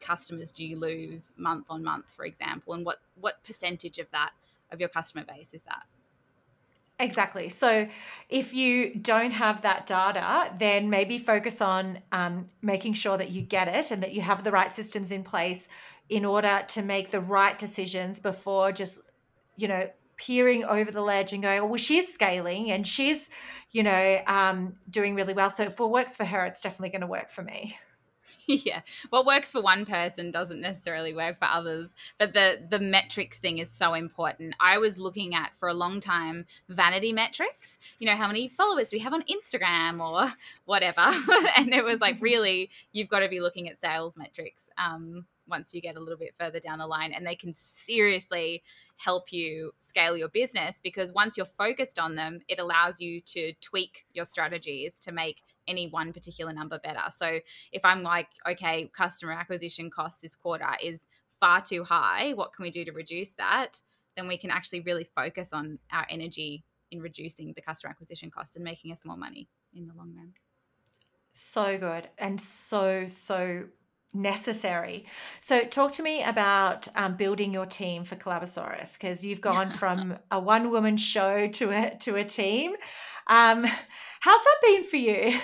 customers 0.00 0.50
do 0.50 0.64
you 0.64 0.78
lose 0.78 1.32
month 1.36 1.64
on 1.70 1.82
month 1.82 2.06
for 2.14 2.26
example 2.26 2.74
and 2.74 2.84
what 2.84 2.98
what 3.18 3.42
percentage 3.42 3.98
of 3.98 4.10
that 4.10 4.32
of 4.70 4.78
your 4.78 4.88
customer 4.90 5.24
base 5.24 5.54
is 5.54 5.62
that 5.62 5.84
Exactly. 7.00 7.48
So 7.48 7.88
if 8.28 8.52
you 8.52 8.94
don't 8.94 9.30
have 9.30 9.62
that 9.62 9.86
data, 9.86 10.52
then 10.58 10.90
maybe 10.90 11.18
focus 11.18 11.62
on 11.62 12.00
um, 12.12 12.50
making 12.60 12.92
sure 12.92 13.16
that 13.16 13.30
you 13.30 13.40
get 13.40 13.68
it 13.68 13.90
and 13.90 14.02
that 14.02 14.12
you 14.12 14.20
have 14.20 14.44
the 14.44 14.50
right 14.50 14.72
systems 14.72 15.10
in 15.10 15.24
place 15.24 15.66
in 16.10 16.26
order 16.26 16.62
to 16.68 16.82
make 16.82 17.10
the 17.10 17.20
right 17.20 17.58
decisions 17.58 18.20
before 18.20 18.70
just, 18.70 19.00
you 19.56 19.66
know, 19.66 19.88
peering 20.18 20.62
over 20.64 20.90
the 20.90 21.00
ledge 21.00 21.32
and 21.32 21.42
going, 21.42 21.60
oh, 21.60 21.66
well, 21.66 21.78
she's 21.78 22.12
scaling 22.12 22.70
and 22.70 22.86
she's, 22.86 23.30
you 23.70 23.82
know, 23.82 24.20
um, 24.26 24.74
doing 24.90 25.14
really 25.14 25.32
well. 25.32 25.48
So 25.48 25.62
if 25.64 25.80
it 25.80 25.86
works 25.86 26.16
for 26.16 26.26
her, 26.26 26.44
it's 26.44 26.60
definitely 26.60 26.90
going 26.90 27.00
to 27.00 27.06
work 27.06 27.30
for 27.30 27.42
me. 27.42 27.78
yeah. 28.46 28.80
What 29.10 29.26
works 29.26 29.52
for 29.52 29.60
one 29.60 29.86
person 29.86 30.30
doesn't 30.30 30.60
necessarily 30.60 31.14
work 31.14 31.38
for 31.38 31.46
others 31.46 31.90
but 32.18 32.34
the 32.34 32.60
the 32.68 32.78
metrics 32.78 33.38
thing 33.38 33.58
is 33.58 33.70
so 33.70 33.94
important. 33.94 34.54
I 34.60 34.78
was 34.78 34.98
looking 34.98 35.34
at 35.34 35.52
for 35.58 35.68
a 35.68 35.74
long 35.74 36.00
time 36.00 36.46
vanity 36.68 37.12
metrics. 37.12 37.78
You 37.98 38.06
know 38.06 38.16
how 38.16 38.26
many 38.26 38.48
followers 38.48 38.88
do 38.90 38.96
we 38.96 39.00
have 39.00 39.14
on 39.14 39.22
instagram 39.22 40.00
or 40.00 40.32
whatever. 40.64 41.00
And 41.56 41.74
it 41.74 41.84
was 41.84 42.00
like 42.00 42.16
really 42.20 42.70
you've 42.92 43.08
got 43.08 43.20
to 43.20 43.28
be 43.28 43.40
looking 43.40 43.68
at 43.68 43.80
sales 43.80 44.16
metrics 44.16 44.70
um, 44.78 45.26
once 45.48 45.74
you 45.74 45.80
get 45.80 45.96
a 45.96 46.00
little 46.00 46.18
bit 46.18 46.34
further 46.38 46.60
down 46.60 46.78
the 46.78 46.86
line. 46.86 47.12
And 47.12 47.26
they 47.26 47.34
can 47.34 47.52
seriously 47.52 48.62
help 48.96 49.32
you 49.32 49.72
scale 49.80 50.16
your 50.16 50.28
business 50.28 50.78
because 50.82 51.12
once 51.12 51.36
you're 51.36 51.46
focused 51.46 51.98
on 51.98 52.16
them 52.16 52.40
it 52.48 52.58
allows 52.58 53.00
you 53.00 53.20
to 53.22 53.52
tweak 53.62 54.04
your 54.12 54.26
strategies 54.26 54.98
to 55.00 55.10
make 55.10 55.42
any 55.68 55.88
one 55.88 56.12
particular 56.12 56.52
number 56.52 56.78
better. 56.78 57.02
So 57.10 57.38
if 57.72 57.84
I'm 57.84 58.02
like, 58.02 58.28
okay, 58.48 58.90
customer 58.96 59.32
acquisition 59.32 59.90
cost 59.90 60.22
this 60.22 60.34
quarter 60.34 60.68
is 60.82 61.06
far 61.38 61.60
too 61.60 61.84
high, 61.84 62.32
what 62.34 62.52
can 62.52 62.62
we 62.62 62.70
do 62.70 62.84
to 62.84 62.92
reduce 62.92 63.34
that? 63.34 63.82
Then 64.16 64.28
we 64.28 64.36
can 64.36 64.50
actually 64.50 64.80
really 64.80 65.04
focus 65.14 65.52
on 65.52 65.78
our 65.92 66.06
energy 66.10 66.64
in 66.90 67.00
reducing 67.00 67.52
the 67.54 67.62
customer 67.62 67.90
acquisition 67.90 68.30
cost 68.30 68.56
and 68.56 68.64
making 68.64 68.92
us 68.92 69.04
more 69.04 69.16
money 69.16 69.48
in 69.74 69.86
the 69.86 69.94
long 69.94 70.12
run. 70.16 70.32
So 71.32 71.78
good 71.78 72.08
and 72.18 72.40
so, 72.40 73.06
so 73.06 73.64
necessary. 74.12 75.06
So, 75.38 75.62
talk 75.62 75.92
to 75.92 76.02
me 76.02 76.22
about 76.22 76.88
um, 76.96 77.16
building 77.16 77.52
your 77.52 77.66
team 77.66 78.04
for 78.04 78.16
Collabosaurus 78.16 78.98
because 78.98 79.24
you've 79.24 79.40
gone 79.40 79.70
from 79.82 80.18
a 80.30 80.40
one 80.40 80.70
woman 80.70 80.96
show 80.96 81.46
to 81.48 81.70
a 81.70 81.96
to 82.00 82.16
a 82.16 82.24
team. 82.24 82.74
Um, 83.30 83.64
how's 83.64 84.42
that 84.42 84.56
been 84.60 84.82
for 84.82 84.96
you? 84.96 85.38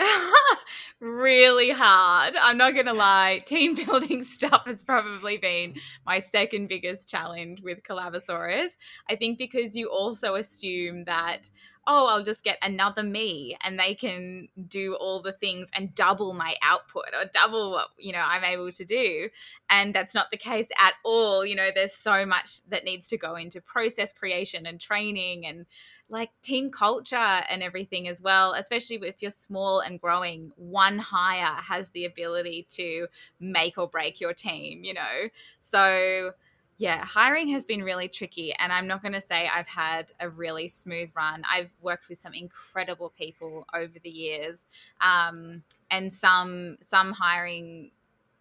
really 1.01 1.70
hard. 1.70 2.35
I'm 2.37 2.59
not 2.59 2.75
going 2.75 2.87
to 2.87 2.92
lie. 2.92 3.44
Team 3.46 3.75
building 3.87 4.25
stuff 4.25 4.66
has 4.66 4.83
probably 4.83 5.37
been 5.37 5.75
my 6.05 6.18
second 6.18 6.68
biggest 6.68 7.09
challenge 7.09 7.62
with 7.62 7.85
Collabosaurus. 7.85 8.70
I 9.09 9.14
think 9.14 9.38
because 9.38 9.77
you 9.77 9.88
also 9.88 10.35
assume 10.35 11.05
that 11.05 11.49
oh, 11.87 12.07
I'll 12.07 12.25
just 12.25 12.42
get 12.42 12.59
another 12.62 13.03
me 13.03 13.57
and 13.62 13.79
they 13.79 13.94
can 13.94 14.49
do 14.68 14.94
all 14.94 15.22
the 15.22 15.33
things 15.33 15.70
and 15.72 15.94
double 15.94 16.33
my 16.33 16.57
output 16.62 17.05
or 17.12 17.29
double 17.33 17.70
what, 17.70 17.88
you 17.99 18.12
know, 18.12 18.25
I'm 18.25 18.44
able 18.44 18.72
to 18.72 18.85
do. 18.85 19.29
And 19.70 19.94
that's 19.94 20.14
not 20.14 20.31
the 20.31 20.37
case 20.37 20.66
at 20.81 20.94
all. 21.05 21.44
You 21.46 21.55
know, 21.55 21.70
there's 21.75 21.94
so 21.94 22.27
much 22.27 22.61
that 22.68 22.85
needs 22.85 23.09
to 23.09 23.16
go 23.16 23.37
into 23.37 23.61
process 23.61 24.12
creation 24.12 24.66
and 24.66 24.81
training 24.81 25.46
and 25.46 25.66
like 26.09 26.31
team 26.42 26.70
culture 26.70 27.16
and 27.16 27.62
everything 27.62 28.07
as 28.09 28.20
well, 28.20 28.55
especially 28.55 28.96
if 29.03 29.22
you're 29.22 29.31
small 29.31 29.81
and 29.81 30.01
growing. 30.01 30.53
One 30.57 30.99
hire 30.99 31.61
has 31.62 31.90
the 31.90 32.05
ability 32.05 32.66
to 32.70 33.09
make 33.40 33.79
or 33.79 33.88
break 33.88 34.20
your 34.20 34.33
team, 34.33 34.85
you 34.85 34.94
know? 34.94 35.29
So, 35.61 36.33
yeah, 36.78 37.04
hiring 37.04 37.48
has 37.48 37.64
been 37.64 37.82
really 37.82 38.08
tricky. 38.08 38.54
And 38.58 38.72
I'm 38.72 38.86
not 38.86 39.00
going 39.02 39.14
to 39.14 39.20
say 39.20 39.48
I've 39.52 39.68
had 39.68 40.12
a 40.20 40.28
really 40.28 40.68
smooth 40.68 41.10
run. 41.16 41.42
I've 41.50 41.70
worked 41.80 42.08
with 42.08 42.20
some 42.20 42.34
incredible 42.34 43.12
people 43.16 43.66
over 43.74 43.98
the 44.02 44.10
years. 44.10 44.66
Um, 45.00 45.62
and 45.90 46.12
some 46.12 46.76
some 46.82 47.12
hiring 47.12 47.92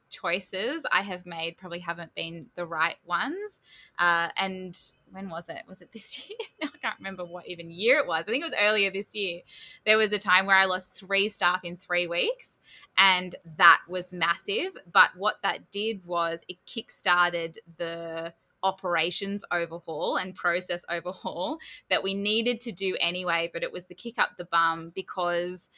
choices 0.10 0.84
I 0.92 1.02
have 1.02 1.26
made 1.26 1.58
probably 1.58 1.80
haven't 1.80 2.14
been 2.16 2.48
the 2.56 2.66
right 2.66 2.96
ones. 3.06 3.62
Uh, 4.00 4.30
and 4.38 4.78
when 5.12 5.30
was 5.30 5.50
it? 5.50 5.64
Was 5.68 5.82
it 5.82 5.92
this 5.92 6.28
year? 6.30 6.38
I 6.64 6.78
can't 6.82 7.00
remember 7.00 7.26
what 7.26 7.48
even 7.48 7.72
year 7.72 8.00
it 8.00 8.08
was. 8.08 8.24
I 8.28 8.32
think 8.32 8.44
it 8.44 8.52
was 8.52 8.60
earlier 8.60 8.92
this 8.92 9.14
year. 9.14 9.42
There 9.86 9.98
was 9.98 10.12
a 10.12 10.20
time 10.20 10.46
where 10.46 10.58
I 10.58 10.66
lost 10.66 10.96
three 10.96 11.30
staff 11.30 11.62
in 11.64 11.78
three 11.78 12.08
weeks 12.08 12.50
and 12.98 13.36
that 13.58 13.82
was 13.88 14.14
massive. 14.14 14.72
But 14.92 15.12
what 15.16 15.38
that 15.44 15.72
did 15.72 16.06
was 16.06 16.44
it 16.48 16.58
kickstarted 16.68 17.58
the 17.78 18.34
operations 18.64 19.46
overhaul 19.52 20.18
and 20.18 20.36
process 20.36 20.84
overhaul 20.90 21.60
that 21.90 22.04
we 22.04 22.14
needed 22.14 22.62
to 22.62 22.72
do 22.72 22.98
anyway. 23.00 23.50
But 23.52 23.64
it 23.64 23.72
was 23.72 23.86
the 23.86 23.96
kick 23.96 24.18
up 24.18 24.32
the 24.38 24.46
bum 24.46 24.92
because 24.96 25.70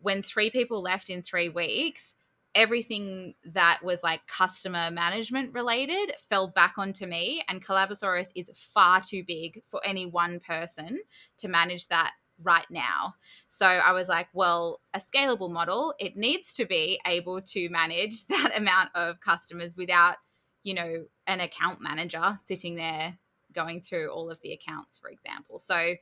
when 0.00 0.22
three 0.22 0.50
people 0.50 0.82
left 0.82 1.08
in 1.10 1.22
three 1.22 1.48
weeks, 1.48 2.14
everything 2.54 3.34
that 3.44 3.80
was 3.82 4.02
like 4.02 4.26
customer 4.26 4.90
management 4.90 5.52
related 5.52 6.12
fell 6.28 6.48
back 6.48 6.74
onto 6.78 7.06
me 7.06 7.42
and 7.48 7.64
Collabosaurus 7.64 8.28
is 8.36 8.50
far 8.54 9.00
too 9.00 9.24
big 9.26 9.60
for 9.66 9.84
any 9.84 10.06
one 10.06 10.38
person 10.40 11.00
to 11.38 11.48
manage 11.48 11.88
that 11.88 12.12
right 12.42 12.66
now. 12.70 13.14
So 13.48 13.66
I 13.66 13.92
was 13.92 14.08
like, 14.08 14.28
well, 14.32 14.80
a 14.92 15.00
scalable 15.00 15.50
model, 15.50 15.94
it 15.98 16.16
needs 16.16 16.54
to 16.54 16.66
be 16.66 17.00
able 17.06 17.40
to 17.40 17.68
manage 17.68 18.26
that 18.28 18.52
amount 18.56 18.90
of 18.94 19.20
customers 19.20 19.76
without, 19.76 20.16
you 20.62 20.74
know, 20.74 21.04
an 21.26 21.40
account 21.40 21.80
manager 21.80 22.36
sitting 22.44 22.74
there 22.74 23.18
going 23.52 23.80
through 23.80 24.10
all 24.10 24.30
of 24.30 24.40
the 24.42 24.52
accounts, 24.52 24.98
for 24.98 25.08
example. 25.08 25.58
So 25.58 25.94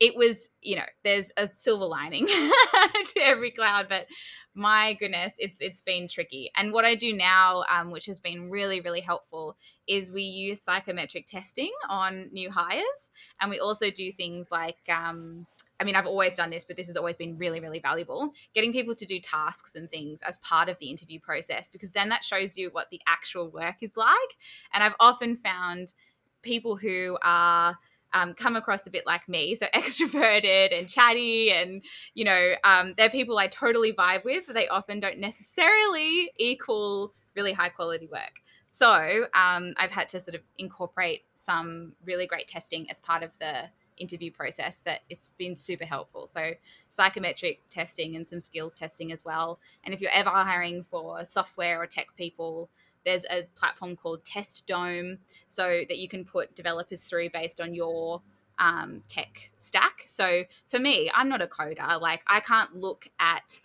it 0.00 0.16
was, 0.16 0.48
you 0.62 0.76
know, 0.76 0.86
there's 1.04 1.30
a 1.36 1.48
silver 1.52 1.84
lining 1.84 2.26
to 2.26 3.20
every 3.22 3.50
cloud, 3.50 3.86
but 3.88 4.06
my 4.54 4.94
goodness, 4.94 5.32
it's 5.38 5.60
it's 5.60 5.82
been 5.82 6.08
tricky. 6.08 6.50
And 6.56 6.72
what 6.72 6.86
I 6.86 6.94
do 6.94 7.12
now, 7.12 7.64
um, 7.70 7.90
which 7.90 8.06
has 8.06 8.18
been 8.18 8.50
really 8.50 8.80
really 8.80 9.02
helpful, 9.02 9.56
is 9.86 10.10
we 10.10 10.22
use 10.22 10.62
psychometric 10.62 11.26
testing 11.26 11.70
on 11.88 12.30
new 12.32 12.50
hires, 12.50 13.10
and 13.40 13.50
we 13.50 13.60
also 13.60 13.90
do 13.90 14.10
things 14.10 14.48
like 14.50 14.78
um, 14.88 15.46
I 15.80 15.84
mean, 15.84 15.96
I've 15.96 16.06
always 16.06 16.34
done 16.34 16.50
this, 16.50 16.64
but 16.64 16.76
this 16.76 16.86
has 16.88 16.96
always 16.96 17.16
been 17.16 17.38
really, 17.38 17.58
really 17.58 17.80
valuable. 17.80 18.32
Getting 18.54 18.72
people 18.72 18.94
to 18.94 19.06
do 19.06 19.18
tasks 19.18 19.74
and 19.74 19.90
things 19.90 20.20
as 20.22 20.38
part 20.38 20.68
of 20.68 20.78
the 20.78 20.90
interview 20.90 21.18
process, 21.18 21.70
because 21.70 21.92
then 21.92 22.10
that 22.10 22.22
shows 22.22 22.58
you 22.58 22.68
what 22.72 22.90
the 22.90 23.00
actual 23.06 23.48
work 23.48 23.76
is 23.80 23.96
like. 23.96 24.36
And 24.74 24.84
I've 24.84 24.94
often 25.00 25.38
found 25.38 25.94
people 26.42 26.76
who 26.76 27.16
are 27.22 27.78
um, 28.12 28.34
come 28.34 28.56
across 28.56 28.86
a 28.86 28.90
bit 28.90 29.06
like 29.06 29.28
me, 29.28 29.54
so 29.54 29.66
extroverted 29.74 30.78
and 30.78 30.88
chatty, 30.88 31.50
and 31.52 31.82
you 32.14 32.24
know, 32.24 32.54
um, 32.64 32.94
they're 32.96 33.08
people 33.08 33.38
I 33.38 33.46
totally 33.46 33.92
vibe 33.92 34.24
with. 34.24 34.44
They 34.52 34.68
often 34.68 35.00
don't 35.00 35.18
necessarily 35.18 36.30
equal 36.36 37.14
really 37.34 37.52
high 37.52 37.68
quality 37.68 38.06
work. 38.06 38.40
So 38.66 39.26
um, 39.34 39.74
I've 39.78 39.90
had 39.90 40.08
to 40.10 40.20
sort 40.20 40.34
of 40.34 40.42
incorporate 40.58 41.22
some 41.34 41.92
really 42.04 42.26
great 42.26 42.46
testing 42.46 42.88
as 42.90 43.00
part 43.00 43.22
of 43.22 43.30
the 43.40 43.68
interview 44.00 44.30
process 44.32 44.78
that 44.78 45.00
it's 45.08 45.30
been 45.38 45.54
super 45.54 45.84
helpful. 45.84 46.26
So 46.26 46.52
psychometric 46.88 47.60
testing 47.68 48.16
and 48.16 48.26
some 48.26 48.40
skills 48.40 48.74
testing 48.74 49.12
as 49.12 49.24
well. 49.24 49.60
And 49.84 49.94
if 49.94 50.00
you're 50.00 50.10
ever 50.12 50.30
hiring 50.30 50.82
for 50.82 51.24
software 51.24 51.80
or 51.80 51.86
tech 51.86 52.08
people, 52.16 52.68
there's 53.04 53.24
a 53.30 53.44
platform 53.54 53.96
called 53.96 54.24
TestDome 54.24 55.18
so 55.46 55.82
that 55.88 55.98
you 55.98 56.08
can 56.08 56.24
put 56.24 56.54
developers 56.54 57.04
through 57.04 57.30
based 57.30 57.60
on 57.60 57.74
your 57.74 58.20
um, 58.58 59.02
tech 59.08 59.50
stack. 59.56 60.02
So 60.06 60.44
for 60.68 60.78
me, 60.78 61.10
I'm 61.14 61.28
not 61.28 61.42
a 61.42 61.46
coder. 61.46 62.00
Like 62.00 62.22
I 62.26 62.40
can't 62.40 62.76
look 62.76 63.08
at 63.18 63.58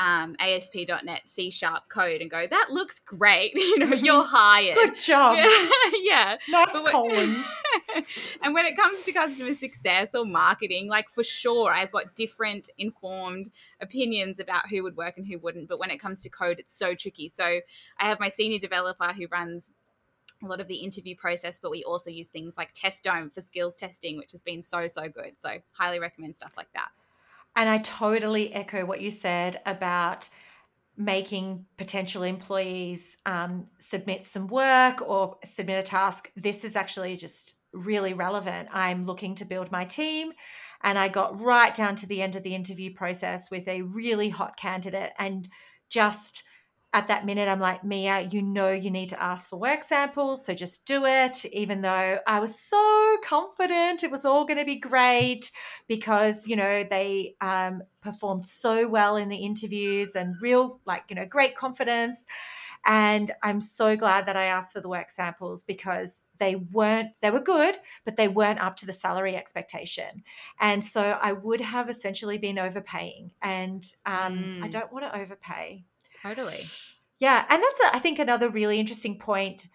um, 0.00 0.34
ASP.NET 0.40 1.28
C 1.28 1.50
sharp 1.50 1.82
code 1.90 2.22
and 2.22 2.30
go, 2.30 2.46
that 2.46 2.68
looks 2.70 2.98
great. 3.00 3.52
You 3.70 3.78
know, 3.78 3.86
mm-hmm. 3.88 4.04
you're 4.04 4.24
hired. 4.24 4.74
Good 4.74 4.96
job. 4.96 5.36
yeah. 6.02 6.38
Nice 6.48 6.74
when, 6.74 6.90
colons. 6.90 7.46
and 8.42 8.54
when 8.54 8.66
it 8.66 8.74
comes 8.74 9.02
to 9.04 9.12
customer 9.12 9.54
success 9.54 10.08
or 10.14 10.24
marketing, 10.24 10.88
like 10.88 11.08
for 11.08 11.22
sure, 11.22 11.72
I've 11.72 11.92
got 11.92 12.16
different 12.16 12.68
informed 12.78 13.50
opinions 13.80 14.40
about 14.40 14.68
who 14.68 14.82
would 14.82 14.96
work 14.96 15.18
and 15.18 15.26
who 15.26 15.38
wouldn't. 15.38 15.68
But 15.68 15.78
when 15.78 15.90
it 15.90 15.98
comes 15.98 16.22
to 16.22 16.30
code, 16.30 16.58
it's 16.58 16.76
so 16.76 16.94
tricky. 16.94 17.28
So 17.28 17.44
I 17.44 18.08
have 18.08 18.18
my 18.18 18.28
senior 18.28 18.58
developer 18.58 19.12
who 19.12 19.26
runs 19.30 19.70
a 20.42 20.46
lot 20.46 20.60
of 20.60 20.66
the 20.66 20.76
interview 20.76 21.14
process, 21.14 21.60
but 21.60 21.70
we 21.70 21.84
also 21.84 22.10
use 22.10 22.28
things 22.28 22.56
like 22.56 22.74
TestDome 22.74 23.32
for 23.32 23.42
skills 23.42 23.76
testing, 23.76 24.16
which 24.16 24.32
has 24.32 24.42
been 24.42 24.62
so, 24.62 24.86
so 24.86 25.08
good. 25.08 25.34
So, 25.38 25.58
highly 25.72 26.00
recommend 26.00 26.34
stuff 26.34 26.52
like 26.56 26.72
that. 26.74 26.88
And 27.56 27.68
I 27.68 27.78
totally 27.78 28.52
echo 28.52 28.84
what 28.84 29.00
you 29.00 29.10
said 29.10 29.60
about 29.66 30.28
making 30.96 31.64
potential 31.78 32.22
employees 32.22 33.18
um, 33.24 33.66
submit 33.78 34.26
some 34.26 34.46
work 34.48 35.00
or 35.00 35.38
submit 35.44 35.78
a 35.78 35.82
task. 35.82 36.30
This 36.36 36.64
is 36.64 36.76
actually 36.76 37.16
just 37.16 37.56
really 37.72 38.12
relevant. 38.12 38.68
I'm 38.70 39.06
looking 39.06 39.34
to 39.36 39.44
build 39.44 39.72
my 39.72 39.84
team. 39.84 40.32
And 40.82 40.98
I 40.98 41.08
got 41.08 41.40
right 41.40 41.74
down 41.74 41.96
to 41.96 42.06
the 42.06 42.22
end 42.22 42.36
of 42.36 42.42
the 42.42 42.54
interview 42.54 42.92
process 42.94 43.50
with 43.50 43.66
a 43.68 43.82
really 43.82 44.28
hot 44.28 44.56
candidate 44.56 45.12
and 45.18 45.48
just 45.88 46.42
at 46.92 47.06
that 47.06 47.24
minute, 47.24 47.48
I'm 47.48 47.60
like, 47.60 47.84
Mia, 47.84 48.22
you 48.22 48.42
know, 48.42 48.70
you 48.70 48.90
need 48.90 49.10
to 49.10 49.22
ask 49.22 49.48
for 49.48 49.56
work 49.56 49.84
samples. 49.84 50.44
So 50.44 50.54
just 50.54 50.86
do 50.86 51.04
it, 51.06 51.44
even 51.46 51.82
though 51.82 52.18
I 52.26 52.40
was 52.40 52.58
so 52.58 53.16
confident 53.22 54.02
it 54.02 54.10
was 54.10 54.24
all 54.24 54.44
going 54.44 54.58
to 54.58 54.64
be 54.64 54.76
great 54.76 55.52
because, 55.86 56.48
you 56.48 56.56
know, 56.56 56.82
they 56.82 57.36
um, 57.40 57.82
performed 58.00 58.44
so 58.44 58.88
well 58.88 59.16
in 59.16 59.28
the 59.28 59.36
interviews 59.36 60.16
and 60.16 60.34
real, 60.40 60.80
like, 60.84 61.04
you 61.08 61.16
know, 61.16 61.26
great 61.26 61.54
confidence. 61.54 62.26
And 62.84 63.30
I'm 63.42 63.60
so 63.60 63.94
glad 63.96 64.26
that 64.26 64.36
I 64.36 64.44
asked 64.44 64.72
for 64.72 64.80
the 64.80 64.88
work 64.88 65.10
samples 65.10 65.64
because 65.64 66.24
they 66.38 66.56
weren't, 66.56 67.10
they 67.20 67.30
were 67.30 67.40
good, 67.40 67.76
but 68.04 68.16
they 68.16 68.26
weren't 68.26 68.60
up 68.60 68.76
to 68.76 68.86
the 68.86 68.92
salary 68.92 69.36
expectation. 69.36 70.24
And 70.58 70.82
so 70.82 71.18
I 71.20 71.32
would 71.32 71.60
have 71.60 71.88
essentially 71.88 72.38
been 72.38 72.58
overpaying. 72.58 73.32
And 73.42 73.84
um, 74.06 74.38
mm. 74.38 74.64
I 74.64 74.68
don't 74.68 74.92
want 74.92 75.04
to 75.04 75.16
overpay. 75.16 75.84
Totally. 76.22 76.66
Yeah. 77.18 77.44
And 77.48 77.62
that's, 77.62 77.80
a, 77.80 77.96
I 77.96 77.98
think, 77.98 78.18
another 78.18 78.48
really 78.48 78.78
interesting 78.78 79.18
point 79.18 79.68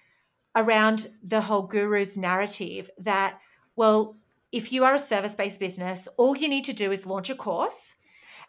around 0.55 1.08
the 1.23 1.41
whole 1.41 1.63
guru's 1.63 2.17
narrative 2.17 2.89
that, 2.97 3.39
well, 3.75 4.15
if 4.51 4.71
you 4.71 4.84
are 4.86 4.93
a 4.93 4.99
service 4.99 5.36
based 5.36 5.60
business, 5.60 6.08
all 6.17 6.38
you 6.38 6.47
need 6.47 6.63
to 6.65 6.73
do 6.73 6.91
is 6.91 7.05
launch 7.05 7.29
a 7.29 7.36
course. 7.36 7.95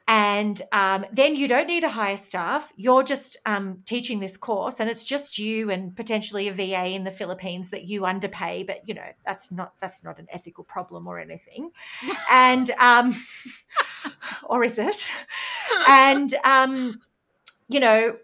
And 0.08 0.62
um, 0.70 1.04
then 1.10 1.34
you 1.34 1.48
don't 1.48 1.66
need 1.66 1.80
to 1.80 1.88
hire 1.88 2.16
staff. 2.16 2.72
You're 2.76 3.02
just 3.02 3.36
um, 3.44 3.82
teaching 3.86 4.20
this 4.20 4.36
course, 4.36 4.78
and 4.78 4.88
it's 4.88 5.04
just 5.04 5.36
you 5.36 5.68
and 5.68 5.96
potentially 5.96 6.46
a 6.46 6.52
VA 6.52 6.90
in 6.90 7.02
the 7.02 7.10
Philippines 7.10 7.70
that 7.70 7.88
you 7.88 8.04
underpay. 8.04 8.62
But 8.62 8.88
you 8.88 8.94
know 8.94 9.08
that's 9.24 9.50
not 9.50 9.72
that's 9.80 10.04
not 10.04 10.20
an 10.20 10.28
ethical 10.30 10.62
problem 10.62 11.08
or 11.08 11.18
anything. 11.18 11.72
and 12.30 12.70
um, 12.78 13.16
or 14.44 14.62
is 14.62 14.78
it? 14.78 15.08
And 15.88 16.32
um, 16.44 17.00
you 17.68 17.80
know, 17.80 18.16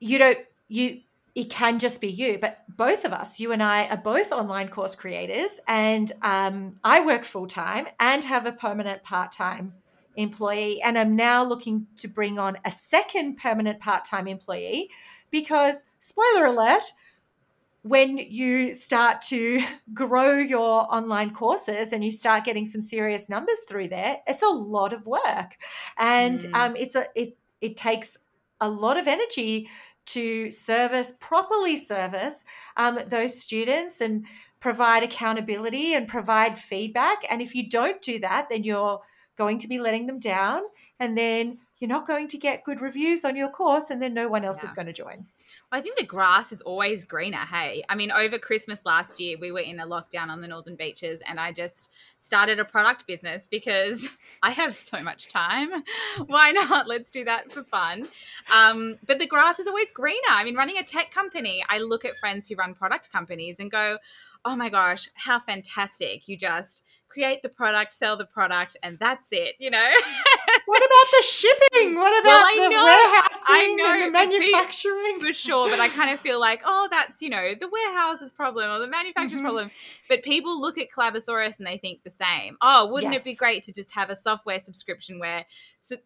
you 0.00 0.18
don't 0.18 0.38
you 0.68 1.00
it 1.34 1.50
can 1.50 1.78
just 1.78 2.00
be 2.00 2.08
you 2.08 2.38
but 2.40 2.64
both 2.76 3.04
of 3.04 3.12
us 3.12 3.38
you 3.38 3.52
and 3.52 3.62
i 3.62 3.86
are 3.88 3.96
both 3.96 4.32
online 4.32 4.68
course 4.68 4.94
creators 4.94 5.60
and 5.68 6.12
um, 6.22 6.78
i 6.82 7.04
work 7.04 7.22
full-time 7.22 7.86
and 8.00 8.24
have 8.24 8.46
a 8.46 8.52
permanent 8.52 9.02
part-time 9.02 9.72
employee 10.16 10.80
and 10.82 10.98
i'm 10.98 11.14
now 11.14 11.44
looking 11.44 11.86
to 11.96 12.08
bring 12.08 12.38
on 12.38 12.58
a 12.64 12.70
second 12.70 13.36
permanent 13.36 13.78
part-time 13.78 14.26
employee 14.26 14.90
because 15.30 15.84
spoiler 15.98 16.46
alert 16.46 16.82
when 17.82 18.18
you 18.18 18.74
start 18.74 19.22
to 19.22 19.62
grow 19.94 20.36
your 20.36 20.92
online 20.92 21.32
courses 21.32 21.92
and 21.92 22.04
you 22.04 22.10
start 22.10 22.44
getting 22.44 22.64
some 22.64 22.82
serious 22.82 23.28
numbers 23.28 23.60
through 23.68 23.88
there 23.88 24.18
it's 24.26 24.42
a 24.42 24.48
lot 24.48 24.92
of 24.92 25.06
work 25.06 25.56
and 25.96 26.40
mm. 26.40 26.54
um, 26.54 26.74
it's 26.76 26.96
a 26.96 27.06
it, 27.14 27.36
it 27.60 27.76
takes 27.76 28.18
a 28.60 28.68
lot 28.68 28.96
of 28.96 29.06
energy 29.06 29.68
to 30.06 30.50
service, 30.50 31.12
properly 31.20 31.76
service 31.76 32.44
um, 32.76 32.98
those 33.06 33.40
students 33.40 34.00
and 34.00 34.24
provide 34.60 35.02
accountability 35.02 35.94
and 35.94 36.08
provide 36.08 36.58
feedback. 36.58 37.18
And 37.30 37.40
if 37.40 37.54
you 37.54 37.68
don't 37.68 38.02
do 38.02 38.18
that, 38.20 38.48
then 38.50 38.64
you're 38.64 39.00
going 39.36 39.58
to 39.58 39.68
be 39.68 39.78
letting 39.78 40.06
them 40.06 40.18
down. 40.18 40.62
And 40.98 41.16
then 41.16 41.58
you're 41.78 41.88
not 41.88 42.06
going 42.06 42.28
to 42.28 42.38
get 42.38 42.64
good 42.64 42.80
reviews 42.80 43.24
on 43.24 43.36
your 43.36 43.48
course, 43.48 43.88
and 43.88 44.02
then 44.02 44.12
no 44.12 44.28
one 44.28 44.44
else 44.44 44.62
yeah. 44.62 44.68
is 44.68 44.74
going 44.74 44.86
to 44.86 44.92
join. 44.92 45.26
I 45.72 45.80
think 45.80 45.98
the 45.98 46.04
grass 46.04 46.52
is 46.52 46.60
always 46.60 47.04
greener. 47.04 47.38
Hey, 47.38 47.84
I 47.88 47.94
mean, 47.94 48.10
over 48.10 48.38
Christmas 48.38 48.80
last 48.84 49.20
year, 49.20 49.36
we 49.40 49.52
were 49.52 49.60
in 49.60 49.80
a 49.80 49.86
lockdown 49.86 50.28
on 50.28 50.40
the 50.40 50.48
northern 50.48 50.76
beaches, 50.76 51.22
and 51.26 51.38
I 51.38 51.52
just 51.52 51.90
started 52.18 52.58
a 52.58 52.64
product 52.64 53.06
business 53.06 53.46
because 53.50 54.08
I 54.42 54.50
have 54.50 54.74
so 54.74 55.02
much 55.02 55.28
time. 55.28 55.68
Why 56.26 56.50
not? 56.50 56.88
Let's 56.88 57.10
do 57.10 57.24
that 57.24 57.52
for 57.52 57.64
fun. 57.64 58.08
Um, 58.54 58.98
but 59.06 59.18
the 59.18 59.26
grass 59.26 59.58
is 59.58 59.66
always 59.66 59.92
greener. 59.92 60.18
I 60.30 60.44
mean, 60.44 60.56
running 60.56 60.78
a 60.78 60.84
tech 60.84 61.10
company, 61.10 61.64
I 61.68 61.78
look 61.78 62.04
at 62.04 62.16
friends 62.16 62.48
who 62.48 62.56
run 62.56 62.74
product 62.74 63.10
companies 63.12 63.56
and 63.58 63.70
go, 63.70 63.98
oh 64.44 64.56
my 64.56 64.68
gosh, 64.68 65.08
how 65.14 65.38
fantastic. 65.38 66.28
You 66.28 66.36
just 66.36 66.84
create 67.10 67.42
the 67.42 67.48
product, 67.48 67.92
sell 67.92 68.16
the 68.16 68.24
product, 68.24 68.76
and 68.82 68.98
that's 68.98 69.30
it, 69.32 69.56
you 69.58 69.70
know? 69.70 69.88
what 70.66 70.82
about 70.82 71.10
the 71.10 71.24
shipping? 71.24 71.96
What 71.96 72.18
about 72.22 72.46
well, 72.56 72.70
the 72.70 72.76
know, 72.76 72.84
warehousing 72.84 73.76
know, 73.76 73.92
and 73.92 74.02
the 74.02 74.10
manufacturing? 74.10 75.20
For 75.20 75.32
sure, 75.32 75.68
but 75.68 75.80
I 75.80 75.88
kind 75.88 76.10
of 76.10 76.20
feel 76.20 76.40
like, 76.40 76.62
oh, 76.64 76.88
that's, 76.90 77.20
you 77.20 77.28
know, 77.28 77.54
the 77.58 77.68
warehouse's 77.68 78.32
problem 78.32 78.70
or 78.70 78.78
the 78.78 78.86
manufacturer's 78.86 79.32
mm-hmm. 79.34 79.42
problem. 79.42 79.70
But 80.08 80.22
people 80.22 80.60
look 80.60 80.78
at 80.78 80.86
Collabosaurus 80.90 81.58
and 81.58 81.66
they 81.66 81.78
think 81.78 82.04
the 82.04 82.10
same. 82.10 82.56
Oh, 82.60 82.86
wouldn't 82.86 83.12
yes. 83.12 83.22
it 83.22 83.24
be 83.24 83.34
great 83.34 83.64
to 83.64 83.72
just 83.72 83.90
have 83.92 84.10
a 84.10 84.16
software 84.16 84.60
subscription 84.60 85.18
where, 85.18 85.44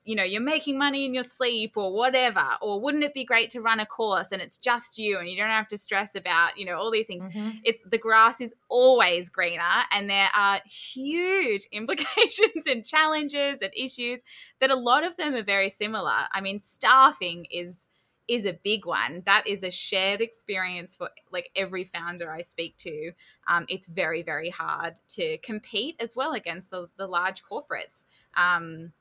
you 0.05 0.17
know, 0.17 0.25
you're 0.25 0.41
making 0.41 0.79
money 0.79 1.05
in 1.05 1.13
your 1.13 1.23
sleep 1.23 1.77
or 1.77 1.93
whatever? 1.93 2.47
Or 2.63 2.81
wouldn't 2.81 3.05
it 3.05 3.13
be 3.13 3.25
great 3.25 3.51
to 3.51 3.61
run 3.61 3.81
a 3.81 3.87
course 3.87 4.29
and 4.33 4.41
it's 4.41 4.57
just 4.57 4.99
you 4.99 5.19
and 5.19 5.29
you 5.29 5.37
don't 5.37 5.51
have 5.51 5.69
to 5.69 5.79
stress 5.79 6.15
about, 6.15 6.57
you 6.59 6.65
know, 6.65 6.79
all 6.79 6.91
these 6.91 7.07
things? 7.07 7.25
Mm-hmm. 7.25 7.51
It's 7.65 7.81
the 7.85 7.99
grass 7.99 8.41
is 8.41 8.55
always 8.69 9.29
greener 9.29 9.85
and 9.93 10.09
there 10.09 10.31
are 10.37 10.61
huge 10.95 11.67
implications 11.73 12.67
and 12.67 12.85
challenges 12.85 13.63
and 13.63 13.73
issues 13.77 14.21
that 14.61 14.71
a 14.71 14.77
lot 14.77 15.05
of 15.05 15.17
them 15.17 15.35
are 15.35 15.43
very 15.43 15.71
similar. 15.71 16.29
I 16.33 16.41
mean, 16.41 16.61
staffing 16.61 17.47
is 17.51 17.89
is 18.27 18.47
a 18.47 18.59
big 18.65 18.87
one. 18.87 19.23
That 19.27 19.47
is 19.47 19.63
a 19.63 19.71
shared 19.71 20.23
experience 20.23 20.97
for 20.97 21.11
like 21.31 21.51
every 21.55 21.85
founder 21.85 22.33
I 22.33 22.41
speak 22.41 22.77
to. 22.79 23.13
Um, 23.47 23.67
it's 23.69 23.87
very, 23.87 24.23
very 24.23 24.49
hard 24.49 24.95
to 25.09 25.37
compete 25.39 25.97
as 26.01 26.17
well 26.17 26.33
against 26.33 26.71
the, 26.71 26.89
the 26.97 27.07
large 27.07 27.43
corporates. 27.43 28.05
Um, 28.35 28.93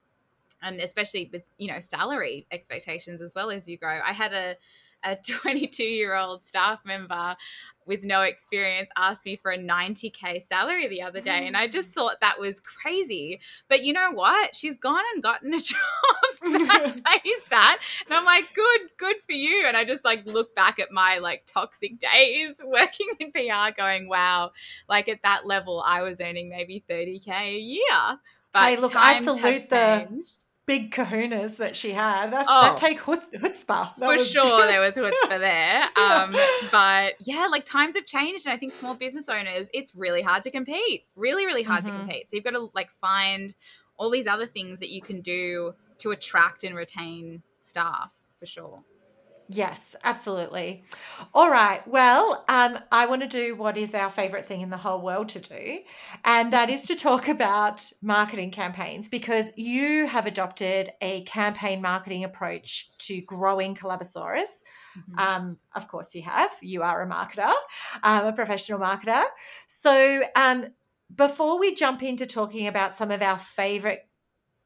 and 0.61 0.79
especially 0.79 1.29
with 1.31 1.49
you 1.57 1.67
know 1.67 1.79
salary 1.79 2.47
expectations 2.51 3.21
as 3.21 3.33
well 3.35 3.51
as 3.51 3.67
you 3.67 3.77
grow. 3.77 3.99
I 4.03 4.13
had 4.13 4.33
a 4.33 4.55
a 5.03 5.15
22 5.27 5.83
year 5.83 6.15
old 6.15 6.43
staff 6.43 6.79
member 6.85 7.35
with 7.85 8.03
no 8.03 8.21
experience 8.21 8.89
asked 8.95 9.25
me 9.25 9.35
for 9.35 9.51
a 9.51 9.57
90k 9.57 10.47
salary 10.47 10.87
the 10.87 11.01
other 11.01 11.19
day 11.19 11.45
and 11.47 11.57
i 11.57 11.67
just 11.67 11.93
thought 11.93 12.21
that 12.21 12.39
was 12.39 12.59
crazy. 12.59 13.39
But 13.67 13.83
you 13.83 13.93
know 13.93 14.11
what? 14.11 14.55
She's 14.55 14.77
gone 14.77 15.03
and 15.13 15.23
gotten 15.23 15.53
a 15.53 15.59
job 15.59 15.77
that 16.41 17.01
pays 17.03 17.41
that. 17.49 17.79
And 18.05 18.13
i'm 18.13 18.25
like 18.25 18.53
good 18.53 18.81
good 18.97 19.17
for 19.25 19.33
you. 19.33 19.65
And 19.67 19.75
i 19.75 19.83
just 19.83 20.05
like 20.05 20.25
look 20.25 20.55
back 20.55 20.79
at 20.79 20.91
my 20.91 21.17
like 21.17 21.43
toxic 21.45 21.99
days 21.99 22.61
working 22.63 23.07
in 23.19 23.31
pr 23.31 23.75
going 23.75 24.07
wow 24.07 24.51
like 24.87 25.09
at 25.09 25.23
that 25.23 25.45
level 25.45 25.83
i 25.85 26.01
was 26.01 26.19
earning 26.21 26.49
maybe 26.49 26.83
30k 26.89 27.29
a 27.29 27.57
year. 27.57 28.19
But 28.53 28.69
hey 28.69 28.77
look 28.77 28.95
i 28.95 29.19
salute 29.19 29.69
the 29.69 30.07
big 30.65 30.91
kahunas 30.91 31.57
that 31.57 31.75
she 31.75 31.91
had. 31.91 32.31
That's, 32.31 32.47
oh, 32.49 32.61
that 32.63 32.77
take 32.77 33.01
chutzpah. 33.01 33.65
That 33.67 33.95
for 33.97 34.13
was, 34.13 34.29
sure, 34.29 34.67
there 34.67 34.81
was 34.81 34.95
chutzpah 34.95 35.39
there. 35.39 35.83
Um, 36.03 36.35
but 36.71 37.13
yeah, 37.23 37.47
like 37.49 37.65
times 37.65 37.95
have 37.95 38.05
changed, 38.05 38.45
and 38.45 38.53
I 38.53 38.57
think 38.57 38.73
small 38.73 38.93
business 38.93 39.29
owners, 39.29 39.69
it's 39.73 39.95
really 39.95 40.21
hard 40.21 40.43
to 40.43 40.51
compete. 40.51 41.05
Really, 41.15 41.45
really 41.45 41.63
hard 41.63 41.83
mm-hmm. 41.83 41.93
to 41.93 41.99
compete. 41.99 42.29
So 42.29 42.35
you've 42.35 42.43
got 42.43 42.51
to 42.51 42.69
like 42.73 42.91
find 42.91 43.55
all 43.97 44.09
these 44.09 44.27
other 44.27 44.45
things 44.45 44.79
that 44.79 44.89
you 44.89 45.01
can 45.01 45.21
do 45.21 45.73
to 45.99 46.11
attract 46.11 46.63
and 46.63 46.75
retain 46.75 47.43
staff 47.59 48.13
for 48.39 48.45
sure. 48.45 48.83
Yes, 49.55 49.95
absolutely. 50.03 50.83
All 51.33 51.49
right. 51.49 51.87
Well, 51.87 52.43
um, 52.47 52.79
I 52.91 53.05
want 53.05 53.21
to 53.21 53.27
do 53.27 53.55
what 53.55 53.77
is 53.77 53.93
our 53.93 54.09
favorite 54.09 54.47
thing 54.47 54.61
in 54.61 54.71
the 54.71 54.77
whole 54.77 55.01
world 55.01 55.29
to 55.29 55.39
do, 55.39 55.79
and 56.25 56.51
that 56.53 56.71
is 56.71 56.85
to 56.87 56.95
talk 56.95 57.27
about 57.27 57.87
marketing 58.01 58.49
campaigns 58.49 59.07
because 59.07 59.51
you 59.55 60.07
have 60.07 60.25
adopted 60.25 60.91
a 61.01 61.21
campaign 61.23 61.81
marketing 61.81 62.23
approach 62.23 62.97
to 62.99 63.21
growing 63.21 63.75
Collabosaurus. 63.75 64.63
Mm-hmm. 64.97 65.19
Um, 65.19 65.57
of 65.75 65.87
course, 65.87 66.15
you 66.15 66.23
have. 66.23 66.51
You 66.61 66.81
are 66.81 67.03
a 67.03 67.07
marketer, 67.07 67.53
um, 68.01 68.25
a 68.25 68.33
professional 68.33 68.79
marketer. 68.79 69.23
So, 69.67 70.23
um, 70.35 70.67
before 71.15 71.59
we 71.59 71.75
jump 71.75 72.01
into 72.01 72.25
talking 72.25 72.65
about 72.65 72.95
some 72.95 73.11
of 73.11 73.21
our 73.21 73.37
favorite 73.37 74.09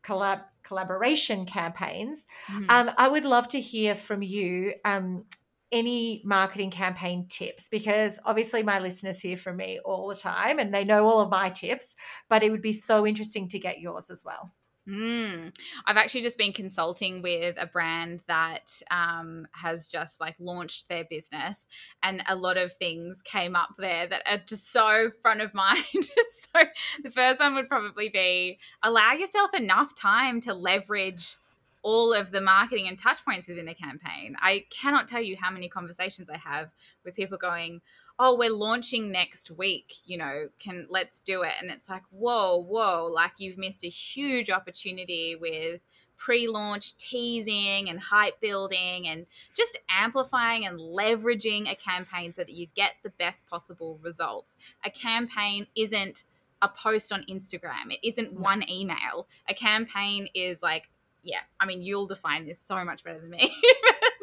collab 0.04 0.44
collaboration 0.68 1.46
campaigns. 1.46 2.28
Mm-hmm. 2.48 2.66
Um, 2.70 2.92
I 2.98 3.08
would 3.08 3.26
love 3.26 3.48
to 3.50 3.62
hear 3.62 3.96
from 3.96 4.22
you 4.22 4.74
um, 4.84 5.24
any 5.72 6.22
marketing 6.24 6.72
campaign 6.72 7.28
tips 7.30 7.70
because 7.70 8.20
obviously 8.26 8.64
my 8.64 8.80
listeners 8.80 9.20
hear 9.20 9.38
from 9.38 9.58
me 9.58 9.80
all 9.84 10.08
the 10.08 10.16
time 10.16 10.60
and 10.60 10.74
they 10.74 10.84
know 10.84 11.08
all 11.08 11.22
of 11.22 11.30
my 11.30 11.50
tips, 11.50 11.96
but 12.30 12.44
it 12.44 12.52
would 12.52 12.62
be 12.62 12.74
so 12.74 13.06
interesting 13.06 13.48
to 13.50 13.60
get 13.60 13.80
yours 13.80 14.10
as 14.10 14.24
well. 14.26 14.52
Mm. 14.88 15.54
I've 15.86 15.98
actually 15.98 16.22
just 16.22 16.38
been 16.38 16.54
consulting 16.54 17.22
with 17.22 17.58
a 17.60 17.66
brand 17.66 18.22
that 18.28 18.82
um, 18.90 19.48
has 19.52 19.90
just 19.90 20.22
like 20.22 20.36
launched 20.40 20.88
their 20.88 21.04
business, 21.04 21.68
and 22.02 22.24
a 22.28 22.36
lot 22.36 22.58
of 22.58 22.74
things 22.74 23.22
came 23.22 23.56
up 23.56 23.76
there 23.78 24.08
that 24.08 24.22
are 24.26 24.38
just 24.38 24.72
so 24.72 25.12
front 25.22 25.42
of 25.42 25.54
mind. 25.54 25.84
so, 25.92 26.62
the 27.04 27.12
first 27.12 27.40
one 27.42 27.56
would 27.56 27.68
probably 27.68 28.10
be 28.10 28.60
allow 28.82 29.14
yourself 29.14 29.54
enough 29.54 29.94
time 29.96 30.40
to 30.42 30.54
leverage 30.54 31.38
all 31.84 32.14
of 32.14 32.32
the 32.32 32.42
marketing 32.42 32.88
and 32.88 32.98
touch 32.98 33.24
points 33.24 33.48
within 33.48 33.68
a 33.68 33.76
campaign. 33.76 34.36
I 34.42 34.66
cannot 34.70 35.08
tell 35.08 35.22
you 35.22 35.38
how 35.40 35.52
many 35.52 35.70
conversations 35.70 36.30
I 36.30 36.38
have 36.38 36.70
with 37.06 37.16
people 37.16 37.38
going, 37.38 37.82
oh 38.20 38.36
we're 38.36 38.50
launching 38.50 39.12
next 39.12 39.52
week 39.52 39.96
you 40.06 40.18
know 40.18 40.48
can 40.60 40.88
let's 40.90 41.20
do 41.20 41.44
it 41.44 41.54
and 41.62 41.70
it's 41.70 41.90
like 41.90 42.04
whoa 42.10 42.58
whoa 42.58 43.10
like 43.14 43.34
you've 43.38 43.58
missed 43.58 43.84
a 43.84 43.90
huge 43.90 44.50
opportunity 44.50 45.36
with 45.40 45.82
pre 46.18 46.48
launch 46.48 46.98
teasing 46.98 47.90
and 47.90 48.00
hype 48.00 48.40
building 48.42 49.08
and 49.08 49.26
just 49.56 49.80
amplifying 49.90 50.66
and 50.66 50.80
leveraging 50.80 51.72
a 51.72 51.76
campaign 51.76 52.34
so 52.34 52.44
that 52.44 52.54
you 52.54 52.68
get 52.76 52.94
the 53.04 53.10
best 53.12 53.48
possible 53.48 54.00
results. 54.02 54.58
A 54.84 54.90
campaign 54.90 55.68
isn't 55.76 56.24
a 56.62 56.68
post 56.68 57.12
on 57.14 57.24
Instagram, 57.30 57.92
it 57.92 58.00
isn't 58.04 58.34
one 58.34 58.68
email. 58.70 59.28
A 59.48 59.54
campaign 59.54 60.28
is 60.34 60.62
like, 60.62 60.90
yeah, 61.22 61.42
I 61.60 61.66
mean, 61.66 61.82
you'll 61.82 62.08
define 62.08 62.48
this 62.48 62.60
so 62.60 62.84
much 62.84 63.04
better 63.04 63.20
than 63.20 63.30
me. 63.30 63.56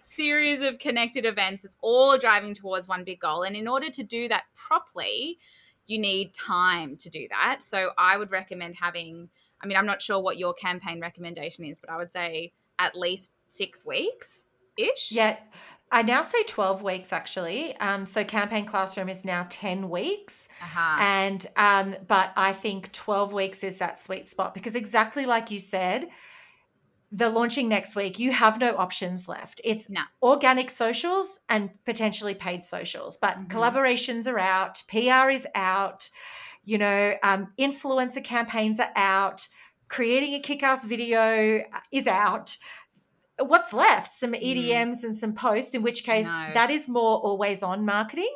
Series 0.00 0.62
of 0.62 0.78
connected 0.78 1.24
events, 1.24 1.64
it's 1.64 1.76
all 1.80 2.18
driving 2.18 2.54
towards 2.54 2.88
one 2.88 3.04
big 3.04 3.20
goal. 3.20 3.42
And 3.42 3.56
in 3.56 3.68
order 3.68 3.90
to 3.90 4.02
do 4.02 4.28
that 4.28 4.44
properly, 4.54 5.38
you 5.86 5.98
need 5.98 6.34
time 6.34 6.96
to 6.96 7.10
do 7.10 7.26
that. 7.30 7.62
So 7.62 7.90
I 7.96 8.16
would 8.16 8.30
recommend 8.30 8.76
having, 8.80 9.28
I 9.62 9.66
mean, 9.66 9.76
I'm 9.76 9.86
not 9.86 10.02
sure 10.02 10.20
what 10.20 10.38
your 10.38 10.54
campaign 10.54 11.00
recommendation 11.00 11.64
is, 11.64 11.78
but 11.78 11.90
I 11.90 11.96
would 11.96 12.12
say 12.12 12.52
at 12.78 12.96
least 12.96 13.32
six 13.48 13.84
weeks 13.84 14.44
ish. 14.76 15.10
Yeah. 15.12 15.36
I 15.90 16.02
now 16.02 16.20
say 16.20 16.42
12 16.42 16.82
weeks 16.82 17.12
actually. 17.12 17.74
Um, 17.78 18.04
so 18.04 18.22
campaign 18.22 18.66
classroom 18.66 19.08
is 19.08 19.24
now 19.24 19.46
10 19.48 19.88
weeks. 19.88 20.48
Uh-huh. 20.60 20.96
And 21.00 21.46
um, 21.56 21.96
but 22.06 22.32
I 22.36 22.52
think 22.52 22.92
12 22.92 23.32
weeks 23.32 23.64
is 23.64 23.78
that 23.78 23.98
sweet 23.98 24.28
spot 24.28 24.52
because 24.52 24.74
exactly 24.74 25.24
like 25.24 25.50
you 25.50 25.58
said, 25.58 26.08
the 27.10 27.30
launching 27.30 27.68
next 27.68 27.96
week, 27.96 28.18
you 28.18 28.32
have 28.32 28.58
no 28.58 28.76
options 28.76 29.28
left. 29.28 29.60
It's 29.64 29.88
No. 29.88 30.02
organic 30.22 30.70
socials 30.70 31.40
and 31.48 31.70
potentially 31.84 32.34
paid 32.34 32.64
socials, 32.64 33.16
but 33.16 33.38
Mhm. 33.38 33.48
collaborations 33.48 34.30
are 34.30 34.38
out, 34.38 34.82
PR 34.88 35.30
is 35.30 35.46
out, 35.54 36.10
you 36.64 36.76
know, 36.76 37.16
um, 37.22 37.52
influencer 37.58 38.22
campaigns 38.22 38.78
are 38.78 38.92
out, 38.94 39.48
creating 39.88 40.34
a 40.34 40.40
kick 40.40 40.62
ass 40.62 40.84
video 40.84 41.64
is 41.90 42.06
out. 42.06 42.58
What's 43.40 43.72
left? 43.72 44.12
Some 44.12 44.32
EDMs 44.32 45.04
and 45.04 45.16
some 45.16 45.32
posts, 45.32 45.74
in 45.74 45.82
which 45.82 46.04
case 46.04 46.28
Mm. 46.28 46.48
No. 46.48 46.54
that 46.54 46.70
is 46.70 46.88
more 46.88 47.18
always 47.18 47.62
on 47.62 47.84
marketing 47.84 48.34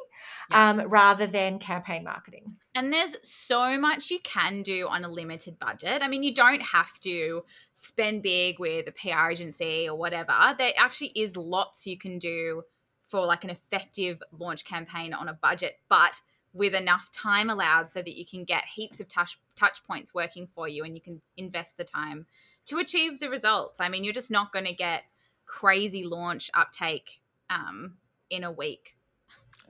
Yeah. 0.51 0.71
um, 0.71 0.81
rather 0.89 1.27
than 1.27 1.59
campaign 1.59 2.05
marketing. 2.05 2.57
And 2.75 2.93
there's 2.93 3.17
so 3.23 3.79
much 3.79 4.11
you 4.11 4.21
can 4.21 4.63
do 4.63 4.89
on 4.89 5.05
a 5.05 5.09
limited 5.09 5.59
budget. 5.59 6.03
I 6.03 6.09
mean, 6.09 6.23
you 6.23 6.33
don't 6.35 6.63
have 6.63 6.99
to 7.01 7.45
spend 7.73 8.23
big 8.23 8.59
with 8.59 8.87
a 8.89 8.93
PR 8.93 9.31
agency 9.31 9.89
or 9.89 9.97
whatever. 9.97 10.55
There 10.57 10.73
actually 10.79 11.09
is 11.17 11.37
lots 11.37 11.87
you 11.87 11.99
can 11.99 12.19
do 12.19 12.63
for 13.09 13.27
like 13.27 13.45
an 13.45 13.51
effective 13.51 14.23
launch 14.33 14.65
campaign 14.65 15.13
on 15.13 15.29
a 15.29 15.35
budget, 15.35 15.81
but 15.89 16.23
with 16.55 16.75
enough 16.75 17.11
time 17.13 17.51
allowed 17.51 17.91
so 17.91 18.01
that 18.03 18.17
you 18.17 18.25
can 18.27 18.45
get 18.45 18.65
heaps 18.75 19.01
of 19.01 19.09
touch 19.09 19.39
touch 19.57 19.83
points 19.85 20.15
working 20.15 20.47
for 20.55 20.69
you 20.69 20.85
and 20.85 20.95
you 20.95 21.01
can 21.01 21.21
invest 21.37 21.77
the 21.77 21.85
time 21.85 22.27
to 22.67 22.79
achieve 22.79 23.21
the 23.21 23.29
results. 23.29 23.81
I 23.81 23.89
mean, 23.89 24.05
you're 24.05 24.13
just 24.13 24.31
not 24.31 24.53
going 24.53 24.65
to 24.67 24.75
get 24.75 25.05
crazy 25.47 26.05
launch 26.05 26.51
uptake 26.55 27.21
um, 27.51 27.95
in 28.31 28.45
a 28.45 28.53
week. 28.53 28.97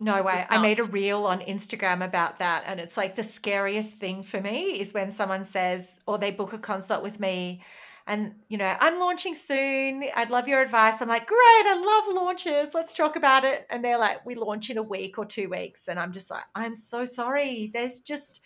No 0.01 0.17
It's 0.17 0.27
way. 0.27 0.47
I 0.49 0.59
made 0.59 0.81
a 0.81 0.85
reel 0.85 1.27
on 1.27 1.41
Instagram 1.41 2.05
about 2.05 2.39
that. 2.39 2.65
And 2.67 2.81
it's 2.81 2.97
like 2.97 3.15
the 3.15 3.23
scariest 3.23 3.97
thing 3.97 4.23
for 4.23 4.41
me 4.41 4.81
is 4.81 4.93
when 4.93 5.11
someone 5.11 5.45
says, 5.45 6.01
or 6.07 6.19
they 6.19 6.31
book 6.31 6.53
a 6.53 6.59
consult 6.59 7.03
with 7.03 7.21
me 7.21 7.63
and, 8.07 8.35
you 8.49 8.59
know, 8.59 8.77
I'm 8.81 8.99
launching 8.99 9.35
soon. 9.35 10.05
I'd 10.17 10.31
love 10.31 10.49
your 10.49 10.61
advice. 10.61 11.01
I'm 11.01 11.09
like, 11.09 11.27
great. 11.27 11.39
I 11.39 11.75
love 11.77 12.17
launches. 12.17 12.75
Let's 12.75 12.93
talk 12.93 13.15
about 13.15 13.45
it. 13.45 13.65
And 13.71 13.85
they're 13.85 13.99
like, 13.99 14.27
we 14.27 14.35
launch 14.35 14.71
in 14.71 14.79
a 14.79 14.83
week 14.83 15.19
or 15.19 15.25
two 15.25 15.49
weeks. 15.49 15.87
And 15.87 16.01
I'm 16.01 16.13
just 16.13 16.31
like, 16.31 16.45
I'm 16.55 16.75
so 16.75 17.05
sorry. 17.05 17.71
There's 17.73 18.01
just, 18.01 18.43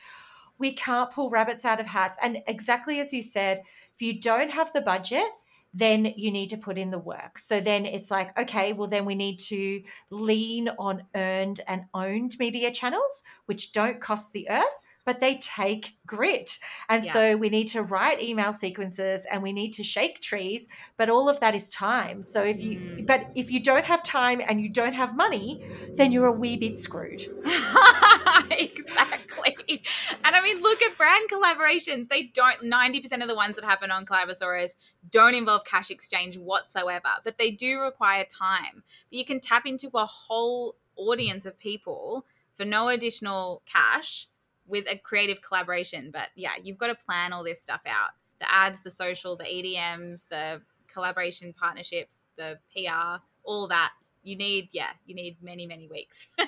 we 0.58 0.72
can't 0.72 1.10
pull 1.10 1.30
rabbits 1.30 1.64
out 1.64 1.80
of 1.80 1.86
hats. 1.86 2.18
And 2.20 2.42
exactly 2.46 3.00
as 3.00 3.14
you 3.14 3.22
said, 3.22 3.62
if 3.96 4.02
you 4.02 4.20
don't 4.20 4.50
have 4.50 4.72
the 4.72 4.80
budget, 4.80 5.26
then 5.72 6.12
you 6.16 6.30
need 6.30 6.50
to 6.50 6.56
put 6.56 6.78
in 6.78 6.90
the 6.90 6.98
work. 6.98 7.38
So 7.38 7.60
then 7.60 7.84
it's 7.84 8.10
like, 8.10 8.38
okay, 8.38 8.72
well, 8.72 8.88
then 8.88 9.04
we 9.04 9.14
need 9.14 9.38
to 9.40 9.82
lean 10.10 10.70
on 10.78 11.02
earned 11.14 11.60
and 11.66 11.84
owned 11.92 12.36
media 12.38 12.70
channels, 12.70 13.22
which 13.46 13.72
don't 13.72 14.00
cost 14.00 14.32
the 14.32 14.48
earth, 14.48 14.80
but 15.06 15.20
they 15.20 15.36
take 15.38 15.96
grit. 16.04 16.58
And 16.88 17.04
Yeah. 17.04 17.12
so 17.12 17.36
we 17.36 17.48
need 17.48 17.68
to 17.68 17.82
write 17.82 18.20
email 18.20 18.52
sequences 18.52 19.24
and 19.24 19.42
we 19.42 19.52
need 19.52 19.72
to 19.74 19.82
shake 19.84 20.20
trees, 20.20 20.68
but 20.98 21.08
all 21.08 21.28
of 21.30 21.40
that 21.40 21.54
is 21.54 21.68
time. 21.70 22.22
So 22.22 22.42
if 22.42 22.60
you, 22.62 22.78
Mm. 22.78 23.06
but 23.06 23.30
if 23.34 23.50
you 23.50 23.60
don't 23.60 23.86
have 23.86 24.02
time 24.02 24.42
and 24.46 24.60
you 24.60 24.68
don't 24.68 24.94
have 24.94 25.16
money, 25.16 25.64
then 25.96 26.12
you're 26.12 26.26
a 26.26 26.32
wee 26.32 26.56
bit 26.56 26.76
screwed. 26.76 27.22
exactly. 28.50 29.82
And 30.24 30.34
I 30.36 30.40
mean, 30.42 30.60
look 30.60 30.82
at 30.82 30.96
brand 30.98 31.30
collaborations. 31.30 32.08
They 32.08 32.24
don't, 32.24 32.62
90% 32.64 33.22
of 33.22 33.28
the 33.28 33.34
ones 33.34 33.54
that 33.56 33.64
happen 33.64 33.90
on 33.90 34.04
Collabosaurus 34.06 34.74
don't 35.10 35.34
involve 35.34 35.64
cash 35.64 35.90
exchange 35.90 36.36
whatsoever, 36.36 37.08
but 37.24 37.38
they 37.38 37.50
do 37.52 37.80
require 37.80 38.24
time. 38.24 38.82
But 39.10 39.18
you 39.18 39.24
can 39.24 39.40
tap 39.40 39.66
into 39.66 39.88
a 39.94 40.06
whole 40.06 40.76
audience 40.96 41.46
of 41.46 41.58
people 41.58 42.26
for 42.56 42.64
no 42.64 42.88
additional 42.88 43.62
cash 43.66 44.26
with 44.66 44.86
a 44.88 44.98
creative 44.98 45.40
collaboration. 45.42 46.10
But 46.12 46.28
yeah, 46.34 46.52
you've 46.62 46.78
got 46.78 46.88
to 46.88 46.94
plan 46.94 47.32
all 47.32 47.44
this 47.44 47.62
stuff 47.62 47.80
out 47.86 48.10
the 48.38 48.52
ads, 48.52 48.80
the 48.80 48.90
social, 48.90 49.34
the 49.36 49.44
EDMs, 49.44 50.28
the 50.28 50.60
collaboration 50.92 51.54
partnerships, 51.58 52.16
the 52.36 52.58
PR, 52.74 53.22
all 53.44 53.66
that. 53.68 53.92
You 54.22 54.36
need, 54.36 54.68
yeah, 54.72 54.90
you 55.06 55.14
need 55.14 55.36
many, 55.42 55.66
many 55.66 55.88
weeks. 55.88 56.28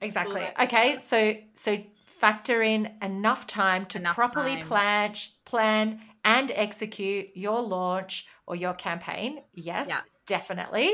Exactly. 0.00 0.42
Okay, 0.60 0.96
so 0.96 1.34
so 1.54 1.78
factor 2.06 2.62
in 2.62 2.92
enough 3.02 3.46
time 3.46 3.86
to 3.86 3.98
Enough 3.98 4.14
properly 4.16 4.56
time. 4.56 4.66
plan 4.66 5.14
plan 5.44 6.00
and 6.24 6.50
execute 6.54 7.28
your 7.34 7.60
launch 7.60 8.26
or 8.46 8.56
your 8.56 8.74
campaign. 8.74 9.42
Yes, 9.54 9.88
Yeah. 9.88 10.00
definitely. 10.26 10.90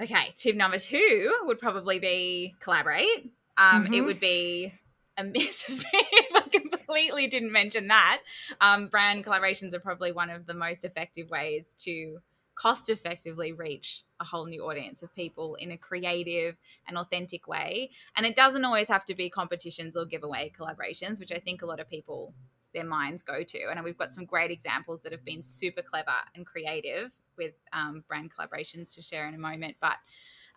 Okay, 0.00 0.32
tip 0.36 0.56
number 0.56 0.78
two 0.78 1.34
would 1.44 1.58
probably 1.58 1.98
be 1.98 2.54
collaborate. 2.60 3.32
Um, 3.56 3.86
It 3.86 3.90
Mhm. 4.02 4.04
would 4.06 4.20
be 4.20 4.74
a 5.16 5.24
miss 5.24 5.68
of 5.68 5.78
me 5.78 5.84
if 5.92 6.36
I 6.36 6.40
completely 6.48 7.26
didn't 7.26 7.52
mention 7.52 7.88
that. 7.88 8.22
Um, 8.60 8.88
brand 8.88 9.24
collaborations 9.24 9.72
are 9.74 9.80
probably 9.80 10.12
one 10.12 10.30
of 10.30 10.46
the 10.46 10.54
most 10.54 10.84
effective 10.84 11.30
ways 11.30 11.74
to 11.80 12.18
cost 12.56 12.88
effectively 12.88 13.52
reach 13.52 14.02
a 14.18 14.24
whole 14.24 14.46
new 14.46 14.64
audience 14.64 15.02
of 15.02 15.14
people 15.14 15.56
in 15.56 15.70
a 15.70 15.76
creative 15.76 16.56
and 16.88 16.96
authentic 16.96 17.46
way. 17.46 17.90
And 18.16 18.24
it 18.24 18.34
doesn't 18.34 18.64
always 18.64 18.88
have 18.88 19.04
to 19.06 19.14
be 19.14 19.28
competitions 19.28 19.94
or 19.94 20.06
giveaway 20.06 20.50
collaborations, 20.58 21.20
which 21.20 21.32
I 21.32 21.38
think 21.38 21.62
a 21.62 21.66
lot 21.66 21.80
of 21.80 21.88
people 21.88 22.32
their 22.72 22.84
minds 22.84 23.22
go 23.22 23.42
to. 23.42 23.58
And 23.70 23.82
we've 23.84 23.98
got 23.98 24.14
some 24.14 24.24
great 24.24 24.50
examples 24.50 25.02
that 25.02 25.12
have 25.12 25.24
been 25.24 25.42
super 25.42 25.82
clever 25.82 26.10
and 26.34 26.46
creative 26.46 27.12
with 27.36 27.54
um, 27.72 28.04
brand 28.08 28.30
collaborations 28.34 28.94
to 28.94 29.02
share 29.02 29.28
in 29.28 29.34
a 29.34 29.38
moment. 29.38 29.76
But 29.80 29.96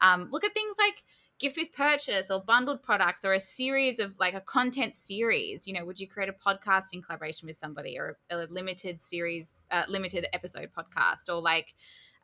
um, 0.01 0.29
look 0.31 0.45
at 0.45 0.53
things 0.53 0.75
like 0.77 1.03
gift 1.39 1.55
with 1.57 1.71
purchase 1.71 2.29
or 2.29 2.41
bundled 2.41 2.83
products 2.83 3.23
or 3.23 3.33
a 3.33 3.39
series 3.39 3.99
of 3.99 4.13
like 4.19 4.33
a 4.33 4.41
content 4.41 4.93
series. 4.93 5.65
You 5.65 5.73
know, 5.73 5.85
would 5.85 5.99
you 5.99 6.07
create 6.07 6.29
a 6.29 6.33
podcast 6.33 6.87
in 6.93 7.01
collaboration 7.01 7.47
with 7.47 7.55
somebody 7.55 7.97
or 7.97 8.17
a, 8.29 8.45
limited 8.49 9.01
series, 9.01 9.55
uh, 9.71 9.83
limited 9.87 10.27
episode 10.33 10.69
podcast 10.77 11.29
or 11.29 11.41
like 11.41 11.73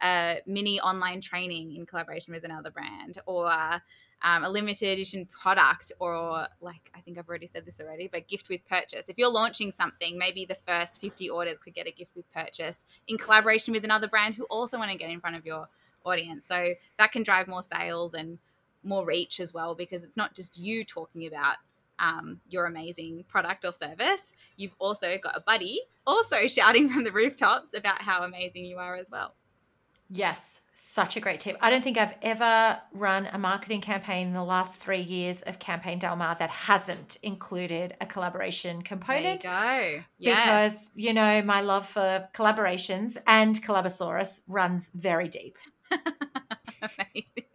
a 0.04 0.38
mini 0.46 0.80
online 0.82 1.22
training 1.22 1.76
in 1.76 1.86
collaboration 1.86 2.34
with 2.34 2.44
another 2.44 2.70
brand 2.70 3.20
or 3.26 3.50
um, 4.22 4.44
a 4.44 4.50
limited 4.50 4.90
edition 4.90 5.28
product 5.28 5.94
or 6.00 6.48
like 6.60 6.92
I 6.94 7.00
think 7.00 7.18
I've 7.18 7.30
already 7.30 7.48
said 7.48 7.66
this 7.66 7.80
already, 7.80 8.10
but 8.12 8.28
gift 8.28 8.50
with 8.50 8.66
purchase. 8.68 9.08
If 9.08 9.18
you're 9.18 9.32
launching 9.32 9.72
something, 9.72 10.18
maybe 10.18 10.46
the 10.46 10.56
first 10.56 11.00
50 11.00 11.30
orders 11.30 11.58
could 11.64 11.74
get 11.74 11.88
a 11.88 11.92
gift 11.92 12.12
with 12.16 12.30
purchase 12.34 12.86
in 13.08 13.18
collaboration 13.18 13.74
with 13.74 13.86
another 13.86 14.10
brand 14.10 14.36
who 14.36 14.44
also 14.46 14.78
want 14.78 14.92
to 14.92 14.98
get 14.98 15.10
in 15.10 15.22
front 15.22 15.38
of 15.38 15.46
your 15.46 15.70
audience. 16.04 16.48
So 16.48 16.74
that 16.98 17.12
can 17.14 17.24
drive 17.24 17.48
more 17.48 17.64
sales 17.64 18.14
and 18.14 18.38
more 18.86 19.06
reach 19.06 19.40
as 19.40 19.54
well 19.54 19.76
because 19.76 20.04
it's 20.04 20.18
not 20.18 20.36
just 20.36 20.58
you 20.58 20.86
talking 20.86 21.28
about 21.28 21.58
um, 22.00 22.40
your 22.50 22.66
amazing 22.66 23.24
product 23.28 23.66
or 23.66 23.72
service. 23.72 24.34
You've 24.58 24.76
also 24.80 25.18
got 25.22 25.36
a 25.36 25.42
buddy 25.42 25.82
also 26.08 26.48
shouting 26.48 26.90
from 26.90 27.04
the 27.04 27.12
rooftops 27.12 27.76
about 27.76 28.02
how 28.02 28.24
amazing 28.24 28.66
you 28.66 28.78
are 28.78 28.96
as 28.96 29.08
well. 29.12 29.34
Yes, 30.08 30.62
such 30.76 31.18
a 31.18 31.20
great 31.20 31.40
tip. 31.40 31.58
I 31.62 31.72
don't 31.72 31.84
think 31.84 31.98
I've 31.98 32.16
ever 32.22 32.80
run 32.94 33.28
a 33.34 33.40
marketing 33.40 33.82
campaign 33.82 34.28
in 34.28 34.34
the 34.34 34.44
last 34.44 34.78
three 34.78 35.02
years 35.02 35.42
of 35.42 35.58
Campaign 35.58 35.98
Del 35.98 36.16
Mar 36.16 36.36
that 36.38 36.52
hasn't 36.52 37.18
included 37.24 37.96
a 38.00 38.06
collaboration 38.06 38.84
component. 38.84 39.42
There 39.42 39.92
you 39.92 39.98
go. 39.98 40.36
Because, 40.36 40.92
you 40.94 41.12
know, 41.12 41.42
my 41.42 41.62
love 41.62 41.88
for 41.88 42.30
collaborations 42.36 43.18
and 43.26 43.60
Collabosaurus 43.60 44.42
runs 44.48 44.92
very 44.94 45.28
deep. 45.28 45.58
Amazing. 45.92 47.55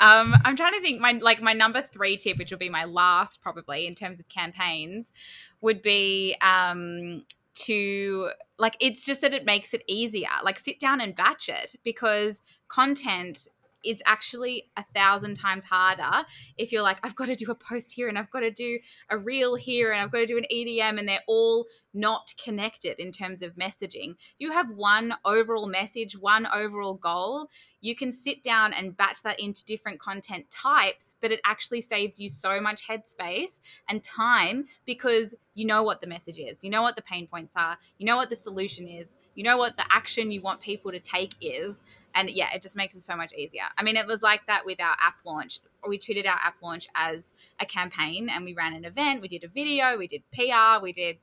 Um, 0.00 0.34
I'm 0.44 0.56
trying 0.56 0.74
to 0.74 0.80
think. 0.80 1.00
My 1.00 1.12
like 1.12 1.40
my 1.40 1.52
number 1.52 1.82
three 1.82 2.16
tip, 2.16 2.38
which 2.38 2.50
will 2.50 2.58
be 2.58 2.68
my 2.68 2.84
last 2.84 3.40
probably 3.40 3.86
in 3.86 3.94
terms 3.94 4.20
of 4.20 4.28
campaigns, 4.28 5.12
would 5.60 5.82
be 5.82 6.36
um, 6.40 7.24
to 7.54 8.30
like 8.58 8.76
it's 8.80 9.04
just 9.06 9.20
that 9.20 9.34
it 9.34 9.44
makes 9.44 9.72
it 9.74 9.82
easier. 9.88 10.28
Like 10.42 10.58
sit 10.58 10.78
down 10.80 11.00
and 11.00 11.14
batch 11.14 11.48
it 11.48 11.76
because 11.84 12.42
content 12.68 13.48
is 13.84 14.02
actually 14.06 14.70
a 14.76 14.84
thousand 14.94 15.34
times 15.34 15.64
harder 15.64 16.26
if 16.56 16.72
you're 16.72 16.82
like, 16.82 16.98
I've 17.02 17.16
got 17.16 17.26
to 17.26 17.36
do 17.36 17.50
a 17.50 17.54
post 17.54 17.92
here 17.92 18.08
and 18.08 18.18
I've 18.18 18.30
got 18.30 18.40
to 18.40 18.50
do 18.50 18.78
a 19.10 19.18
reel 19.18 19.54
here 19.54 19.92
and 19.92 20.00
I've 20.00 20.10
got 20.10 20.18
to 20.18 20.26
do 20.26 20.38
an 20.38 20.46
EDM 20.52 20.98
and 20.98 21.08
they're 21.08 21.20
all 21.26 21.66
not 21.92 22.34
connected 22.42 22.98
in 22.98 23.12
terms 23.12 23.40
of 23.40 23.54
messaging. 23.54 24.16
You 24.38 24.52
have 24.52 24.70
one 24.70 25.14
overall 25.24 25.66
message, 25.66 26.18
one 26.18 26.46
overall 26.46 26.94
goal. 26.94 27.48
You 27.80 27.94
can 27.94 28.12
sit 28.12 28.42
down 28.42 28.72
and 28.72 28.96
batch 28.96 29.22
that 29.22 29.38
into 29.38 29.64
different 29.64 30.00
content 30.00 30.50
types, 30.50 31.16
but 31.20 31.30
it 31.30 31.40
actually 31.44 31.80
saves 31.80 32.18
you 32.18 32.28
so 32.28 32.60
much 32.60 32.86
headspace 32.88 33.60
and 33.88 34.02
time 34.02 34.66
because 34.84 35.34
you 35.54 35.66
know 35.66 35.82
what 35.82 36.00
the 36.00 36.06
message 36.06 36.38
is, 36.38 36.64
you 36.64 36.70
know 36.70 36.82
what 36.82 36.96
the 36.96 37.02
pain 37.02 37.26
points 37.26 37.52
are, 37.56 37.78
you 37.98 38.06
know 38.06 38.16
what 38.16 38.30
the 38.30 38.36
solution 38.36 38.88
is, 38.88 39.06
you 39.34 39.44
know 39.44 39.56
what 39.56 39.76
the 39.76 39.84
action 39.90 40.30
you 40.30 40.40
want 40.40 40.60
people 40.60 40.90
to 40.90 41.00
take 41.00 41.34
is 41.40 41.82
and 42.14 42.30
yeah 42.30 42.48
it 42.54 42.62
just 42.62 42.76
makes 42.76 42.94
it 42.94 43.04
so 43.04 43.16
much 43.16 43.32
easier. 43.32 43.64
I 43.76 43.82
mean 43.82 43.96
it 43.96 44.06
was 44.06 44.22
like 44.22 44.46
that 44.46 44.64
with 44.64 44.80
our 44.80 44.96
app 45.00 45.16
launch. 45.24 45.60
We 45.86 45.98
treated 45.98 46.26
our 46.26 46.38
app 46.42 46.62
launch 46.62 46.88
as 46.94 47.32
a 47.60 47.66
campaign 47.66 48.28
and 48.30 48.44
we 48.44 48.54
ran 48.54 48.74
an 48.74 48.84
event. 48.84 49.20
We 49.20 49.28
did 49.28 49.44
a 49.44 49.48
video 49.48 49.96
we 49.98 50.06
did 50.06 50.22
pr 50.32 50.82
we 50.82 50.92
did 50.92 51.18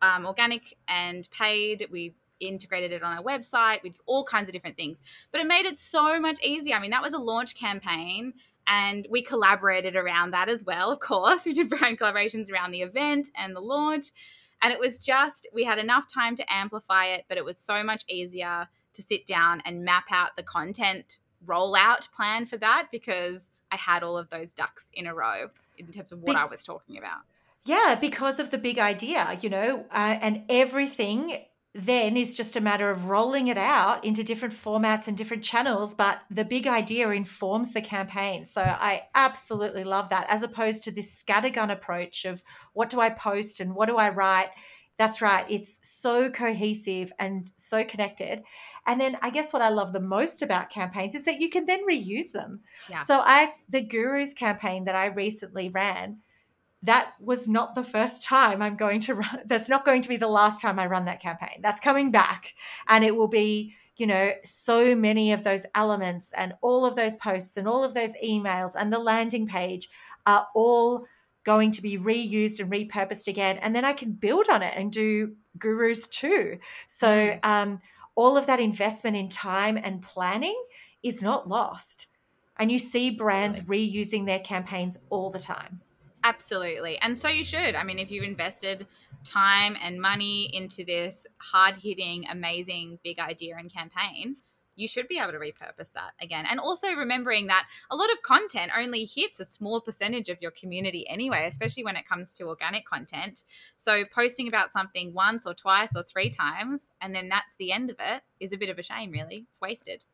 um, 0.00 0.26
organic 0.26 0.76
and 0.88 1.28
paid. 1.30 1.86
We 1.90 2.14
integrated 2.40 2.90
it 2.90 3.04
on 3.04 3.16
our 3.16 3.22
website 3.22 3.82
we 3.82 3.90
did 3.90 4.00
all 4.06 4.24
kinds 4.24 4.48
of 4.48 4.52
different 4.52 4.76
things. 4.76 4.98
But 5.30 5.40
it 5.40 5.46
made 5.46 5.66
it 5.66 5.78
so 5.78 6.20
much 6.20 6.42
easier. 6.42 6.76
I 6.76 6.80
mean 6.80 6.90
that 6.90 7.02
was 7.02 7.14
a 7.14 7.18
launch 7.18 7.54
campaign 7.54 8.34
and 8.66 9.06
we 9.10 9.22
collaborated 9.22 9.96
around 9.96 10.32
that 10.32 10.48
as 10.48 10.64
well 10.64 10.90
of 10.90 11.00
course. 11.00 11.46
We 11.46 11.52
did 11.54 11.70
brand 11.70 11.98
collaborations 11.98 12.50
around 12.50 12.72
the 12.72 12.82
event 12.82 13.30
and 13.36 13.56
the 13.56 13.60
launch. 13.60 14.08
And 14.64 14.72
it 14.72 14.78
was 14.78 14.98
just 14.98 15.48
we 15.52 15.64
had 15.64 15.78
enough 15.78 16.06
time 16.12 16.36
to 16.36 16.52
amplify 16.52 17.06
it 17.06 17.24
but 17.28 17.38
it 17.38 17.44
was 17.44 17.58
so 17.58 17.82
much 17.82 18.04
easier 18.08 18.68
to 18.94 19.02
sit 19.02 19.26
down 19.26 19.62
and 19.64 19.84
map 19.84 20.04
out 20.10 20.36
the 20.36 20.42
content 20.42 21.18
rollout 21.46 22.10
plan 22.12 22.46
for 22.46 22.56
that 22.58 22.88
because 22.92 23.50
I 23.70 23.76
had 23.76 24.02
all 24.02 24.18
of 24.18 24.30
those 24.30 24.52
ducks 24.52 24.90
in 24.92 25.06
a 25.06 25.14
row 25.14 25.50
in 25.78 25.86
terms 25.86 26.12
of 26.12 26.20
what 26.20 26.34
Be- 26.34 26.40
I 26.40 26.44
was 26.44 26.64
talking 26.64 26.98
about. 26.98 27.20
Yeah, 27.64 27.96
because 28.00 28.40
of 28.40 28.50
the 28.50 28.58
big 28.58 28.78
idea, 28.78 29.38
you 29.40 29.48
know, 29.48 29.86
uh, 29.90 30.18
and 30.20 30.42
everything 30.48 31.44
then 31.74 32.18
is 32.18 32.34
just 32.34 32.54
a 32.54 32.60
matter 32.60 32.90
of 32.90 33.08
rolling 33.08 33.48
it 33.48 33.56
out 33.56 34.04
into 34.04 34.22
different 34.22 34.52
formats 34.52 35.08
and 35.08 35.16
different 35.16 35.42
channels. 35.42 35.94
But 35.94 36.20
the 36.30 36.44
big 36.44 36.66
idea 36.66 37.08
informs 37.10 37.72
the 37.72 37.80
campaign. 37.80 38.44
So 38.44 38.60
I 38.60 39.04
absolutely 39.14 39.84
love 39.84 40.10
that, 40.10 40.26
as 40.28 40.42
opposed 40.42 40.84
to 40.84 40.90
this 40.90 41.22
scattergun 41.22 41.70
approach 41.70 42.24
of 42.24 42.42
what 42.74 42.90
do 42.90 43.00
I 43.00 43.10
post 43.10 43.60
and 43.60 43.74
what 43.74 43.88
do 43.88 43.96
I 43.96 44.10
write. 44.10 44.50
That's 44.98 45.22
right. 45.22 45.46
It's 45.48 45.80
so 45.82 46.30
cohesive 46.30 47.12
and 47.18 47.50
so 47.56 47.84
connected. 47.84 48.42
And 48.86 49.00
then 49.00 49.16
I 49.22 49.30
guess 49.30 49.52
what 49.52 49.62
I 49.62 49.68
love 49.68 49.92
the 49.92 50.00
most 50.00 50.42
about 50.42 50.70
campaigns 50.70 51.14
is 51.14 51.24
that 51.24 51.40
you 51.40 51.48
can 51.48 51.66
then 51.66 51.86
reuse 51.86 52.32
them. 52.32 52.60
Yeah. 52.90 53.00
So 53.00 53.20
I 53.20 53.52
the 53.68 53.80
Gurus 53.80 54.34
campaign 54.34 54.84
that 54.84 54.96
I 54.96 55.06
recently 55.06 55.68
ran, 55.68 56.18
that 56.82 57.12
was 57.20 57.46
not 57.46 57.74
the 57.74 57.84
first 57.84 58.24
time 58.24 58.60
I'm 58.60 58.76
going 58.76 59.00
to 59.02 59.14
run. 59.14 59.40
That's 59.46 59.68
not 59.68 59.84
going 59.84 60.02
to 60.02 60.08
be 60.08 60.16
the 60.16 60.28
last 60.28 60.60
time 60.60 60.78
I 60.78 60.86
run 60.86 61.04
that 61.04 61.22
campaign. 61.22 61.60
That's 61.60 61.80
coming 61.80 62.10
back. 62.10 62.54
And 62.88 63.04
it 63.04 63.14
will 63.14 63.28
be, 63.28 63.74
you 63.96 64.06
know, 64.06 64.32
so 64.42 64.96
many 64.96 65.32
of 65.32 65.44
those 65.44 65.64
elements 65.74 66.32
and 66.32 66.54
all 66.60 66.84
of 66.84 66.96
those 66.96 67.16
posts 67.16 67.56
and 67.56 67.68
all 67.68 67.84
of 67.84 67.94
those 67.94 68.14
emails 68.24 68.74
and 68.76 68.92
the 68.92 68.98
landing 68.98 69.46
page 69.46 69.88
are 70.26 70.48
all 70.54 71.06
going 71.44 71.70
to 71.72 71.82
be 71.82 71.98
reused 71.98 72.60
and 72.60 72.70
repurposed 72.70 73.28
again. 73.28 73.58
And 73.58 73.74
then 73.74 73.84
I 73.84 73.92
can 73.92 74.12
build 74.12 74.48
on 74.48 74.62
it 74.62 74.74
and 74.76 74.90
do 74.90 75.34
gurus 75.58 76.06
too. 76.06 76.58
So, 76.86 77.08
mm. 77.08 77.38
um, 77.44 77.80
all 78.14 78.36
of 78.36 78.46
that 78.46 78.60
investment 78.60 79.16
in 79.16 79.28
time 79.28 79.76
and 79.76 80.02
planning 80.02 80.60
is 81.02 81.22
not 81.22 81.48
lost. 81.48 82.06
And 82.58 82.70
you 82.70 82.78
see 82.78 83.10
brands 83.10 83.60
reusing 83.60 84.26
their 84.26 84.38
campaigns 84.38 84.98
all 85.10 85.30
the 85.30 85.38
time. 85.38 85.80
Absolutely. 86.24 86.98
And 86.98 87.18
so 87.18 87.28
you 87.28 87.42
should. 87.42 87.74
I 87.74 87.82
mean, 87.82 87.98
if 87.98 88.10
you've 88.10 88.24
invested 88.24 88.86
time 89.24 89.76
and 89.82 90.00
money 90.00 90.50
into 90.54 90.84
this 90.84 91.26
hard 91.38 91.76
hitting, 91.76 92.26
amazing 92.30 92.98
big 93.02 93.18
idea 93.18 93.56
and 93.58 93.72
campaign, 93.72 94.36
you 94.74 94.88
should 94.88 95.08
be 95.08 95.18
able 95.18 95.32
to 95.32 95.38
repurpose 95.38 95.92
that 95.92 96.12
again. 96.20 96.44
And 96.50 96.58
also 96.58 96.88
remembering 96.92 97.46
that 97.48 97.66
a 97.90 97.96
lot 97.96 98.10
of 98.10 98.22
content 98.22 98.72
only 98.76 99.04
hits 99.04 99.40
a 99.40 99.44
small 99.44 99.80
percentage 99.80 100.28
of 100.28 100.40
your 100.40 100.50
community 100.50 101.06
anyway, 101.08 101.46
especially 101.46 101.84
when 101.84 101.96
it 101.96 102.08
comes 102.08 102.32
to 102.34 102.44
organic 102.44 102.84
content. 102.86 103.42
So 103.76 104.04
posting 104.04 104.48
about 104.48 104.72
something 104.72 105.12
once 105.12 105.46
or 105.46 105.54
twice 105.54 105.90
or 105.94 106.02
three 106.02 106.30
times, 106.30 106.90
and 107.00 107.14
then 107.14 107.28
that's 107.28 107.54
the 107.58 107.72
end 107.72 107.90
of 107.90 107.96
it, 107.98 108.22
is 108.40 108.52
a 108.52 108.56
bit 108.56 108.68
of 108.68 108.78
a 108.78 108.82
shame, 108.82 109.10
really. 109.10 109.46
It's 109.48 109.60
wasted. 109.60 110.04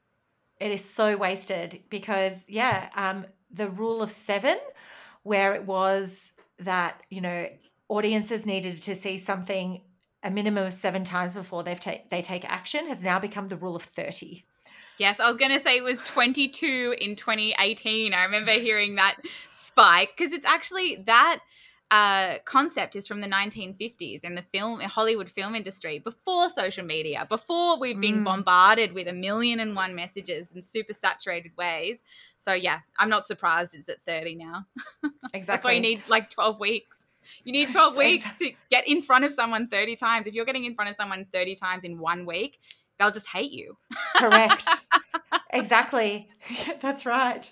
It 0.61 0.73
is 0.73 0.85
so 0.85 1.17
wasted 1.17 1.85
because, 1.89 2.45
yeah, 2.49 2.91
um, 2.97 3.27
the 3.51 3.71
rule 3.71 4.03
of 4.03 4.11
seven, 4.11 4.59
where 5.23 5.55
it 5.55 5.65
was 5.65 6.33
that, 6.59 7.03
you 7.11 7.21
know, 7.21 7.49
audiences 7.89 8.45
needed 8.45 8.83
to 8.83 8.95
see 8.95 9.17
something 9.17 9.83
a 10.23 10.31
minimum 10.31 10.67
of 10.67 10.73
seven 10.73 11.05
times 11.05 11.35
before 11.35 11.63
they 11.63 11.75
take 11.75 12.11
they 12.11 12.23
take 12.23 12.45
action 12.45 12.87
has 12.87 13.03
now 13.03 13.19
become 13.19 13.47
the 13.47 13.57
rule 13.57 13.77
of 13.77 13.83
30 13.83 14.43
Yes, 14.99 15.21
I 15.21 15.29
was 15.29 15.37
going 15.37 15.53
to 15.53 15.61
say 15.61 15.77
it 15.77 15.85
was 15.85 16.03
22 16.03 16.97
in 17.01 17.15
2018. 17.15 18.13
I 18.13 18.25
remember 18.25 18.51
hearing 18.51 18.97
that 18.97 19.17
spike 19.53 20.11
because 20.17 20.33
it's 20.33 20.45
actually 20.45 20.97
that 21.07 21.39
uh, 21.91 22.35
concept 22.45 22.97
is 22.97 23.07
from 23.07 23.21
the 23.21 23.27
1950s 23.27 24.23
in 24.23 24.35
the 24.35 24.43
film 24.43 24.81
Hollywood 24.81 25.31
film 25.31 25.55
industry 25.55 25.99
before 25.99 26.49
social 26.51 26.85
media, 26.85 27.27
before 27.29 27.79
we've 27.79 28.01
been 28.01 28.21
mm. 28.21 28.25
bombarded 28.25 28.93
with 28.93 29.09
a 29.09 29.13
million 29.13 29.61
and 29.61 29.75
one 29.75 29.95
messages 29.95 30.51
in 30.55 30.63
super 30.63 30.93
saturated 30.93 31.53
ways. 31.57 32.03
So 32.37 32.53
yeah, 32.53 32.81
I'm 32.99 33.09
not 33.09 33.27
surprised 33.27 33.75
it's 33.75 33.89
at 33.89 34.05
30 34.05 34.35
now. 34.35 34.67
Exactly. 35.33 35.41
That's 35.47 35.65
why 35.65 35.73
you 35.73 35.81
need 35.81 36.03
like 36.09 36.29
12 36.29 36.61
weeks. 36.61 36.98
You 37.45 37.53
need 37.53 37.71
12 37.73 37.97
weeks 37.97 38.37
to 38.37 38.53
get 38.71 38.87
in 38.87 39.03
front 39.03 39.25
of 39.25 39.33
someone 39.33 39.69
30 39.69 39.97
times. 39.97 40.27
If 40.27 40.35
you're 40.35 40.45
getting 40.45 40.65
in 40.65 40.75
front 40.75 40.91
of 40.91 40.97
someone 40.97 41.27
30 41.33 41.55
times 41.57 41.85
in 41.85 41.99
one 41.99 42.27
week, 42.27 42.59
they'll 42.99 43.11
just 43.11 43.29
hate 43.29 43.53
you. 43.53 43.77
Correct. 44.17 44.69
exactly. 45.51 46.29
That's 46.81 47.07
right. 47.07 47.51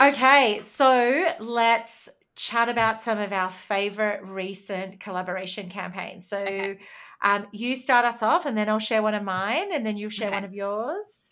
Okay, 0.00 0.60
so 0.62 1.26
let's 1.40 2.08
chat 2.36 2.68
about 2.68 3.00
some 3.00 3.18
of 3.18 3.32
our 3.32 3.50
favorite 3.50 4.22
recent 4.24 5.00
collaboration 5.00 5.68
campaigns. 5.68 6.26
So, 6.26 6.38
okay. 6.38 6.78
um, 7.22 7.46
you 7.52 7.76
start 7.76 8.04
us 8.04 8.22
off, 8.22 8.46
and 8.46 8.56
then 8.56 8.68
I'll 8.68 8.78
share 8.78 9.02
one 9.02 9.14
of 9.14 9.22
mine, 9.22 9.72
and 9.72 9.84
then 9.84 9.96
you 9.96 10.08
share 10.08 10.28
okay. 10.28 10.36
one 10.36 10.44
of 10.44 10.54
yours. 10.54 11.28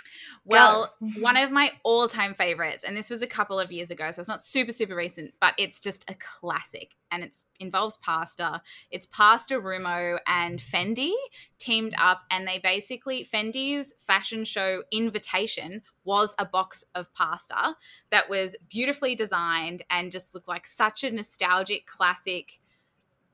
Well, 0.48 0.94
one 1.20 1.36
of 1.36 1.50
my 1.50 1.72
all 1.82 2.08
time 2.08 2.34
favorites, 2.34 2.84
and 2.84 2.96
this 2.96 3.10
was 3.10 3.22
a 3.22 3.26
couple 3.26 3.60
of 3.60 3.70
years 3.70 3.90
ago, 3.90 4.10
so 4.10 4.20
it's 4.20 4.28
not 4.28 4.42
super, 4.42 4.72
super 4.72 4.96
recent, 4.96 5.34
but 5.40 5.54
it's 5.58 5.80
just 5.80 6.04
a 6.08 6.14
classic 6.14 6.96
and 7.10 7.22
it 7.22 7.42
involves 7.60 7.96
pasta. 7.98 8.62
It's 8.90 9.06
Pasta 9.06 9.54
Rummo 9.54 10.18
and 10.26 10.58
Fendi 10.60 11.12
teamed 11.58 11.94
up, 11.98 12.22
and 12.30 12.46
they 12.46 12.58
basically, 12.58 13.24
Fendi's 13.24 13.92
fashion 14.06 14.44
show 14.44 14.82
invitation 14.90 15.82
was 16.04 16.34
a 16.38 16.44
box 16.44 16.84
of 16.94 17.12
pasta 17.14 17.74
that 18.10 18.28
was 18.28 18.56
beautifully 18.68 19.14
designed 19.14 19.82
and 19.90 20.10
just 20.10 20.34
looked 20.34 20.48
like 20.48 20.66
such 20.66 21.04
a 21.04 21.10
nostalgic, 21.10 21.86
classic, 21.86 22.58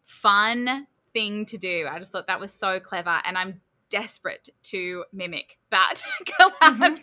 fun 0.04 0.86
thing 1.12 1.46
to 1.46 1.56
do. 1.56 1.86
I 1.90 1.98
just 1.98 2.12
thought 2.12 2.26
that 2.26 2.40
was 2.40 2.52
so 2.52 2.80
clever. 2.80 3.20
And 3.24 3.38
I'm 3.38 3.60
desperate 3.95 4.49
to 4.61 5.05
mimic 5.12 5.57
that 5.70 5.95
collab 6.24 6.78
mm-hmm. 6.78 6.95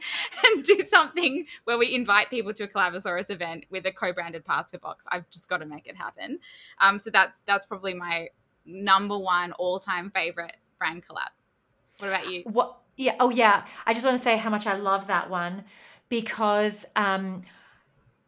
and 0.45 0.63
do 0.65 0.81
something 0.81 1.45
where 1.63 1.77
we 1.77 1.95
invite 1.95 2.29
people 2.29 2.53
to 2.53 2.65
a 2.65 2.67
Collabosaurus 2.67 3.29
event 3.29 3.63
with 3.69 3.85
a 3.85 3.93
co-branded 3.93 4.43
pasta 4.43 4.77
box. 4.77 5.05
I've 5.09 5.29
just 5.29 5.47
got 5.47 5.59
to 5.59 5.65
make 5.65 5.87
it 5.87 5.95
happen. 5.95 6.39
Um, 6.81 6.99
so 6.99 7.09
that's 7.09 7.41
that's 7.45 7.65
probably 7.65 7.93
my 7.93 8.27
number 8.65 9.17
one 9.17 9.53
all-time 9.53 10.11
favorite 10.11 10.57
brand 10.77 11.05
collab. 11.05 11.29
What 11.99 12.09
about 12.09 12.29
you? 12.29 12.43
What? 12.43 12.79
Yeah. 12.97 13.15
Oh, 13.21 13.29
yeah. 13.29 13.65
I 13.85 13.93
just 13.93 14.05
want 14.05 14.17
to 14.17 14.21
say 14.21 14.35
how 14.35 14.49
much 14.49 14.67
I 14.67 14.75
love 14.75 15.07
that 15.07 15.29
one 15.29 15.63
because 16.09 16.85
um, 16.97 17.43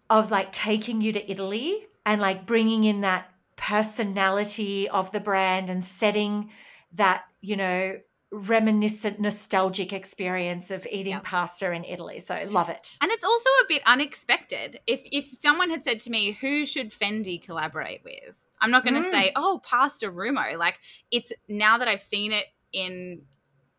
of 0.09 0.31
like 0.31 0.53
taking 0.53 1.01
you 1.01 1.11
to 1.11 1.29
Italy 1.31 1.87
and 2.05 2.21
like 2.21 2.45
bringing 2.45 2.85
in 2.85 3.01
that 3.01 3.29
personality 3.57 4.87
of 4.87 5.11
the 5.11 5.19
brand 5.19 5.69
and 5.69 5.83
setting 5.83 6.49
that 6.93 7.25
you 7.41 7.57
know 7.57 7.99
reminiscent 8.33 9.19
nostalgic 9.19 9.93
experience 9.93 10.71
of 10.71 10.87
eating 10.91 11.13
yep. 11.13 11.23
pasta 11.23 11.71
in 11.71 11.83
Italy. 11.83 12.19
So 12.19 12.39
love 12.47 12.67
it. 12.67 12.97
And 12.99 13.11
it's 13.11 13.23
also 13.23 13.49
a 13.63 13.67
bit 13.67 13.83
unexpected. 13.85 14.79
If 14.87 15.01
if 15.11 15.37
someone 15.39 15.69
had 15.69 15.85
said 15.85 15.99
to 16.01 16.09
me, 16.09 16.31
who 16.31 16.65
should 16.65 16.91
Fendi 16.91 17.41
collaborate 17.41 18.03
with? 18.03 18.35
I'm 18.59 18.71
not 18.71 18.83
going 18.83 19.01
to 19.01 19.07
mm. 19.07 19.11
say, 19.11 19.31
"Oh, 19.35 19.61
Pasta 19.63 20.07
Rummo." 20.07 20.57
Like 20.57 20.79
it's 21.11 21.31
now 21.47 21.77
that 21.77 21.87
I've 21.87 22.01
seen 22.01 22.31
it 22.31 22.45
in 22.71 23.21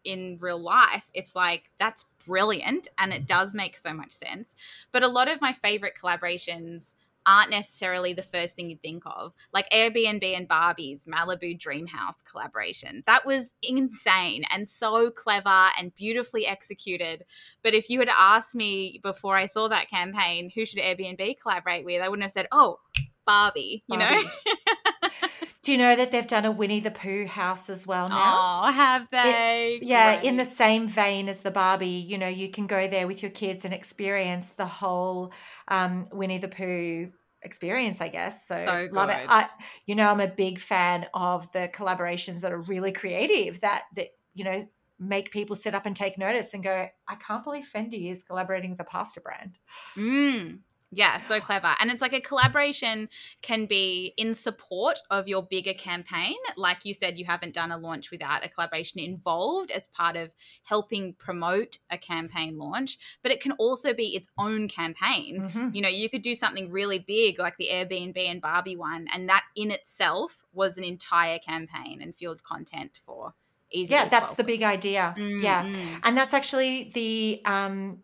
in 0.05 0.39
real 0.41 0.63
life, 0.63 1.09
it's 1.15 1.35
like 1.35 1.65
that's 1.79 2.05
brilliant 2.27 2.89
and 2.99 3.13
it 3.13 3.27
does 3.27 3.55
make 3.55 3.77
so 3.77 3.93
much 3.93 4.13
sense. 4.13 4.55
But 4.93 5.03
a 5.03 5.09
lot 5.09 5.29
of 5.29 5.41
my 5.41 5.53
favorite 5.53 5.95
collaborations 6.01 6.95
aren't 7.27 7.51
necessarily 7.51 8.13
the 8.13 8.23
first 8.23 8.55
thing 8.55 8.71
you 8.71 8.77
think 8.77 9.03
of. 9.07 9.33
Like 9.53 9.69
Airbnb 9.71 10.25
and 10.37 10.49
Barbie's 10.49 11.05
Malibu 11.05 11.59
Dreamhouse 11.59 12.25
collaboration. 12.31 13.03
That 13.07 13.27
was 13.27 13.55
insane 13.63 14.45
and 14.51 14.67
so 14.69 15.11
clever 15.11 15.71
and 15.79 15.95
beautifully 15.95 16.47
executed. 16.47 17.25
But 17.63 17.75
if 17.75 17.89
you 17.91 17.99
had 18.01 18.11
asked 18.17 18.55
me 18.55 19.01
before 19.03 19.37
I 19.37 19.47
saw 19.47 19.69
that 19.69 19.89
campaign, 19.89 20.51
who 20.55 20.67
should 20.67 20.79
Airbnb 20.79 21.41
collaborate 21.41 21.85
with, 21.85 22.03
I 22.03 22.09
wouldn't 22.09 22.25
have 22.25 22.33
said, 22.33 22.49
oh, 22.53 22.79
Barbie, 23.27 23.85
you 23.89 23.99
Barbie. 23.99 24.25
know? 24.25 25.09
Do 25.65 25.73
you 25.73 25.79
know 25.79 25.97
that 25.97 26.11
they've 26.11 26.27
done 26.27 26.45
a 26.45 26.53
Winnie 26.53 26.81
the 26.81 26.91
Pooh 26.91 27.27
house 27.27 27.71
as 27.71 27.87
well 27.87 28.11
now? 28.11 28.65
Oh, 28.67 28.71
have 28.71 29.09
they? 29.11 29.79
It, 29.81 29.87
yeah, 29.87 30.17
Great. 30.17 30.29
in 30.29 30.37
the 30.37 30.45
same 30.45 30.87
vein 30.87 31.27
as 31.27 31.41
the 31.41 31.51
Barbie, 31.51 31.87
you 31.89 32.19
know, 32.19 32.29
you 32.29 32.51
can 32.51 32.67
go 32.67 32.87
there 32.87 33.07
with 33.07 33.23
your 33.23 33.31
kids 33.31 33.65
and 33.65 33.73
experience 33.73 34.51
the 34.51 34.67
whole 34.67 35.33
um, 35.69 36.07
Winnie 36.13 36.37
the 36.37 36.49
Pooh 36.49 37.11
experience, 37.41 38.03
I 38.03 38.09
guess. 38.09 38.47
So, 38.47 38.63
so 38.63 38.89
love 38.93 39.09
it. 39.09 39.25
I, 39.27 39.49
you 39.87 39.95
know, 39.95 40.11
I'm 40.11 40.21
a 40.21 40.29
big 40.29 40.59
fan 40.59 41.07
of 41.15 41.51
the 41.53 41.71
collaborations 41.73 42.43
that 42.43 42.53
are 42.53 42.61
really 42.61 42.93
creative. 42.93 43.61
That 43.61 43.85
that 43.97 44.09
you 44.35 44.45
know 44.45 44.61
make 44.99 45.31
people 45.31 45.57
sit 45.57 45.75
up 45.75 45.87
and 45.87 45.97
take 45.97 46.19
notice 46.19 46.55
and 46.55 46.63
go, 46.63 46.89
I 47.09 47.15
can't 47.17 47.43
believe 47.43 47.69
Fendi 47.73 48.11
is 48.11 48.23
collaborating 48.23 48.71
with 48.71 48.81
a 48.81 48.85
pasta 48.85 49.21
brand. 49.21 49.59
Mm, 49.97 50.61
yeah, 50.95 51.19
so 51.19 51.41
clever. 51.41 51.75
And 51.81 51.91
it's 51.91 52.01
like 52.01 52.13
a 52.13 52.21
collaboration 52.21 53.09
can 53.43 53.67
be 53.67 54.15
in 54.17 54.35
support 54.35 55.01
of 55.11 55.27
your 55.27 55.43
bigger 55.43 55.75
campaign. 55.75 56.37
Like 56.57 56.85
you 56.85 56.95
said, 56.95 57.19
you 57.19 57.25
haven't 57.25 57.55
done 57.55 57.73
a 57.73 57.77
launch 57.77 58.11
without 58.11 58.45
a 58.45 58.49
collaboration 58.49 59.01
involved 59.01 59.71
as 59.71 59.89
part 59.89 60.17
of 60.17 60.31
helping 60.63 61.15
promote 61.15 61.79
a 61.91 61.99
campaign 61.99 62.59
launch, 62.59 62.99
but 63.23 63.33
it 63.33 63.41
can 63.41 63.53
also 63.53 63.93
be 63.93 64.15
its 64.15 64.29
own 64.39 64.69
campaign. 64.69 65.43
Mm-hmm. 65.43 65.69
You 65.73 65.83
know, 65.83 65.89
you 65.89 66.09
could 66.09 66.23
do 66.23 66.35
something 66.35 66.71
really 66.71 67.01
big 67.01 67.39
like 67.39 67.57
the 67.57 67.69
Airbnb 67.73 68.17
and 68.17 68.41
Barbie 68.41 68.77
one, 68.77 69.07
and 69.13 69.29
that 69.29 69.45
in 69.57 69.71
itself 69.71 70.45
was 70.53 70.79
an 70.79 70.85
entire 70.85 71.39
campaign 71.39 72.01
and 72.03 72.15
fueled 72.15 72.45
content 72.45 73.01
for 73.05 73.35
easy. 73.71 73.93
yeah 73.93 74.09
that's 74.09 74.35
the 74.35 74.45
big 74.45 74.63
idea 74.63 75.15
mm-hmm. 75.17 75.43
yeah 75.43 75.71
and 76.05 76.17
that's 76.17 76.33
actually 76.33 76.91
the 76.95 77.43
um 77.45 77.99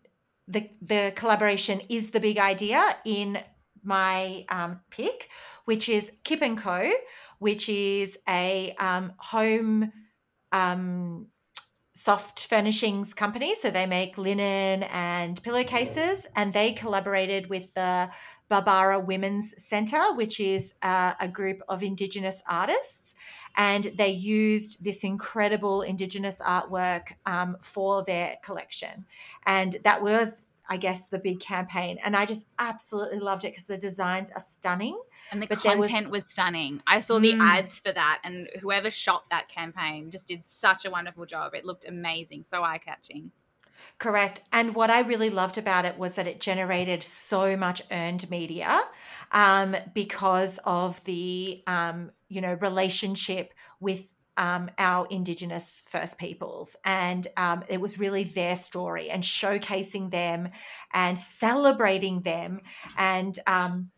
the 0.50 0.68
the 0.82 1.12
collaboration 1.14 1.80
is 1.88 2.10
the 2.10 2.20
big 2.20 2.38
idea 2.38 2.96
in 3.04 3.38
my 3.82 4.44
um, 4.48 4.80
pick, 4.90 5.30
which 5.64 5.88
is 5.88 6.12
Kip 6.24 6.42
and 6.42 6.58
Co, 6.58 6.90
which 7.38 7.68
is 7.68 8.18
a 8.28 8.74
um, 8.78 9.12
home 9.16 9.92
um, 10.52 11.28
soft 12.02 12.46
furnishings 12.46 13.12
company. 13.12 13.54
So 13.54 13.70
they 13.70 13.84
make 13.84 14.16
linen 14.16 14.84
and 14.84 15.42
pillowcases, 15.42 16.26
and 16.34 16.52
they 16.52 16.72
collaborated 16.72 17.50
with 17.50 17.74
the 17.74 18.10
Babbarra 18.48 18.98
Women's 18.98 19.62
Centre, 19.62 20.14
which 20.14 20.40
is 20.40 20.74
uh, 20.82 21.12
a 21.20 21.28
group 21.28 21.60
of 21.68 21.82
Indigenous 21.82 22.42
artists. 22.48 23.16
And 23.54 23.84
they 23.96 24.08
used 24.08 24.82
this 24.82 25.04
incredible 25.04 25.82
Indigenous 25.82 26.40
artwork 26.40 27.12
um, 27.26 27.58
for 27.60 28.02
their 28.04 28.38
collection. 28.42 29.04
And 29.44 29.76
that 29.84 30.02
was 30.02 30.42
I 30.70 30.76
guess, 30.76 31.06
the 31.06 31.18
big 31.18 31.40
campaign. 31.40 31.98
And 32.02 32.16
I 32.16 32.24
just 32.24 32.46
absolutely 32.58 33.18
loved 33.18 33.44
it 33.44 33.48
because 33.48 33.66
the 33.66 33.76
designs 33.76 34.30
are 34.30 34.40
stunning. 34.40 34.98
And 35.32 35.42
the 35.42 35.48
content 35.48 35.80
was, 35.80 36.22
was, 36.22 36.26
stunning. 36.26 36.80
I 36.86 37.00
saw 37.00 37.18
the 37.18 37.34
mm. 37.34 37.40
ads 37.40 37.80
for 37.80 37.90
that, 37.92 38.20
and 38.22 38.48
whoever 38.60 38.88
shot 38.88 39.24
that 39.30 39.48
campaign 39.48 40.12
just 40.12 40.28
did 40.28 40.44
such 40.44 40.84
a 40.84 40.90
wonderful 40.90 41.26
job. 41.26 41.54
It 41.54 41.64
looked 41.64 41.86
amazing, 41.86 42.44
so 42.48 42.62
eye 42.62 42.78
catching. 42.78 43.32
Correct. 43.98 44.40
And 44.52 44.74
what 44.74 44.90
I 44.90 45.00
really 45.00 45.30
loved 45.30 45.58
about 45.58 45.84
it 45.84 45.98
was 45.98 46.14
that 46.14 46.28
it 46.28 46.40
generated 46.40 47.02
so 47.02 47.56
much 47.56 47.82
earned 47.90 48.30
media 48.30 48.80
um, 49.32 49.74
because 49.92 50.58
of 50.64 51.02
the, 51.04 51.62
um, 51.66 52.12
you 52.28 52.40
know, 52.40 52.54
relationship 52.54 53.52
with 53.80 54.14
um, 54.36 54.70
our 54.78 55.06
Indigenous 55.10 55.82
First 55.86 56.18
Peoples. 56.18 56.76
And 56.84 57.26
um, 57.36 57.64
it 57.68 57.80
was 57.80 57.98
really 57.98 58.24
their 58.24 58.56
story 58.56 59.10
and 59.10 59.22
showcasing 59.22 60.10
them 60.10 60.48
and 60.92 61.18
celebrating 61.18 62.22
them. 62.22 62.60
And 62.96 63.38
um, 63.46 63.90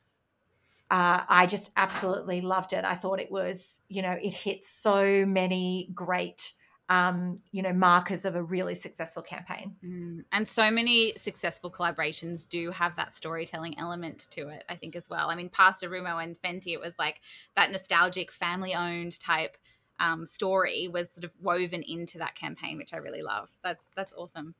uh, 0.91 1.25
I 1.29 1.47
just 1.47 1.71
absolutely 1.77 2.41
loved 2.41 2.73
it. 2.73 2.85
I 2.85 2.95
thought 2.95 3.21
it 3.21 3.31
was, 3.31 3.81
you 3.89 4.03
know, 4.03 4.17
it 4.21 4.35
hit 4.35 4.65
so 4.65 5.25
many 5.25 5.89
great 5.95 6.53
um, 6.89 7.39
you 7.53 7.63
know, 7.63 7.73
markers 7.73 8.27
of 8.27 8.35
a 8.35 8.43
really 8.43 8.75
successful 8.75 9.23
campaign. 9.23 9.77
Mm. 9.83 10.25
And 10.31 10.47
so 10.47 10.71
many 10.71 11.15
successful 11.17 11.71
collaborations 11.71 12.47
do 12.47 12.71
have 12.71 12.97
that 12.97 13.15
storytelling 13.15 13.79
element 13.79 14.27
to 14.33 14.49
it, 14.49 14.65
I 14.69 14.75
think, 14.75 14.95
as 14.95 15.09
well. 15.09 15.31
I 15.31 15.35
mean, 15.35 15.49
Pasta 15.49 15.87
Rummo 15.87 16.23
and 16.23 16.37
Fendi, 16.43 16.75
it 16.75 16.81
was 16.81 16.99
like 16.99 17.21
that 17.57 17.71
nostalgic 17.71 18.31
family 18.31 18.75
owned 18.75 19.19
type 19.19 19.57
um, 20.01 20.27
story 20.27 20.89
was 20.89 21.11
sort 21.11 21.25
of 21.25 21.31
woven 21.41 21.83
into 21.83 22.19
that 22.19 22.35
campaign, 22.35 22.77
which 22.77 22.93
I 22.93 22.99
really 22.99 23.23
love. 23.23 23.51
That's 23.63 23.85
that's 23.97 24.13
awesome. 24.15 24.55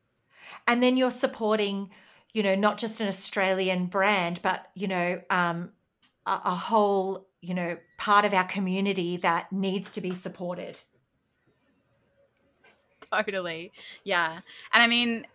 And 0.67 0.83
then 0.83 0.97
you're 0.97 1.11
supporting, 1.11 1.91
you 2.33 2.43
know, 2.43 2.55
not 2.55 2.79
just 2.79 3.01
an 3.01 3.09
Australian 3.09 3.87
brand, 3.87 4.41
but 4.43 4.67
you 4.75 4.89
know, 4.89 5.21
um, 5.31 5.71
a, 6.27 6.41
a 6.45 6.55
whole, 6.55 7.27
you 7.41 7.55
know, 7.55 7.77
part 7.99 8.25
of 8.25 8.33
our 8.33 8.45
community 8.45 9.17
that 9.19 9.53
needs 9.53 9.93
to 9.93 10.01
be 10.01 10.15
supported. 10.15 10.81
Totally, 13.13 13.73
yeah. 14.05 14.41
And 14.73 14.83
I 14.83 14.87
mean, 14.87 15.27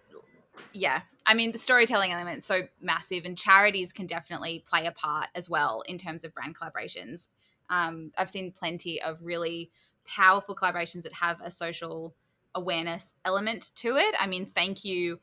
yeah, 0.74 1.02
I 1.26 1.34
mean, 1.34 1.52
the 1.52 1.60
storytelling 1.60 2.12
element 2.12 2.40
is 2.40 2.46
so 2.46 2.68
massive, 2.82 3.26
and 3.26 3.38
charities 3.38 3.92
can 3.92 4.08
definitely 4.08 4.64
play 4.68 4.86
a 4.86 4.92
part 4.92 5.28
as 5.36 5.50
well 5.50 5.84
in 5.88 5.98
terms 5.98 6.24
of 6.24 6.34
brand 6.34 6.56
collaborations. 6.58 7.28
Um, 7.70 8.12
I've 8.18 8.30
seen 8.30 8.52
plenty 8.52 9.02
of 9.02 9.20
really 9.22 9.70
powerful 10.08 10.56
collaborations 10.56 11.04
that 11.04 11.14
have 11.14 11.42
a 11.42 11.52
social 11.52 12.16
awareness 12.56 13.14
element 13.26 13.72
to 13.76 13.98
it. 13.98 14.16
I 14.20 14.28
mean, 14.28 14.46
thank 14.46 14.84
you 14.84 15.20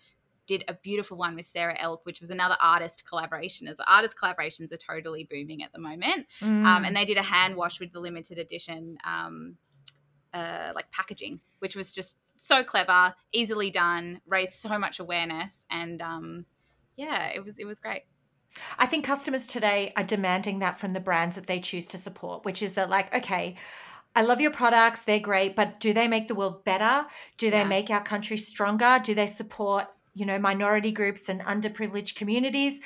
did 0.47 0.65
a 0.69 0.75
beautiful 0.75 1.17
one 1.17 1.35
with 1.35 1.47
Sarah 1.47 1.77
Elk, 1.79 2.05
which 2.05 2.21
was 2.21 2.31
another 2.31 2.57
artist 2.61 3.05
collaboration 3.09 3.67
as 3.67 3.79
well. 3.79 3.87
Artist 3.89 4.15
collaborations 4.17 4.73
are 4.73 4.77
totally 4.77 5.27
booming 5.31 5.63
at 5.63 5.73
the 5.73 5.79
moment. 5.79 6.27
Mm. 6.41 6.67
Um, 6.67 6.85
and 6.85 6.95
they 6.95 7.05
did 7.05 7.17
a 7.17 7.23
hand 7.23 7.57
wash 7.57 7.81
with 7.81 7.93
the 7.93 8.01
limited 8.01 8.39
edition 8.39 8.99
um, 9.05 9.57
uh, 10.33 10.73
like 10.75 10.91
packaging, 10.91 11.41
which 11.61 11.77
was 11.77 11.93
just 11.93 12.17
so 12.37 12.63
clever, 12.63 13.15
easily 13.33 13.71
done, 13.71 14.21
raised 14.27 14.55
so 14.55 14.79
much 14.79 14.99
awareness, 14.99 15.65
and 15.71 16.03
um, 16.03 16.45
yeah, 16.97 17.29
it 17.29 17.45
was 17.45 17.59
it 17.59 17.65
was 17.65 17.79
great. 17.79 18.03
I 18.79 18.87
think 18.87 19.05
customers 19.05 19.47
today 19.47 19.93
are 19.97 20.05
demanding 20.05 20.61
that 20.61 20.79
from 20.79 20.93
the 20.93 21.01
brands 21.01 21.37
that 21.37 21.47
they 21.47 21.59
choose 21.59 21.87
to 21.87 21.99
support, 21.99 22.45
which 22.45 22.63
is 22.63 22.75
that 22.75 22.91
like, 22.91 23.15
okay, 23.15 23.57
I 24.15 24.23
love 24.23 24.41
your 24.41 24.53
products, 24.53 25.03
they're 25.03 25.19
great, 25.19 25.57
but 25.57 25.81
do 25.81 25.93
they 25.93 26.07
make 26.07 26.29
the 26.29 26.35
world 26.35 26.65
better? 26.65 27.07
Do 27.37 27.51
they 27.51 27.59
yeah. 27.59 27.65
make 27.65 27.91
our 27.91 28.03
country 28.03 28.37
stronger? 28.37 29.01
Do 29.03 29.15
they 29.15 29.27
support, 29.27 29.87
you 30.15 30.25
know, 30.25 30.39
minority 30.39 30.93
groups 30.93 31.29
and 31.29 31.41
underprivileged 31.41 32.15
communities? 32.15 32.81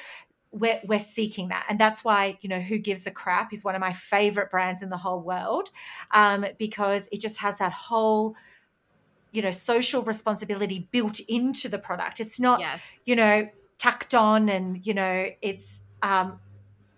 We're, 0.50 0.80
we're 0.86 0.98
seeking 0.98 1.48
that. 1.48 1.66
And 1.68 1.78
that's 1.78 2.02
why, 2.02 2.38
you 2.40 2.48
know, 2.48 2.60
Who 2.60 2.78
Gives 2.78 3.06
a 3.06 3.10
Crap 3.10 3.52
is 3.52 3.62
one 3.62 3.74
of 3.74 3.80
my 3.80 3.92
favorite 3.92 4.50
brands 4.50 4.82
in 4.82 4.88
the 4.88 4.96
whole 4.96 5.20
world 5.20 5.68
um, 6.12 6.46
because 6.58 7.08
it 7.12 7.20
just 7.20 7.38
has 7.40 7.58
that 7.58 7.72
whole, 7.72 8.34
you 9.30 9.42
know, 9.42 9.50
social 9.50 10.00
responsibility 10.02 10.88
built 10.90 11.20
into 11.28 11.68
the 11.68 11.78
product. 11.78 12.20
It's 12.20 12.40
not, 12.40 12.60
yes. 12.60 12.82
you 13.04 13.14
know, 13.14 13.50
tucked 13.76 14.14
on 14.14 14.48
and, 14.48 14.86
you 14.86 14.94
know, 14.94 15.28
it's, 15.42 15.82
um, 16.00 16.40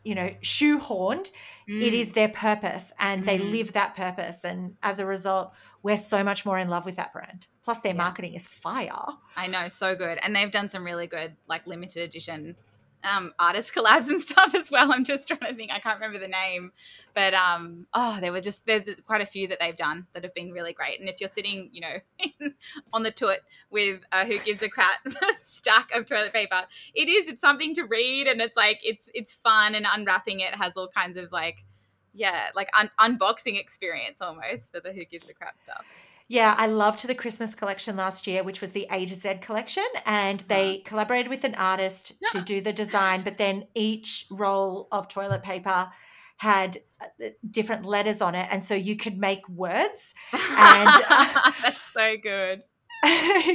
you 0.05 0.15
know, 0.15 0.31
shoehorned 0.43 1.31
Mm. 1.71 1.83
It 1.83 1.95
is 1.95 2.13
their 2.13 2.29
purpose 2.29 2.93
and 2.99 3.23
mm. 3.23 3.27
they 3.27 3.39
live 3.39 3.73
that 3.73 3.95
purpose. 3.95 4.45
And 4.45 4.77
as 4.83 4.99
a 4.99 5.07
result, 5.07 5.53
we're 5.83 5.97
so 5.97 6.25
much 6.25 6.45
more 6.45 6.59
in 6.59 6.69
love 6.69 6.85
with 6.85 6.97
that 6.97 7.13
brand. 7.13 7.47
Plus, 7.63 7.81
their 7.81 7.93
yeah. 7.93 7.99
marketing 7.99 8.35
is 8.35 8.47
fire. 8.47 9.05
I 9.37 9.47
know, 9.47 9.69
so 9.69 9.95
good. 9.95 10.19
And 10.23 10.35
they've 10.35 10.51
done 10.51 10.69
some 10.69 10.85
really 10.85 11.07
good, 11.07 11.37
like, 11.47 11.67
limited 11.67 12.03
edition 12.03 12.57
um, 13.05 13.33
artist 13.39 13.75
collabs 13.75 14.09
and 14.09 14.21
stuff 14.23 14.55
as 14.55 14.71
well. 14.71 14.93
I'm 14.93 15.05
just 15.05 15.29
trying 15.29 15.51
to 15.51 15.55
think. 15.55 15.71
I 15.73 15.79
can't 15.79 16.01
remember 16.01 16.19
the 16.19 16.29
name, 16.29 16.73
but 17.15 17.35
um, 17.35 17.87
oh, 17.95 18.19
there 18.21 18.33
were 18.33 18.41
just 18.41 18.67
there's 18.67 18.85
quite 19.07 19.21
a 19.21 19.27
few 19.27 19.49
that 19.49 19.59
they've 19.61 19.77
done 19.77 20.07
that 20.13 20.25
have 20.25 20.35
been 20.35 20.53
really 20.53 20.73
great. 20.73 21.01
And 21.01 21.09
if 21.09 21.21
you're 21.21 21.31
sitting, 21.31 21.71
you 21.73 21.81
know, 21.81 22.51
on 22.93 23.03
the 23.03 23.11
toot 23.11 23.39
with 23.71 24.01
uh, 24.13 24.25
who 24.25 24.39
gives 24.41 24.63
a 24.63 24.69
crap 24.69 24.99
stack 25.43 25.91
of 25.93 26.07
toilet 26.07 26.33
paper, 26.33 26.63
it 26.95 27.09
is 27.09 27.29
it's 27.29 27.41
something 27.41 27.75
to 27.75 27.85
read, 27.85 28.27
and 28.27 28.41
it's 28.41 28.57
like 28.57 28.81
it's 28.83 29.09
it's 29.15 29.33
fun 29.33 29.75
and 29.75 29.87
unwrapping 29.91 30.41
it 30.41 30.55
has 30.55 30.77
all 30.77 30.89
kinds 30.89 31.17
of 31.17 31.33
like 31.33 31.65
yeah 32.13 32.49
like 32.57 32.69
un- 32.79 32.91
unboxing 33.01 33.59
experience 33.59 34.21
almost 34.21 34.73
for 34.73 34.81
the 34.81 34.93
who 34.93 35.05
gives 35.05 35.29
a 35.29 35.35
crap 35.35 35.59
stuff. 35.59 35.85
Yeah, 36.31 36.55
I 36.57 36.69
loved 36.69 37.05
the 37.09 37.15
Christmas 37.17 37.57
collection 37.57 37.97
last 37.97 38.29
year, 38.29 38.45
which 38.45 38.61
was 38.61 38.71
the 38.71 38.87
A 38.93 39.05
to 39.05 39.17
Z 39.17 39.39
collection. 39.41 39.85
And 40.07 40.39
they 40.47 40.75
uh-huh. 40.75 40.83
collaborated 40.85 41.29
with 41.29 41.43
an 41.43 41.57
artist 41.57 42.13
to 42.31 42.41
do 42.41 42.61
the 42.61 42.73
design, 42.73 43.25
but 43.25 43.37
then 43.37 43.67
each 43.75 44.27
roll 44.31 44.87
of 44.93 45.09
toilet 45.09 45.43
paper 45.43 45.91
had 46.37 46.79
uh, 47.01 47.31
different 47.51 47.85
letters 47.85 48.23
on 48.23 48.37
it. 48.37 48.47
And 48.49 48.63
so 48.63 48.77
you 48.77 48.95
could 48.95 49.19
make 49.19 49.49
words. 49.49 50.15
And 50.33 50.89
uh, 51.11 51.51
that's 51.63 51.93
so 51.93 52.15
good. 52.23 52.63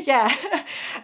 yeah. 0.05 0.35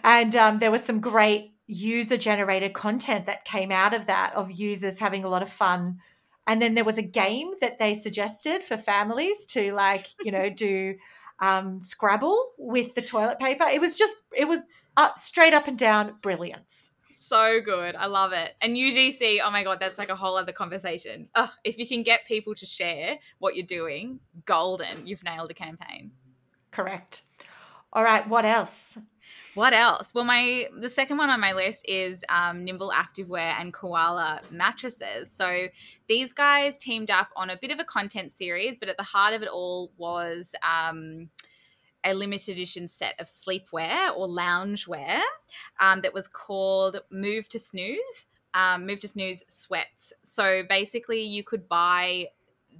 And 0.03 0.35
um, 0.35 0.59
there 0.59 0.71
was 0.71 0.83
some 0.83 0.99
great 0.99 1.53
user 1.67 2.17
generated 2.17 2.73
content 2.73 3.27
that 3.27 3.45
came 3.45 3.71
out 3.71 3.93
of 3.93 4.07
that 4.07 4.35
of 4.35 4.51
users 4.51 4.99
having 4.99 5.23
a 5.23 5.29
lot 5.29 5.41
of 5.41 5.47
fun 5.47 5.99
and 6.47 6.61
then 6.61 6.73
there 6.73 6.83
was 6.83 6.97
a 6.97 7.03
game 7.03 7.51
that 7.61 7.79
they 7.79 7.93
suggested 7.93 8.63
for 8.63 8.75
families 8.75 9.45
to 9.45 9.71
like 9.73 10.07
you 10.21 10.31
know 10.31 10.49
do 10.49 10.95
um, 11.41 11.81
scrabble 11.81 12.39
with 12.57 12.95
the 12.95 13.01
toilet 13.01 13.39
paper 13.39 13.65
it 13.65 13.81
was 13.81 13.97
just 13.97 14.17
it 14.35 14.47
was 14.47 14.61
up 14.97 15.17
straight 15.17 15.53
up 15.53 15.67
and 15.67 15.77
down 15.77 16.15
brilliance 16.21 16.91
so 17.31 17.61
good. 17.61 17.95
I 17.95 18.07
love 18.07 18.33
it. 18.33 18.55
And 18.59 18.75
UGC, 18.75 19.39
oh 19.41 19.49
my 19.51 19.63
God, 19.63 19.79
that's 19.79 19.97
like 19.97 20.09
a 20.09 20.17
whole 20.17 20.37
other 20.37 20.51
conversation. 20.51 21.29
Oh, 21.33 21.49
if 21.63 21.77
you 21.77 21.87
can 21.87 22.03
get 22.03 22.25
people 22.27 22.53
to 22.55 22.65
share 22.65 23.19
what 23.39 23.55
you're 23.55 23.65
doing, 23.65 24.19
golden. 24.43 25.07
You've 25.07 25.23
nailed 25.23 25.49
a 25.49 25.53
campaign. 25.53 26.11
Correct. 26.71 27.21
All 27.93 28.03
right, 28.03 28.27
what 28.27 28.43
else? 28.43 28.97
What 29.53 29.73
else? 29.73 30.13
Well, 30.13 30.23
my 30.23 30.67
the 30.79 30.89
second 30.89 31.17
one 31.17 31.29
on 31.29 31.41
my 31.41 31.51
list 31.51 31.85
is 31.87 32.23
um, 32.29 32.63
Nimble 32.63 32.91
Activewear 32.95 33.59
and 33.59 33.73
Koala 33.73 34.41
mattresses. 34.49 35.29
So 35.29 35.67
these 36.07 36.31
guys 36.31 36.77
teamed 36.77 37.11
up 37.11 37.29
on 37.35 37.49
a 37.49 37.57
bit 37.57 37.71
of 37.71 37.79
a 37.79 37.83
content 37.83 38.31
series, 38.31 38.77
but 38.77 38.87
at 38.87 38.95
the 38.95 39.03
heart 39.03 39.33
of 39.33 39.41
it 39.41 39.49
all 39.49 39.91
was 39.97 40.55
um, 40.63 41.29
a 42.05 42.13
limited 42.13 42.53
edition 42.53 42.87
set 42.87 43.19
of 43.19 43.27
sleepwear 43.27 44.15
or 44.15 44.27
loungewear 44.27 45.19
um, 45.81 45.99
that 46.01 46.13
was 46.13 46.29
called 46.29 47.01
Move 47.11 47.49
to 47.49 47.59
Snooze. 47.59 48.27
Um, 48.53 48.85
Move 48.85 49.01
to 49.01 49.07
Snooze 49.07 49.43
sweats. 49.49 50.13
So 50.23 50.63
basically, 50.67 51.21
you 51.21 51.43
could 51.43 51.67
buy 51.67 52.27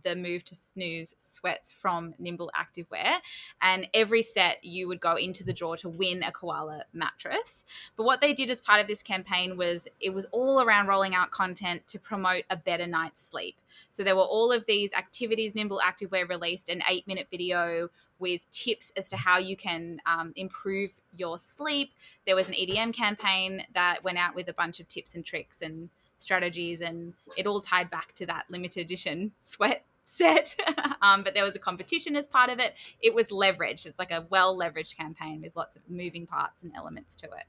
the 0.04 0.16
Move 0.16 0.43
to 0.45 0.56
Snooze 0.56 1.16
sweats 1.18 1.72
from 1.72 2.14
Nimble 2.20 2.52
Activewear. 2.56 3.16
And 3.62 3.88
every 3.93 4.22
set 4.22 4.64
you 4.64 4.88
would 4.88 4.99
go 4.99 5.16
into 5.16 5.43
the 5.43 5.54
draw 5.54 5.76
to 5.78 5.89
win 5.89 6.24
a 6.24 6.32
koala 6.32 6.84
mattress. 6.93 7.66
But 7.95 8.06
what 8.06 8.22
they 8.22 8.34
did 8.34 8.49
as 8.49 8.62
part 8.62 8.82
of 8.82 8.88
this 8.88 9.04
campaign 9.04 9.58
was 9.58 9.88
it 9.99 10.14
was 10.14 10.26
all 10.32 10.62
around 10.62 10.88
rolling 10.88 11.16
out 11.16 11.32
content 11.32 11.88
to 11.88 11.99
promote 11.99 12.43
a 12.49 12.56
better 12.56 12.88
night's 12.88 13.22
sleep. 13.22 13.58
So 13.89 14.04
there 14.04 14.16
were 14.16 14.22
all 14.22 14.52
of 14.52 14.66
these 14.66 14.93
activities 14.93 15.56
Nimble 15.56 15.82
Activewear 15.86 16.28
released 16.28 16.70
an 16.70 16.82
eight 16.89 17.08
minute 17.08 17.28
video 17.30 17.89
with 18.22 18.49
tips 18.52 18.93
as 18.95 19.10
to 19.10 19.18
how 19.18 19.39
you 19.39 19.58
can 19.58 19.99
um, 20.06 20.32
improve 20.36 20.91
your 21.18 21.38
sleep. 21.39 21.91
There 22.26 22.36
was 22.36 22.47
an 22.47 22.54
EDM 22.54 22.93
campaign 22.93 23.66
that 23.74 24.04
went 24.04 24.18
out 24.18 24.36
with 24.36 24.47
a 24.47 24.54
bunch 24.54 24.80
of 24.80 24.88
tips 24.88 25.16
and 25.16 25.26
tricks 25.26 25.62
and 25.62 25.89
strategies, 26.20 26.82
and 26.82 27.14
it 27.36 27.47
all 27.47 27.60
tied 27.60 27.89
back 27.89 28.14
to 28.16 28.26
that 28.28 28.45
limited 28.49 28.82
edition 28.86 29.32
sweat 29.39 29.84
set. 30.04 30.56
um, 31.02 31.24
but 31.24 31.34
there 31.34 31.43
was 31.43 31.56
a 31.56 31.60
competition 31.60 32.16
as 32.16 32.28
part 32.28 32.49
of 32.49 32.60
it. 32.60 32.76
It 32.99 33.14
was 33.14 33.30
leveraged. 33.30 33.86
It's 33.86 33.99
like 33.99 34.12
a 34.12 34.26
well 34.30 34.58
leveraged 34.58 34.97
campaign 34.97 35.41
with 35.41 35.56
lots 35.56 35.76
of 35.76 35.82
moving 35.89 36.28
parts 36.28 36.64
and 36.64 36.72
elements 36.76 37.16
to 37.18 37.28
it. 37.28 37.45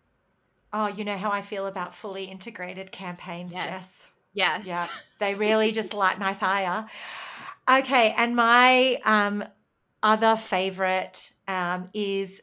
Oh, 0.73 0.87
you 0.87 1.05
know 1.05 1.17
how 1.17 1.31
I 1.31 1.43
feel 1.43 1.67
about 1.67 1.95
fully 1.95 2.25
integrated 2.25 2.93
campaigns, 2.93 3.55
yes. 3.55 3.67
Jess. 3.67 4.09
Yes. 4.35 4.67
Yeah. 4.67 4.89
They 5.19 5.35
really 5.35 5.73
just 5.73 5.93
light 5.95 6.19
my 6.19 6.33
fire. 6.35 6.87
Okay. 7.71 8.15
And 8.17 8.35
my 8.35 8.99
um, 9.05 9.45
other 10.03 10.37
favorite 10.37 11.31
um, 11.47 11.89
is 11.93 12.43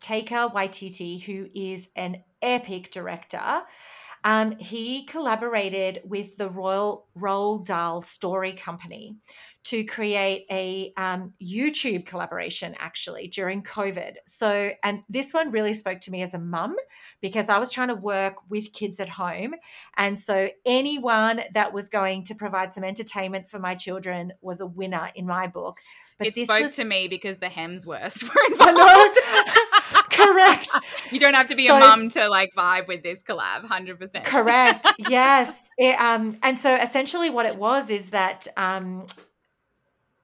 Taika 0.00 0.52
Waititi, 0.52 1.22
who 1.22 1.48
is 1.54 1.88
an 1.94 2.24
epic 2.42 2.90
director. 2.90 3.62
Um, 4.24 4.56
he 4.58 5.04
collaborated 5.04 6.00
with 6.04 6.36
the 6.36 6.48
Royal 6.48 7.06
Roald 7.18 7.66
Dahl 7.66 8.02
Story 8.02 8.52
Company 8.52 9.16
to 9.64 9.84
create 9.84 10.46
a 10.50 10.92
um, 10.96 11.32
YouTube 11.42 12.04
collaboration 12.06 12.74
actually 12.78 13.28
during 13.28 13.62
COVID. 13.62 14.14
So, 14.26 14.72
and 14.82 15.02
this 15.08 15.32
one 15.32 15.50
really 15.50 15.72
spoke 15.72 16.00
to 16.02 16.10
me 16.10 16.22
as 16.22 16.34
a 16.34 16.38
mum 16.38 16.76
because 17.20 17.48
I 17.48 17.58
was 17.58 17.70
trying 17.70 17.88
to 17.88 17.94
work 17.94 18.36
with 18.48 18.72
kids 18.72 18.98
at 19.00 19.08
home. 19.08 19.54
And 19.96 20.18
so, 20.18 20.50
anyone 20.64 21.42
that 21.54 21.72
was 21.72 21.88
going 21.88 22.24
to 22.24 22.34
provide 22.34 22.72
some 22.72 22.84
entertainment 22.84 23.48
for 23.48 23.58
my 23.58 23.74
children 23.74 24.32
was 24.40 24.60
a 24.60 24.66
winner 24.66 25.10
in 25.14 25.26
my 25.26 25.46
book. 25.46 25.78
But 26.18 26.28
it 26.28 26.34
spoke 26.34 26.60
was... 26.60 26.76
to 26.76 26.84
me 26.84 27.08
because 27.08 27.38
the 27.38 27.46
Hemsworths 27.46 28.22
were 28.34 28.52
involved. 28.52 29.18
Correct. 30.12 30.70
you 31.10 31.18
don't 31.18 31.34
have 31.34 31.48
to 31.48 31.56
be 31.56 31.66
so, 31.66 31.76
a 31.76 31.80
mum 31.80 32.10
to 32.10 32.28
like 32.28 32.50
vibe 32.56 32.88
with 32.88 33.02
this 33.02 33.22
collab, 33.22 33.64
hundred 33.64 33.98
percent. 33.98 34.24
Correct. 34.24 34.86
yes. 35.08 35.68
It, 35.78 36.00
um, 36.00 36.36
and 36.42 36.58
so 36.58 36.74
essentially, 36.76 37.30
what 37.30 37.46
it 37.46 37.56
was 37.56 37.90
is 37.90 38.10
that 38.10 38.46
um, 38.56 39.06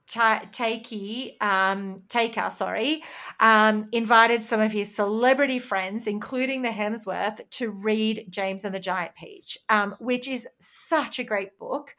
Ta- 0.09 0.45
Takey, 0.51 1.41
um, 1.41 2.01
Taker, 2.09 2.49
sorry, 2.49 3.03
um, 3.39 3.87
invited 3.91 4.43
some 4.43 4.59
of 4.59 4.71
his 4.71 4.93
celebrity 4.93 5.59
friends, 5.59 6.07
including 6.07 6.63
the 6.63 6.69
Hemsworth, 6.69 7.47
to 7.51 7.69
read 7.69 8.25
James 8.29 8.65
and 8.65 8.73
the 8.73 8.79
Giant 8.79 9.13
Peach, 9.15 9.57
um, 9.69 9.95
which 9.99 10.27
is 10.27 10.47
such 10.59 11.19
a 11.19 11.23
great 11.23 11.59
book. 11.59 11.95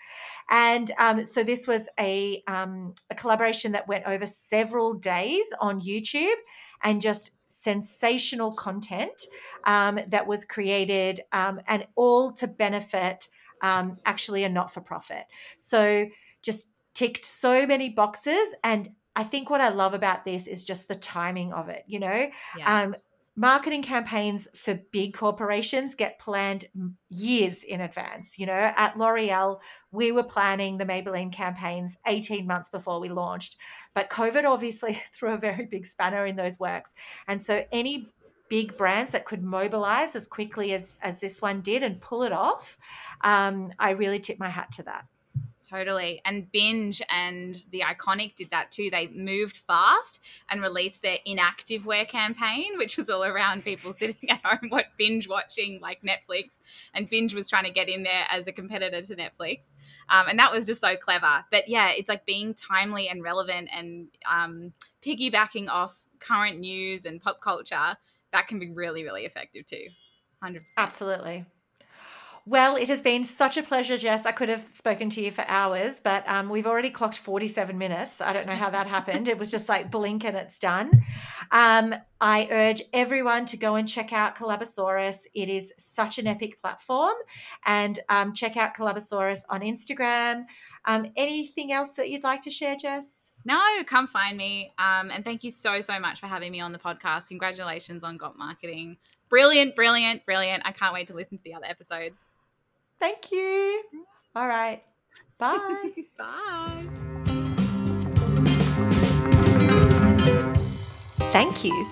And 0.51 0.91
um, 0.99 1.25
so 1.25 1.45
this 1.45 1.69
was 1.69 1.89
a, 1.99 2.43
um, 2.49 2.95
a 3.11 3.15
collaboration 3.15 3.73
that 3.73 3.87
went 3.87 4.05
over 4.07 4.27
several 4.27 4.95
days 4.95 5.47
on 5.61 5.81
YouTube 5.81 6.35
and 6.83 7.01
just 7.01 7.31
sensational 7.51 8.53
content 8.53 9.27
um, 9.65 9.99
that 10.09 10.27
was 10.27 10.45
created 10.45 11.21
um, 11.33 11.61
and 11.67 11.85
all 11.97 12.31
to 12.31 12.47
benefit 12.47 13.29
um, 13.63 13.99
actually 14.07 14.45
a 14.45 14.49
not 14.49 14.73
for 14.73 14.81
profit. 14.81 15.25
So 15.57 16.07
just 16.43 16.71
ticked 16.95 17.25
so 17.25 17.67
many 17.67 17.91
boxes. 17.91 18.55
And 18.63 18.91
I 19.17 19.25
think 19.25 19.51
what 19.51 19.61
I 19.61 19.69
love 19.71 19.95
about 19.95 20.25
this 20.25 20.47
is 20.47 20.65
just 20.65 20.89
the 20.89 20.95
timing 20.95 21.53
of 21.53 21.69
it, 21.69 21.85
you 21.87 21.99
know? 21.99 22.31
Yeah. 22.57 22.83
Um, 22.83 22.95
marketing 23.41 23.81
campaigns 23.81 24.47
for 24.55 24.75
big 24.93 25.15
corporations 25.15 25.95
get 25.95 26.19
planned 26.19 26.67
years 27.09 27.63
in 27.63 27.81
advance. 27.81 28.39
You 28.39 28.45
know, 28.45 28.53
at 28.53 28.99
L'Oreal, 28.99 29.61
we 29.91 30.13
were 30.13 30.23
planning 30.23 30.77
the 30.77 30.85
Maybelline 30.85 31.33
campaigns 31.33 31.97
18 32.07 32.47
months 32.47 32.69
before 32.69 33.01
we 33.01 33.09
launched, 33.09 33.57
but 33.95 34.11
COVID 34.11 34.45
obviously 34.45 34.93
threw 35.15 35.33
a 35.33 35.39
very 35.39 35.65
big 35.65 35.87
spanner 35.87 36.27
in 36.27 36.37
those 36.37 36.61
works. 36.61 36.95
And 37.29 37.43
so 37.43 37.65
any 37.73 38.13
big 38.51 38.77
brands 38.77 39.13
that 39.13 39.25
could 39.25 39.43
mobilize 39.43 40.15
as 40.15 40.27
quickly 40.27 40.75
as 40.75 40.99
as 41.01 41.21
this 41.21 41.41
one 41.41 41.63
did 41.63 41.83
and 41.83 41.99
pull 41.99 42.25
it 42.25 42.33
off, 42.33 42.77
um, 43.23 43.73
I 43.79 43.93
really 43.93 44.19
tip 44.19 44.39
my 44.39 44.51
hat 44.51 44.71
to 44.73 44.83
that. 44.83 45.07
Totally. 45.71 46.21
And 46.25 46.51
Binge 46.51 47.01
and 47.11 47.55
The 47.71 47.83
Iconic 47.87 48.35
did 48.35 48.51
that 48.51 48.73
too. 48.73 48.91
They 48.91 49.07
moved 49.07 49.57
fast 49.57 50.21
and 50.49 50.61
released 50.61 51.03
their 51.03 51.19
inactive 51.25 51.87
wear 51.87 52.05
campaign, 52.05 52.77
which 52.77 52.97
was 52.97 53.09
all 53.09 53.23
around 53.23 53.65
people 53.65 53.93
sitting 53.99 54.29
at 54.29 54.45
home 54.45 54.69
what 54.71 54.87
binge 54.99 55.29
watching 55.29 55.79
like 55.81 56.01
Netflix. 56.03 56.49
And 56.93 57.09
Binge 57.09 57.35
was 57.35 57.49
trying 57.49 57.65
to 57.65 57.71
get 57.71 57.89
in 57.89 58.03
there 58.03 58.25
as 58.31 58.49
a 58.49 58.53
competitor 58.53 59.01
to 59.01 59.17
Netflix. 59.17 59.61
Um, 60.09 60.27
and 60.29 60.39
that 60.41 60.51
was 60.51 60.67
just 60.67 60.81
so 60.81 60.97
clever. 60.97 61.45
But 61.53 61.69
yeah, 61.69 61.91
it's 61.91 62.09
like 62.09 62.27
being 62.27 62.53
timely 62.55 63.09
and 63.09 63.23
relevant 63.23 63.69
and 63.73 64.09
um, 64.29 64.73
piggybacking 65.05 65.69
off 65.69 65.97
current 66.19 66.59
news 66.59 67.05
and 67.05 67.21
pop 67.21 67.41
culture. 67.41 67.97
That 68.33 68.49
can 68.49 68.59
be 68.59 68.71
really, 68.71 69.05
really 69.05 69.25
effective 69.25 69.67
too. 69.67 69.87
100%. 70.43 70.63
Absolutely. 70.77 71.45
Well, 72.51 72.75
it 72.75 72.89
has 72.89 73.01
been 73.01 73.23
such 73.23 73.57
a 73.57 73.63
pleasure, 73.63 73.97
Jess. 73.97 74.27
I 74.27 74.33
could 74.33 74.49
have 74.49 74.63
spoken 74.63 75.09
to 75.11 75.23
you 75.23 75.31
for 75.31 75.45
hours, 75.47 76.01
but 76.01 76.29
um, 76.29 76.49
we've 76.49 76.67
already 76.67 76.91
clocked 76.91 77.17
47 77.17 77.79
minutes. 77.79 78.21
I 78.21 78.33
don't 78.33 78.45
know 78.45 78.57
how 78.57 78.71
that 78.71 78.89
happened. 78.89 79.29
It 79.29 79.39
was 79.39 79.53
just 79.53 79.69
like 79.69 79.89
blink 79.89 80.25
and 80.25 80.37
it's 80.37 80.59
done. 80.59 81.05
Um, 81.53 81.95
I 82.21 82.49
urge 82.51 82.83
everyone 82.93 83.47
to 83.47 83.57
go 83.57 83.77
and 83.77 83.87
check 83.87 84.13
out 84.13 84.35
Collabosaurus. 84.35 85.27
It 85.33 85.49
is 85.49 85.73
such 85.79 86.19
an 86.19 86.27
epic 86.27 86.61
platform. 86.61 87.15
And 87.67 88.01
um, 88.09 88.33
check 88.33 88.57
out 88.57 88.75
Collabosaurus 88.75 89.45
on 89.49 89.61
Instagram. 89.61 90.47
Um, 90.87 91.07
anything 91.17 91.71
else 91.71 91.95
that 91.95 92.11
you'd 92.11 92.25
like 92.25 92.43
to 92.43 92.51
share, 92.51 92.75
Jess? 92.75 93.31
No, 93.45 93.63
come 93.87 94.09
find 94.09 94.37
me. 94.37 94.73
Um, 94.77 95.13
and 95.13 95.25
thank 95.25 95.45
you 95.45 95.53
so, 95.53 95.83
so 95.83 96.01
much 96.01 96.19
for 96.19 96.27
having 96.27 96.51
me 96.51 96.59
on 96.59 96.73
the 96.73 96.81
podcast. 96.81 97.29
Congratulations 97.29 98.03
on 98.03 98.17
Got 98.17 98.37
Marketing. 98.37 98.97
Brilliant, 99.29 99.77
brilliant, 99.77 100.27
brilliant. 100.27 100.65
I 100.67 100.73
can't 100.73 100.93
wait 100.93 101.07
to 101.07 101.15
listen 101.15 101.39
to 101.39 101.45
the 101.45 101.55
other 101.55 101.67
episodes. 101.67 102.27
Thank 103.01 103.33
you. 103.33 103.83
All 104.37 104.47
right. 104.47 104.83
Bye. 105.39 105.91
Bye. 106.19 106.87
Thank 111.33 111.65
you. 111.65 111.89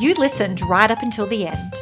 You 0.00 0.14
listened 0.14 0.60
right 0.62 0.90
up 0.90 1.02
until 1.02 1.26
the 1.26 1.48
end. 1.48 1.72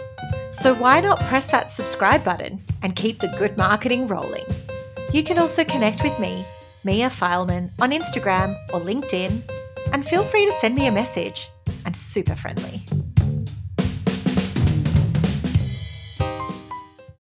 So 0.51 0.75
why 0.75 1.01
not 1.01 1.21
press 1.21 1.51
that 1.51 1.71
subscribe 1.71 2.25
button 2.25 2.63
and 2.83 2.97
keep 2.97 3.19
the 3.19 3.35
good 3.39 3.57
marketing 3.57 4.09
rolling? 4.09 4.45
You 5.13 5.23
can 5.23 5.39
also 5.39 5.63
connect 5.65 6.03
with 6.03 6.19
me, 6.19 6.45
Mia 6.83 7.09
Fileman, 7.09 7.71
on 7.81 7.91
Instagram 7.91 8.57
or 8.73 8.81
LinkedIn, 8.81 9.43
and 9.93 10.05
feel 10.05 10.25
free 10.25 10.47
to 10.47 10.53
send 10.53 10.77
me 10.77 10.87
a 10.87 10.93
message. 10.93 11.51
I'm 11.85 11.95
super 11.95 12.35
friendly. 12.35 12.85